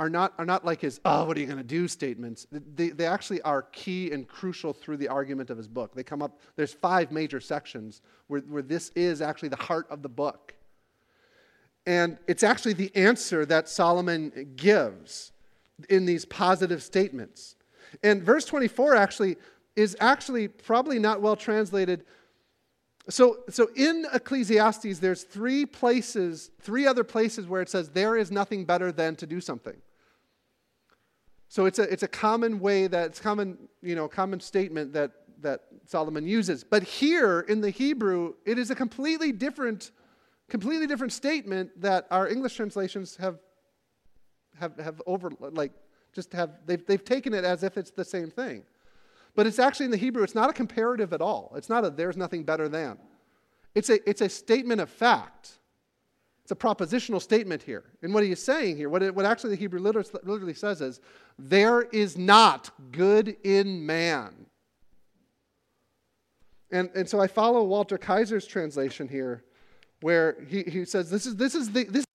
are 0.00 0.10
not, 0.10 0.32
are 0.38 0.44
not 0.44 0.64
like 0.64 0.80
his, 0.80 0.98
oh, 1.04 1.24
what 1.24 1.36
are 1.36 1.40
you 1.40 1.46
going 1.46 1.58
to 1.58 1.62
do 1.62 1.86
statements. 1.86 2.48
They, 2.50 2.88
they 2.88 3.06
actually 3.06 3.42
are 3.42 3.62
key 3.62 4.10
and 4.10 4.26
crucial 4.26 4.72
through 4.72 4.96
the 4.96 5.08
argument 5.08 5.50
of 5.50 5.58
his 5.58 5.68
book. 5.68 5.94
They 5.94 6.02
come 6.02 6.20
up, 6.20 6.40
there's 6.56 6.72
five 6.72 7.12
major 7.12 7.38
sections 7.38 8.02
where, 8.26 8.40
where 8.40 8.62
this 8.62 8.90
is 8.96 9.22
actually 9.22 9.50
the 9.50 9.56
heart 9.56 9.86
of 9.88 10.02
the 10.02 10.08
book. 10.08 10.54
And 11.86 12.18
it's 12.26 12.42
actually 12.42 12.72
the 12.72 12.90
answer 12.96 13.46
that 13.46 13.68
Solomon 13.68 14.54
gives 14.56 15.30
in 15.88 16.06
these 16.06 16.24
positive 16.24 16.82
statements. 16.82 17.54
And 18.02 18.22
verse 18.22 18.44
24 18.46 18.96
actually 18.96 19.36
is 19.76 19.96
actually 20.00 20.48
probably 20.48 20.98
not 20.98 21.20
well 21.20 21.36
translated. 21.36 22.04
So, 23.08 23.38
so 23.48 23.68
in 23.74 24.06
Ecclesiastes, 24.12 24.98
there's 24.98 25.22
three 25.22 25.66
places, 25.66 26.50
three 26.60 26.86
other 26.86 27.04
places 27.04 27.46
where 27.46 27.62
it 27.62 27.68
says, 27.68 27.90
there 27.90 28.16
is 28.16 28.30
nothing 28.30 28.64
better 28.64 28.92
than 28.92 29.16
to 29.16 29.26
do 29.26 29.40
something. 29.40 29.76
So 31.48 31.66
it's 31.66 31.78
a, 31.78 31.92
it's 31.92 32.02
a 32.02 32.08
common 32.08 32.60
way 32.60 32.86
that, 32.86 33.06
it's 33.06 33.20
common, 33.20 33.58
you 33.82 33.94
know, 33.94 34.06
common 34.06 34.40
statement 34.40 34.92
that, 34.92 35.12
that 35.40 35.62
Solomon 35.86 36.26
uses. 36.26 36.62
But 36.62 36.82
here 36.82 37.40
in 37.40 37.60
the 37.60 37.70
Hebrew, 37.70 38.34
it 38.44 38.58
is 38.58 38.70
a 38.70 38.74
completely 38.74 39.32
different 39.32 39.90
completely 40.50 40.86
different 40.88 41.12
statement 41.12 41.70
that 41.80 42.06
our 42.10 42.28
English 42.28 42.56
translations 42.56 43.16
have 43.16 43.38
have 44.58 44.76
have 44.78 45.00
over 45.06 45.30
like 45.38 45.72
just 46.12 46.32
have 46.32 46.50
they've 46.66 46.84
they've 46.86 47.04
taken 47.04 47.32
it 47.32 47.44
as 47.44 47.62
if 47.62 47.78
it's 47.78 47.92
the 47.92 48.04
same 48.04 48.30
thing. 48.30 48.64
But 49.34 49.46
it's 49.46 49.58
actually 49.58 49.86
in 49.86 49.90
the 49.90 49.96
Hebrew, 49.96 50.22
it's 50.22 50.34
not 50.34 50.50
a 50.50 50.52
comparative 50.52 51.12
at 51.12 51.20
all. 51.20 51.52
It's 51.56 51.68
not 51.68 51.84
a 51.84 51.90
there's 51.90 52.16
nothing 52.16 52.44
better 52.44 52.68
than. 52.68 52.98
It's 53.74 53.88
a 53.88 54.08
it's 54.08 54.20
a 54.20 54.28
statement 54.28 54.80
of 54.80 54.90
fact. 54.90 55.58
It's 56.50 56.52
a 56.52 56.66
propositional 56.66 57.22
statement 57.22 57.62
here. 57.62 57.84
And 58.02 58.12
what 58.12 58.24
he 58.24 58.32
is 58.32 58.42
saying 58.42 58.76
here, 58.76 58.88
what, 58.88 59.04
it, 59.04 59.14
what 59.14 59.24
actually 59.24 59.50
the 59.50 59.56
Hebrew 59.56 59.78
literally, 59.78 60.54
says 60.54 60.80
is, 60.80 61.00
there 61.38 61.82
is 61.82 62.18
not 62.18 62.70
good 62.90 63.36
in 63.44 63.86
man. 63.86 64.46
And, 66.72 66.90
and 66.96 67.08
so 67.08 67.20
I 67.20 67.28
follow 67.28 67.62
Walter 67.62 67.98
Kaiser's 67.98 68.48
translation 68.48 69.06
here 69.06 69.44
where 70.00 70.38
he, 70.48 70.64
he 70.64 70.84
says 70.84 71.08
this 71.08 71.24
is, 71.24 71.36
this 71.36 71.54
is 71.54 71.70
the, 71.70 71.84
this 71.84 72.00
is 72.00 72.06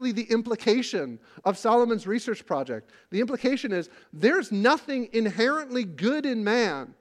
the 0.00 0.24
implication 0.30 1.18
of 1.44 1.58
Solomon's 1.58 2.06
research 2.06 2.46
project. 2.46 2.90
The 3.10 3.20
implication 3.20 3.72
is 3.72 3.90
there's 4.12 4.50
nothing 4.50 5.10
inherently 5.12 5.84
good 5.84 6.24
in 6.24 6.42
man 6.42 6.94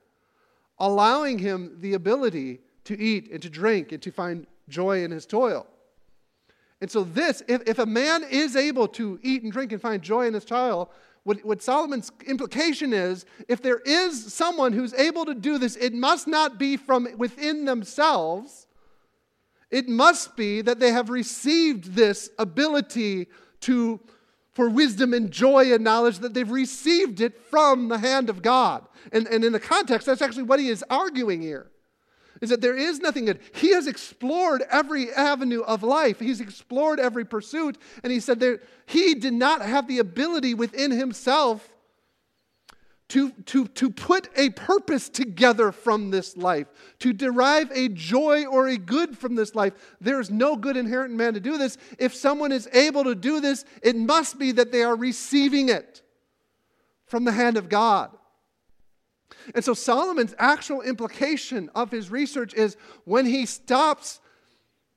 allowing 0.79 1.39
him 1.39 1.77
the 1.79 1.93
ability 1.93 2.59
to 2.85 2.99
eat 2.99 3.29
and 3.31 3.41
to 3.41 3.49
drink 3.49 3.91
and 3.91 4.01
to 4.01 4.11
find 4.11 4.47
joy 4.67 5.03
in 5.03 5.11
his 5.11 5.25
toil. 5.25 5.65
And 6.81 6.89
so, 6.89 7.03
this, 7.03 7.43
if, 7.47 7.61
if 7.67 7.79
a 7.79 7.85
man 7.85 8.23
is 8.29 8.55
able 8.55 8.87
to 8.89 9.19
eat 9.21 9.43
and 9.43 9.51
drink 9.51 9.71
and 9.71 9.81
find 9.81 10.01
joy 10.01 10.27
in 10.27 10.33
his 10.33 10.45
toil, 10.45 10.89
what, 11.23 11.43
what 11.43 11.61
Solomon's 11.61 12.11
implication 12.25 12.93
is 12.93 13.25
if 13.49 13.61
there 13.61 13.79
is 13.79 14.33
someone 14.33 14.71
who's 14.71 14.93
able 14.93 15.25
to 15.25 15.35
do 15.35 15.57
this, 15.57 15.75
it 15.75 15.93
must 15.93 16.27
not 16.27 16.57
be 16.57 16.77
from 16.77 17.07
within 17.17 17.65
themselves 17.65 18.67
it 19.71 19.87
must 19.87 20.35
be 20.35 20.61
that 20.61 20.79
they 20.79 20.91
have 20.91 21.09
received 21.09 21.95
this 21.95 22.29
ability 22.37 23.27
to 23.61 23.99
for 24.53 24.67
wisdom 24.69 25.13
and 25.13 25.31
joy 25.31 25.73
and 25.73 25.83
knowledge 25.83 26.19
that 26.19 26.33
they've 26.33 26.51
received 26.51 27.21
it 27.21 27.39
from 27.49 27.87
the 27.87 27.97
hand 27.97 28.29
of 28.29 28.41
God. 28.41 28.85
And, 29.13 29.25
and 29.27 29.45
in 29.45 29.53
the 29.53 29.59
context, 29.59 30.05
that's 30.07 30.21
actually 30.21 30.43
what 30.43 30.59
he 30.59 30.67
is 30.67 30.83
arguing 30.89 31.41
here. 31.41 31.71
Is 32.41 32.49
that 32.49 32.59
there 32.59 32.75
is 32.75 32.99
nothing 32.99 33.25
good. 33.25 33.39
He 33.53 33.73
has 33.73 33.87
explored 33.87 34.63
every 34.69 35.13
avenue 35.13 35.61
of 35.61 35.83
life. 35.83 36.19
He's 36.19 36.41
explored 36.41 36.99
every 36.99 37.25
pursuit. 37.25 37.77
And 38.03 38.11
he 38.11 38.19
said 38.19 38.41
that 38.41 38.61
he 38.85 39.13
did 39.15 39.33
not 39.33 39.61
have 39.61 39.87
the 39.87 39.99
ability 39.99 40.53
within 40.53 40.91
himself 40.91 41.69
to, 43.09 43.31
to, 43.47 43.67
to 43.67 43.89
put 43.89 44.29
a 44.35 44.51
purpose 44.51 45.09
together 45.09 45.71
from 45.71 46.11
this 46.11 46.37
life, 46.37 46.67
to 46.99 47.11
derive 47.11 47.71
a 47.71 47.89
joy 47.89 48.45
or 48.45 48.67
a 48.67 48.77
good 48.77 49.17
from 49.17 49.35
this 49.35 49.55
life. 49.55 49.73
There's 49.99 50.29
no 50.29 50.55
good 50.55 50.77
inherent 50.77 51.11
in 51.11 51.17
man 51.17 51.33
to 51.33 51.39
do 51.39 51.57
this. 51.57 51.77
If 51.97 52.13
someone 52.13 52.51
is 52.51 52.69
able 52.71 53.03
to 53.05 53.15
do 53.15 53.41
this, 53.41 53.65
it 53.81 53.95
must 53.95 54.37
be 54.37 54.51
that 54.53 54.71
they 54.71 54.83
are 54.83 54.95
receiving 54.95 55.69
it 55.69 56.03
from 57.05 57.25
the 57.25 57.31
hand 57.31 57.57
of 57.57 57.67
God. 57.67 58.11
And 59.55 59.65
so 59.65 59.73
Solomon's 59.73 60.35
actual 60.37 60.81
implication 60.81 61.69
of 61.73 61.89
his 61.89 62.11
research 62.11 62.53
is 62.53 62.77
when 63.05 63.25
he 63.25 63.47
stops 63.47 64.19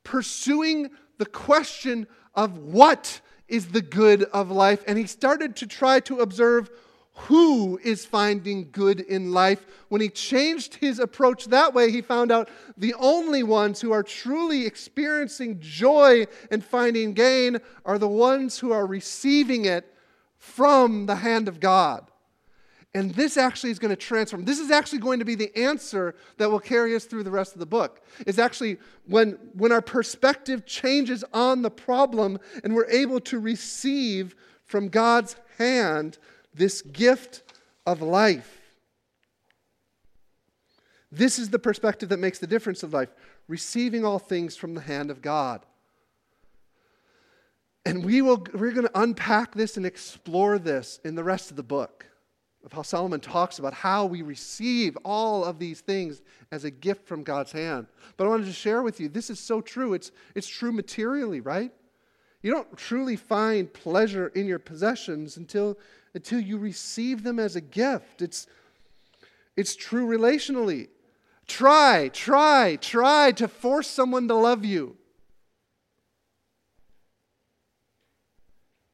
pursuing 0.05 0.91
the 1.17 1.27
question 1.27 2.07
of 2.35 2.59
what 2.59 3.23
is 3.49 3.69
the 3.69 3.83
good 3.83 4.25
of 4.25 4.51
life 4.51 4.83
and 4.87 4.99
he 4.99 5.07
started 5.07 5.57
to 5.57 5.67
try 5.67 6.01
to 6.01 6.21
observe 6.21 6.71
who 7.15 7.79
is 7.85 8.07
finding 8.07 8.71
good 8.73 9.01
in 9.01 9.33
life. 9.33 9.67
When 9.89 10.01
he 10.01 10.09
changed 10.09 10.77
his 10.77 10.99
approach 10.99 11.47
that 11.47 11.75
way, 11.75 11.91
he 11.91 12.01
found 12.01 12.33
out 12.33 12.49
the 12.77 12.95
only 12.95 13.43
ones 13.43 13.81
who 13.81 13.93
are 13.93 14.03
truly 14.03 14.65
experiencing 14.65 15.59
joy 15.61 16.27
and 16.51 16.65
finding 16.65 17.13
gain 17.13 17.59
are 17.85 17.99
the 17.99 18.09
ones 18.09 18.59
who 18.59 18.73
are 18.73 18.87
receiving 18.87 19.67
it 19.67 19.95
from 20.39 21.07
the 21.07 21.17
hand 21.17 21.49
of 21.49 21.61
God. 21.61 22.11
And 22.95 23.15
this 23.15 23.37
actually 23.37 23.71
is 23.71 23.79
going 23.79 23.91
to 23.91 23.97
transform. 23.97 24.45
This 24.45 24.59
is 24.59 24.71
actually 24.71 24.99
going 24.99 25.19
to 25.19 25.25
be 25.25 25.35
the 25.35 25.55
answer 25.57 26.15
that 26.37 26.51
will 26.51 26.61
carry 26.61 26.95
us 26.95 27.05
through 27.05 27.23
the 27.23 27.31
rest 27.31 27.55
of 27.55 27.59
the 27.59 27.67
book. 27.67 28.03
Is 28.27 28.39
actually 28.39 28.79
when, 29.07 29.39
when 29.55 29.73
our 29.73 29.81
perspective 29.81 30.67
changes 30.67 31.25
on 31.33 31.63
the 31.63 31.71
problem 31.71 32.39
and 32.65 32.75
we're 32.75 32.91
able 32.91 33.21
to 33.21 33.39
receive 33.39 34.35
from 34.65 34.89
God's 34.89 35.37
hand 35.59 36.19
this 36.55 36.83
gift 36.83 37.43
of 37.87 38.03
life. 38.03 38.61
This 41.11 41.39
is 41.39 41.51
the 41.51 41.59
perspective 41.59 42.09
that 42.09 42.19
makes 42.19 42.39
the 42.39 42.47
difference 42.47 42.83
of 42.83 42.93
life 42.93 43.11
receiving 43.49 44.05
all 44.05 44.19
things 44.19 44.57
from 44.57 44.75
the 44.75 44.81
hand 44.81 45.11
of 45.11 45.21
God. 45.21 45.67
And 47.85 48.05
we 48.05 48.23
will, 48.23 48.47
we're 48.55 48.73
going 48.73 48.87
to 48.87 49.01
unpack 49.01 49.55
this 49.55 49.77
and 49.77 49.85
explore 49.85 50.59
this 50.59 51.01
in 51.05 51.15
the 51.15 51.25
rest 51.25 51.51
of 51.51 51.57
the 51.57 51.63
book 51.63 52.07
of 52.65 52.73
how 52.73 52.83
Solomon 52.83 53.21
talks 53.21 53.59
about 53.59 53.75
how 53.75 54.07
we 54.07 54.23
receive 54.23 54.97
all 55.05 55.45
of 55.45 55.59
these 55.59 55.81
things 55.81 56.23
as 56.53 56.65
a 56.65 56.71
gift 56.71 57.07
from 57.07 57.25
God's 57.25 57.51
hand. 57.51 57.87
But 58.17 58.27
I 58.27 58.31
wanted 58.31 58.47
to 58.47 58.53
share 58.53 58.83
with 58.83 59.01
you 59.01 59.09
this 59.09 59.31
is 59.31 59.41
so 59.41 59.61
true. 59.61 59.95
It's, 59.95 60.13
it's 60.35 60.47
true 60.47 60.73
materially, 60.73 61.41
right? 61.41 61.73
You 62.41 62.53
don't 62.53 62.77
truly 62.77 63.17
find 63.17 63.73
pleasure 63.73 64.29
in 64.29 64.47
your 64.47 64.59
possessions 64.61 65.37
until, 65.37 65.77
until 66.15 66.41
you 66.41 66.59
receive 66.59 67.23
them 67.23 67.39
as 67.39 67.57
a 67.57 67.61
gift. 67.61 68.23
It's, 68.23 68.47
it's 69.57 69.75
true 69.75 70.07
relationally. 70.07 70.89
Try, 71.47 72.11
try, 72.13 72.77
try 72.81 73.33
to 73.33 73.49
force 73.49 73.89
someone 73.89 74.29
to 74.29 74.35
love 74.35 74.65
you. 74.65 74.97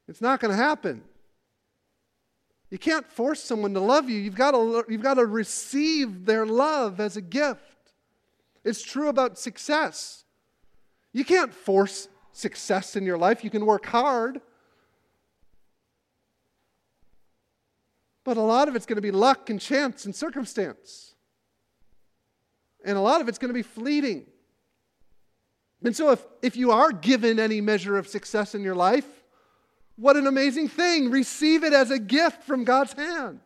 It's 0.07 0.21
not 0.21 0.39
going 0.39 0.51
to 0.51 0.57
happen. 0.57 1.03
You 2.71 2.77
can't 2.77 3.09
force 3.11 3.41
someone 3.41 3.73
to 3.73 3.79
love 3.79 4.09
you. 4.09 4.17
You've 4.17 4.35
got 4.35 4.51
to, 4.51 4.83
you've 4.87 5.01
got 5.01 5.15
to 5.15 5.25
receive 5.25 6.25
their 6.25 6.45
love 6.45 6.99
as 6.99 7.17
a 7.17 7.21
gift. 7.21 7.61
It's 8.63 8.83
true 8.83 9.09
about 9.09 9.39
success. 9.39 10.23
You 11.13 11.25
can't 11.25 11.53
force 11.53 12.07
success 12.31 12.95
in 12.95 13.05
your 13.05 13.17
life. 13.17 13.43
You 13.43 13.49
can 13.49 13.65
work 13.65 13.85
hard. 13.85 14.41
But 18.29 18.37
a 18.37 18.41
lot 18.41 18.67
of 18.67 18.75
it's 18.75 18.85
going 18.85 18.97
to 18.97 19.01
be 19.01 19.09
luck 19.09 19.49
and 19.49 19.59
chance 19.59 20.05
and 20.05 20.15
circumstance. 20.15 21.15
And 22.85 22.95
a 22.95 23.01
lot 23.01 23.21
of 23.21 23.27
it's 23.27 23.39
going 23.39 23.49
to 23.49 23.55
be 23.55 23.63
fleeting. 23.63 24.27
And 25.83 25.95
so, 25.95 26.11
if, 26.11 26.23
if 26.43 26.55
you 26.55 26.69
are 26.69 26.91
given 26.91 27.39
any 27.39 27.59
measure 27.59 27.97
of 27.97 28.07
success 28.07 28.53
in 28.53 28.61
your 28.61 28.75
life, 28.75 29.07
what 29.95 30.15
an 30.15 30.27
amazing 30.27 30.67
thing. 30.67 31.09
Receive 31.09 31.63
it 31.63 31.73
as 31.73 31.89
a 31.89 31.97
gift 31.97 32.43
from 32.43 32.65
God's 32.65 32.93
hand. 32.93 33.39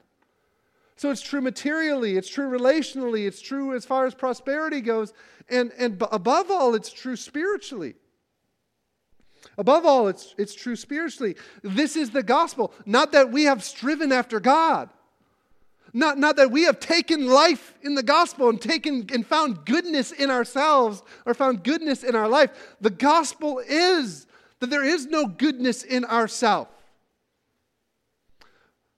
So 0.98 1.12
it's 1.12 1.22
true 1.22 1.40
materially, 1.40 2.18
it's 2.18 2.28
true 2.28 2.50
relationally, 2.50 3.26
it's 3.26 3.42
true 3.42 3.74
as 3.74 3.86
far 3.86 4.06
as 4.06 4.14
prosperity 4.14 4.82
goes, 4.82 5.14
and, 5.48 5.72
and 5.78 6.04
above 6.12 6.52
all, 6.52 6.76
it's 6.76 6.92
true 6.92 7.16
spiritually. 7.16 7.96
Above 9.58 9.86
all, 9.86 10.08
it's, 10.08 10.34
it's 10.38 10.56
true 10.56 10.76
spiritually. 10.76 11.36
This 11.62 11.95
is 11.95 12.10
the 12.10 12.24
gospel. 12.24 12.74
Not 12.86 13.12
that 13.12 13.32
we 13.32 13.43
have 13.43 13.64
striven 13.64 14.12
after 14.12 14.39
God. 14.39 14.89
Not, 15.93 16.18
not 16.18 16.38
that 16.38 16.49
we 16.49 16.64
have 16.64 16.80
taken 16.80 17.28
life 17.28 17.76
in 17.84 17.93
the 17.93 18.01
gospel 18.01 18.49
and 18.49 18.60
taken 18.60 19.08
and 19.14 19.26
found 19.26 19.64
goodness 19.66 20.12
in 20.12 20.32
ourselves 20.32 21.04
or 21.26 21.36
found 21.36 21.64
goodness 21.64 22.04
in 22.04 22.16
our 22.16 22.28
life. 22.28 22.49
The 22.82 22.89
gospel 22.89 23.62
is 23.66 24.26
that 24.60 24.72
there 24.72 24.84
is 24.84 25.06
no 25.06 25.28
goodness 25.28 25.84
in 25.84 26.04
ourself. 26.06 26.68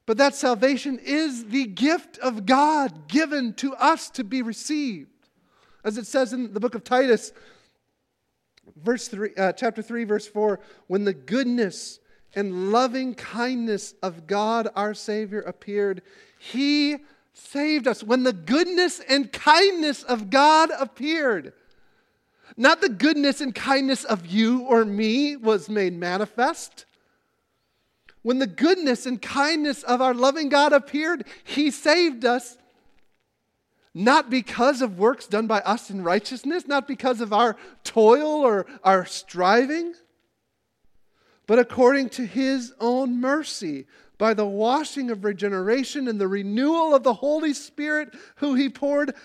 But 0.05 0.17
that 0.19 0.35
salvation 0.35 0.99
is 1.03 1.45
the 1.45 1.65
gift 1.65 2.17
of 2.19 2.45
God 2.45 3.09
given 3.09 3.53
to 3.55 3.73
us 3.73 4.09
to 4.11 4.23
be 4.23 4.41
received. 4.41 5.09
As 5.83 5.97
it 5.97 6.07
says 6.07 6.31
in 6.31 6.53
the 6.53 6.59
book 6.59 6.75
of 6.75 6.83
Titus, 6.83 7.33
verse 8.75 9.07
three, 9.07 9.31
uh, 9.37 9.51
chapter 9.53 9.81
3, 9.81 10.03
verse 10.03 10.27
4 10.27 10.59
when 10.87 11.03
the 11.05 11.13
goodness 11.13 11.99
and 12.35 12.71
loving 12.71 13.15
kindness 13.15 13.93
of 14.03 14.27
God 14.27 14.67
our 14.75 14.93
Savior 14.93 15.41
appeared, 15.41 16.01
He 16.37 16.97
saved 17.33 17.87
us. 17.87 18.03
When 18.03 18.23
the 18.23 18.33
goodness 18.33 19.01
and 19.07 19.31
kindness 19.31 20.03
of 20.03 20.29
God 20.29 20.69
appeared, 20.77 21.53
not 22.57 22.81
the 22.81 22.89
goodness 22.89 23.41
and 23.41 23.53
kindness 23.53 24.03
of 24.03 24.25
you 24.25 24.61
or 24.61 24.85
me 24.85 25.35
was 25.35 25.69
made 25.69 25.93
manifest. 25.93 26.85
When 28.21 28.39
the 28.39 28.47
goodness 28.47 29.05
and 29.05 29.21
kindness 29.21 29.83
of 29.83 30.01
our 30.01 30.13
loving 30.13 30.49
God 30.49 30.73
appeared, 30.73 31.25
He 31.43 31.71
saved 31.71 32.25
us 32.25 32.57
not 33.95 34.29
because 34.29 34.81
of 34.81 34.99
works 34.99 35.25
done 35.25 35.47
by 35.47 35.61
us 35.61 35.89
in 35.89 36.03
righteousness, 36.03 36.67
not 36.67 36.85
because 36.85 37.21
of 37.21 37.31
our 37.31 37.55
toil 37.85 38.45
or 38.45 38.65
our 38.83 39.05
striving, 39.05 39.93
but 41.47 41.59
according 41.59 42.09
to 42.09 42.25
His 42.25 42.73
own 42.79 43.21
mercy, 43.21 43.87
by 44.17 44.33
the 44.33 44.45
washing 44.45 45.09
of 45.11 45.23
regeneration 45.23 46.07
and 46.07 46.19
the 46.19 46.27
renewal 46.27 46.93
of 46.93 47.03
the 47.03 47.13
Holy 47.13 47.53
Spirit, 47.53 48.13
who 48.37 48.53
He 48.53 48.69
poured 48.69 49.15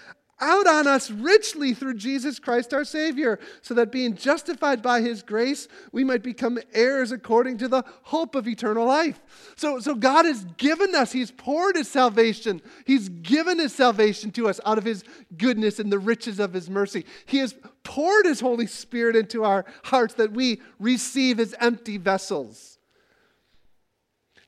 out 0.40 0.66
on 0.66 0.86
us 0.86 1.10
richly 1.10 1.74
through 1.74 1.94
Jesus 1.94 2.38
Christ 2.38 2.74
our 2.74 2.84
Savior, 2.84 3.38
so 3.62 3.74
that 3.74 3.92
being 3.92 4.16
justified 4.16 4.82
by 4.82 5.00
His 5.00 5.22
grace, 5.22 5.68
we 5.92 6.02
might 6.02 6.22
become 6.22 6.58
heirs 6.72 7.12
according 7.12 7.58
to 7.58 7.68
the 7.68 7.84
hope 8.04 8.34
of 8.34 8.48
eternal 8.48 8.86
life. 8.86 9.20
So, 9.56 9.78
so 9.80 9.94
God 9.94 10.24
has 10.24 10.44
given 10.56 10.94
us, 10.94 11.12
He's 11.12 11.30
poured 11.30 11.76
His 11.76 11.88
salvation, 11.88 12.60
He's 12.84 13.08
given 13.08 13.58
His 13.58 13.74
salvation 13.74 14.30
to 14.32 14.48
us 14.48 14.60
out 14.66 14.78
of 14.78 14.84
His 14.84 15.04
goodness 15.36 15.78
and 15.78 15.92
the 15.92 15.98
riches 15.98 16.40
of 16.40 16.52
His 16.52 16.68
mercy. 16.68 17.04
He 17.26 17.38
has 17.38 17.54
poured 17.84 18.26
His 18.26 18.40
Holy 18.40 18.66
Spirit 18.66 19.16
into 19.16 19.44
our 19.44 19.64
hearts 19.84 20.14
that 20.14 20.32
we 20.32 20.60
receive 20.78 21.38
as 21.38 21.54
empty 21.60 21.98
vessels. 21.98 22.79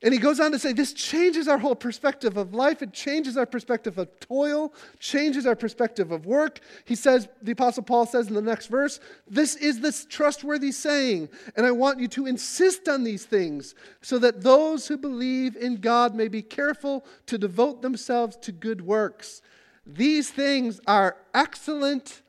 And 0.03 0.13
he 0.13 0.19
goes 0.19 0.41
on 0.41 0.51
to 0.51 0.59
say 0.59 0.73
this 0.73 0.91
changes 0.91 1.47
our 1.47 1.57
whole 1.57 1.75
perspective 1.75 2.35
of 2.35 2.53
life. 2.53 2.81
It 2.81 2.91
changes 2.91 3.37
our 3.37 3.45
perspective 3.45 3.97
of 3.97 4.19
toil, 4.19 4.73
changes 4.99 5.45
our 5.45 5.55
perspective 5.55 6.11
of 6.11 6.25
work. 6.25 6.59
He 6.83 6.93
says, 6.93 7.29
the 7.41 7.53
Apostle 7.53 7.83
Paul 7.83 8.05
says 8.05 8.27
in 8.27 8.33
the 8.33 8.41
next 8.41 8.67
verse, 8.67 8.99
this 9.29 9.55
is 9.55 9.79
this 9.79 10.03
trustworthy 10.03 10.73
saying, 10.73 11.29
and 11.55 11.65
I 11.65 11.71
want 11.71 12.01
you 12.01 12.09
to 12.09 12.25
insist 12.25 12.89
on 12.89 13.05
these 13.05 13.25
things 13.25 13.75
so 14.01 14.19
that 14.19 14.41
those 14.41 14.89
who 14.89 14.97
believe 14.97 15.55
in 15.55 15.77
God 15.77 16.13
may 16.13 16.27
be 16.27 16.41
careful 16.41 17.05
to 17.27 17.37
devote 17.37 17.81
themselves 17.81 18.35
to 18.41 18.51
good 18.51 18.81
works. 18.81 19.41
These 19.85 20.29
things 20.29 20.81
are 20.85 21.15
excellent 21.33 22.23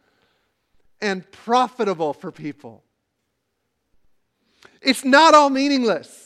and 1.01 1.29
profitable 1.33 2.13
for 2.13 2.31
people. 2.31 2.85
It's 4.81 5.05
not 5.05 5.35
all 5.35 5.51
meaningless. 5.51 6.24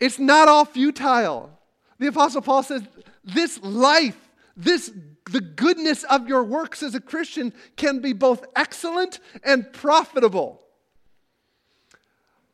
It's 0.00 0.18
not 0.18 0.48
all 0.48 0.64
futile. 0.64 1.50
The 1.98 2.08
Apostle 2.08 2.42
Paul 2.42 2.62
says, 2.62 2.82
This 3.24 3.60
life, 3.62 4.16
this 4.56 4.92
the 5.30 5.40
goodness 5.40 6.04
of 6.04 6.28
your 6.28 6.42
works 6.42 6.82
as 6.82 6.94
a 6.94 7.00
Christian 7.00 7.52
can 7.76 8.00
be 8.00 8.12
both 8.12 8.44
excellent 8.56 9.20
and 9.44 9.70
profitable. 9.72 10.62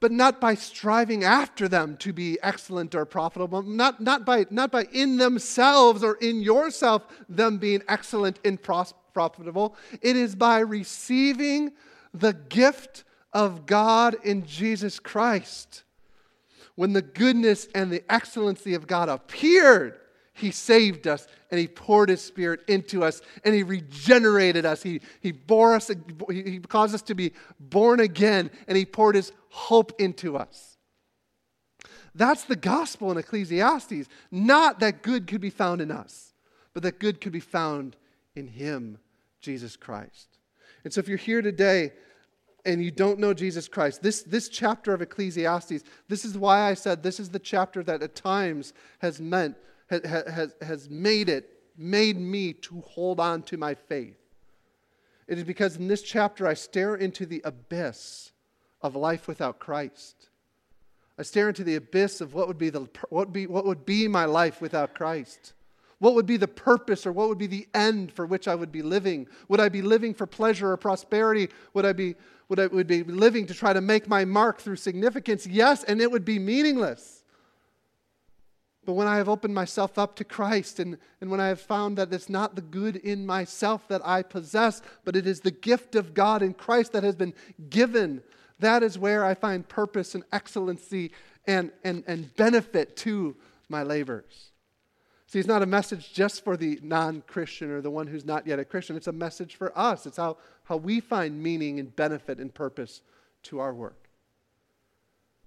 But 0.00 0.10
not 0.12 0.40
by 0.40 0.54
striving 0.54 1.24
after 1.24 1.68
them 1.68 1.96
to 1.98 2.12
be 2.12 2.36
excellent 2.42 2.94
or 2.94 3.06
profitable, 3.06 3.62
not, 3.62 4.00
not, 4.00 4.26
by, 4.26 4.46
not 4.50 4.70
by 4.70 4.86
in 4.92 5.18
themselves 5.18 6.02
or 6.02 6.16
in 6.16 6.42
yourself 6.42 7.04
them 7.28 7.58
being 7.58 7.82
excellent 7.88 8.38
and 8.44 8.60
pros- 8.60 8.92
profitable. 9.14 9.76
It 10.02 10.16
is 10.16 10.34
by 10.34 10.58
receiving 10.58 11.72
the 12.12 12.32
gift 12.32 13.04
of 13.32 13.66
God 13.66 14.16
in 14.24 14.44
Jesus 14.44 14.98
Christ 14.98 15.84
when 16.76 16.92
the 16.92 17.02
goodness 17.02 17.68
and 17.74 17.90
the 17.90 18.02
excellency 18.12 18.74
of 18.74 18.86
God 18.86 19.08
appeared, 19.08 19.98
He 20.32 20.50
saved 20.50 21.06
us 21.06 21.26
and 21.50 21.60
He 21.60 21.68
poured 21.68 22.08
His 22.08 22.20
Spirit 22.20 22.60
into 22.68 23.04
us 23.04 23.22
and 23.44 23.54
He 23.54 23.62
regenerated 23.62 24.66
us. 24.66 24.82
He, 24.82 25.00
he 25.20 25.32
bore 25.32 25.74
us, 25.74 25.90
He 26.30 26.60
caused 26.60 26.94
us 26.94 27.02
to 27.02 27.14
be 27.14 27.32
born 27.60 28.00
again 28.00 28.50
and 28.66 28.76
He 28.76 28.84
poured 28.84 29.14
His 29.14 29.32
hope 29.50 30.00
into 30.00 30.36
us. 30.36 30.76
That's 32.14 32.44
the 32.44 32.56
gospel 32.56 33.10
in 33.10 33.18
Ecclesiastes. 33.18 34.08
Not 34.30 34.80
that 34.80 35.02
good 35.02 35.26
could 35.26 35.40
be 35.40 35.50
found 35.50 35.80
in 35.80 35.90
us, 35.90 36.32
but 36.72 36.82
that 36.84 37.00
good 37.00 37.20
could 37.20 37.32
be 37.32 37.40
found 37.40 37.96
in 38.36 38.46
Him, 38.46 38.98
Jesus 39.40 39.76
Christ. 39.76 40.38
And 40.84 40.92
so 40.92 41.00
if 41.00 41.08
you're 41.08 41.16
here 41.16 41.42
today 41.42 41.92
and 42.64 42.82
you 42.82 42.90
don't 42.90 43.18
know 43.18 43.34
Jesus 43.34 43.68
Christ, 43.68 44.02
this, 44.02 44.22
this 44.22 44.48
chapter 44.48 44.94
of 44.94 45.02
Ecclesiastes, 45.02 45.84
this 46.08 46.24
is 46.24 46.38
why 46.38 46.62
I 46.62 46.74
said 46.74 47.02
this 47.02 47.20
is 47.20 47.30
the 47.30 47.38
chapter 47.38 47.82
that 47.82 48.02
at 48.02 48.14
times 48.14 48.72
has 49.00 49.20
meant, 49.20 49.56
has, 49.90 50.54
has, 50.62 50.88
made 50.88 51.28
it, 51.28 51.62
made 51.76 52.18
me 52.18 52.52
to 52.54 52.80
hold 52.80 53.20
on 53.20 53.42
to 53.42 53.56
my 53.56 53.74
faith. 53.74 54.16
It 55.28 55.38
is 55.38 55.44
because 55.44 55.76
in 55.76 55.88
this 55.88 56.02
chapter 56.02 56.46
I 56.46 56.54
stare 56.54 56.94
into 56.94 57.26
the 57.26 57.42
abyss 57.44 58.32
of 58.80 58.96
life 58.96 59.28
without 59.28 59.58
Christ. 59.58 60.28
I 61.18 61.22
stare 61.22 61.48
into 61.48 61.64
the 61.64 61.76
abyss 61.76 62.20
of 62.20 62.34
what 62.34 62.48
would 62.48 62.58
be, 62.58 62.70
the, 62.70 62.88
what 63.08 63.32
be, 63.32 63.46
what 63.46 63.64
would 63.64 63.86
be 63.86 64.08
my 64.08 64.24
life 64.24 64.60
without 64.60 64.94
Christ. 64.94 65.52
What 66.04 66.16
would 66.16 66.26
be 66.26 66.36
the 66.36 66.46
purpose 66.46 67.06
or 67.06 67.12
what 67.12 67.30
would 67.30 67.38
be 67.38 67.46
the 67.46 67.66
end 67.72 68.12
for 68.12 68.26
which 68.26 68.46
I 68.46 68.54
would 68.54 68.70
be 68.70 68.82
living? 68.82 69.26
Would 69.48 69.58
I 69.58 69.70
be 69.70 69.80
living 69.80 70.12
for 70.12 70.26
pleasure 70.26 70.70
or 70.70 70.76
prosperity? 70.76 71.48
Would 71.72 71.86
I 71.86 71.94
be 71.94 72.14
would 72.50 72.60
I 72.60 72.66
would 72.66 72.86
be 72.86 73.02
living 73.02 73.46
to 73.46 73.54
try 73.54 73.72
to 73.72 73.80
make 73.80 74.06
my 74.06 74.26
mark 74.26 74.60
through 74.60 74.76
significance? 74.76 75.46
Yes, 75.46 75.82
and 75.82 76.02
it 76.02 76.10
would 76.10 76.26
be 76.26 76.38
meaningless. 76.38 77.24
But 78.84 78.92
when 78.92 79.06
I 79.06 79.16
have 79.16 79.30
opened 79.30 79.54
myself 79.54 79.98
up 79.98 80.14
to 80.16 80.24
Christ 80.24 80.78
and, 80.78 80.98
and 81.22 81.30
when 81.30 81.40
I 81.40 81.48
have 81.48 81.62
found 81.62 81.96
that 81.96 82.12
it's 82.12 82.28
not 82.28 82.54
the 82.54 82.60
good 82.60 82.96
in 82.96 83.24
myself 83.24 83.88
that 83.88 84.06
I 84.06 84.20
possess, 84.22 84.82
but 85.06 85.16
it 85.16 85.26
is 85.26 85.40
the 85.40 85.50
gift 85.50 85.94
of 85.94 86.12
God 86.12 86.42
in 86.42 86.52
Christ 86.52 86.92
that 86.92 87.02
has 87.02 87.16
been 87.16 87.32
given, 87.70 88.22
that 88.58 88.82
is 88.82 88.98
where 88.98 89.24
I 89.24 89.32
find 89.32 89.66
purpose 89.66 90.14
and 90.14 90.24
excellency 90.34 91.12
and, 91.46 91.72
and, 91.82 92.04
and 92.06 92.36
benefit 92.36 92.94
to 92.98 93.36
my 93.70 93.82
labors. 93.82 94.50
See, 95.26 95.38
it's 95.38 95.48
not 95.48 95.62
a 95.62 95.66
message 95.66 96.12
just 96.12 96.44
for 96.44 96.56
the 96.56 96.78
non 96.82 97.22
Christian 97.26 97.70
or 97.70 97.80
the 97.80 97.90
one 97.90 98.06
who's 98.06 98.24
not 98.24 98.46
yet 98.46 98.58
a 98.58 98.64
Christian. 98.64 98.96
It's 98.96 99.06
a 99.06 99.12
message 99.12 99.56
for 99.56 99.76
us. 99.76 100.06
It's 100.06 100.16
how, 100.16 100.36
how 100.64 100.76
we 100.76 101.00
find 101.00 101.42
meaning 101.42 101.80
and 101.80 101.94
benefit 101.94 102.38
and 102.38 102.52
purpose 102.52 103.00
to 103.44 103.58
our 103.58 103.74
work. 103.74 104.08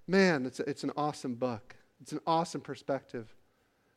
Man, 0.07 0.45
it's, 0.45 0.59
a, 0.59 0.69
it's 0.69 0.83
an 0.83 0.91
awesome 0.97 1.35
book. 1.35 1.75
It's 2.01 2.11
an 2.11 2.21
awesome 2.25 2.61
perspective. 2.61 3.33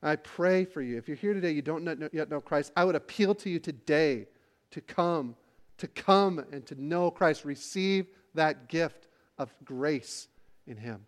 I 0.02 0.16
pray 0.16 0.64
for 0.64 0.80
you. 0.80 0.96
If 0.96 1.08
you're 1.08 1.16
here 1.16 1.34
today, 1.34 1.52
you 1.52 1.62
don't 1.62 1.84
know, 1.84 2.08
yet 2.12 2.30
know 2.30 2.40
Christ, 2.40 2.72
I 2.76 2.84
would 2.84 2.94
appeal 2.94 3.34
to 3.36 3.50
you 3.50 3.58
today 3.58 4.26
to 4.70 4.80
come, 4.80 5.36
to 5.78 5.86
come 5.88 6.38
and 6.52 6.64
to 6.66 6.82
know 6.82 7.10
Christ. 7.10 7.44
Receive 7.44 8.06
that 8.34 8.68
gift 8.68 9.08
of 9.38 9.52
grace 9.64 10.28
in 10.66 10.76
Him. 10.76 11.04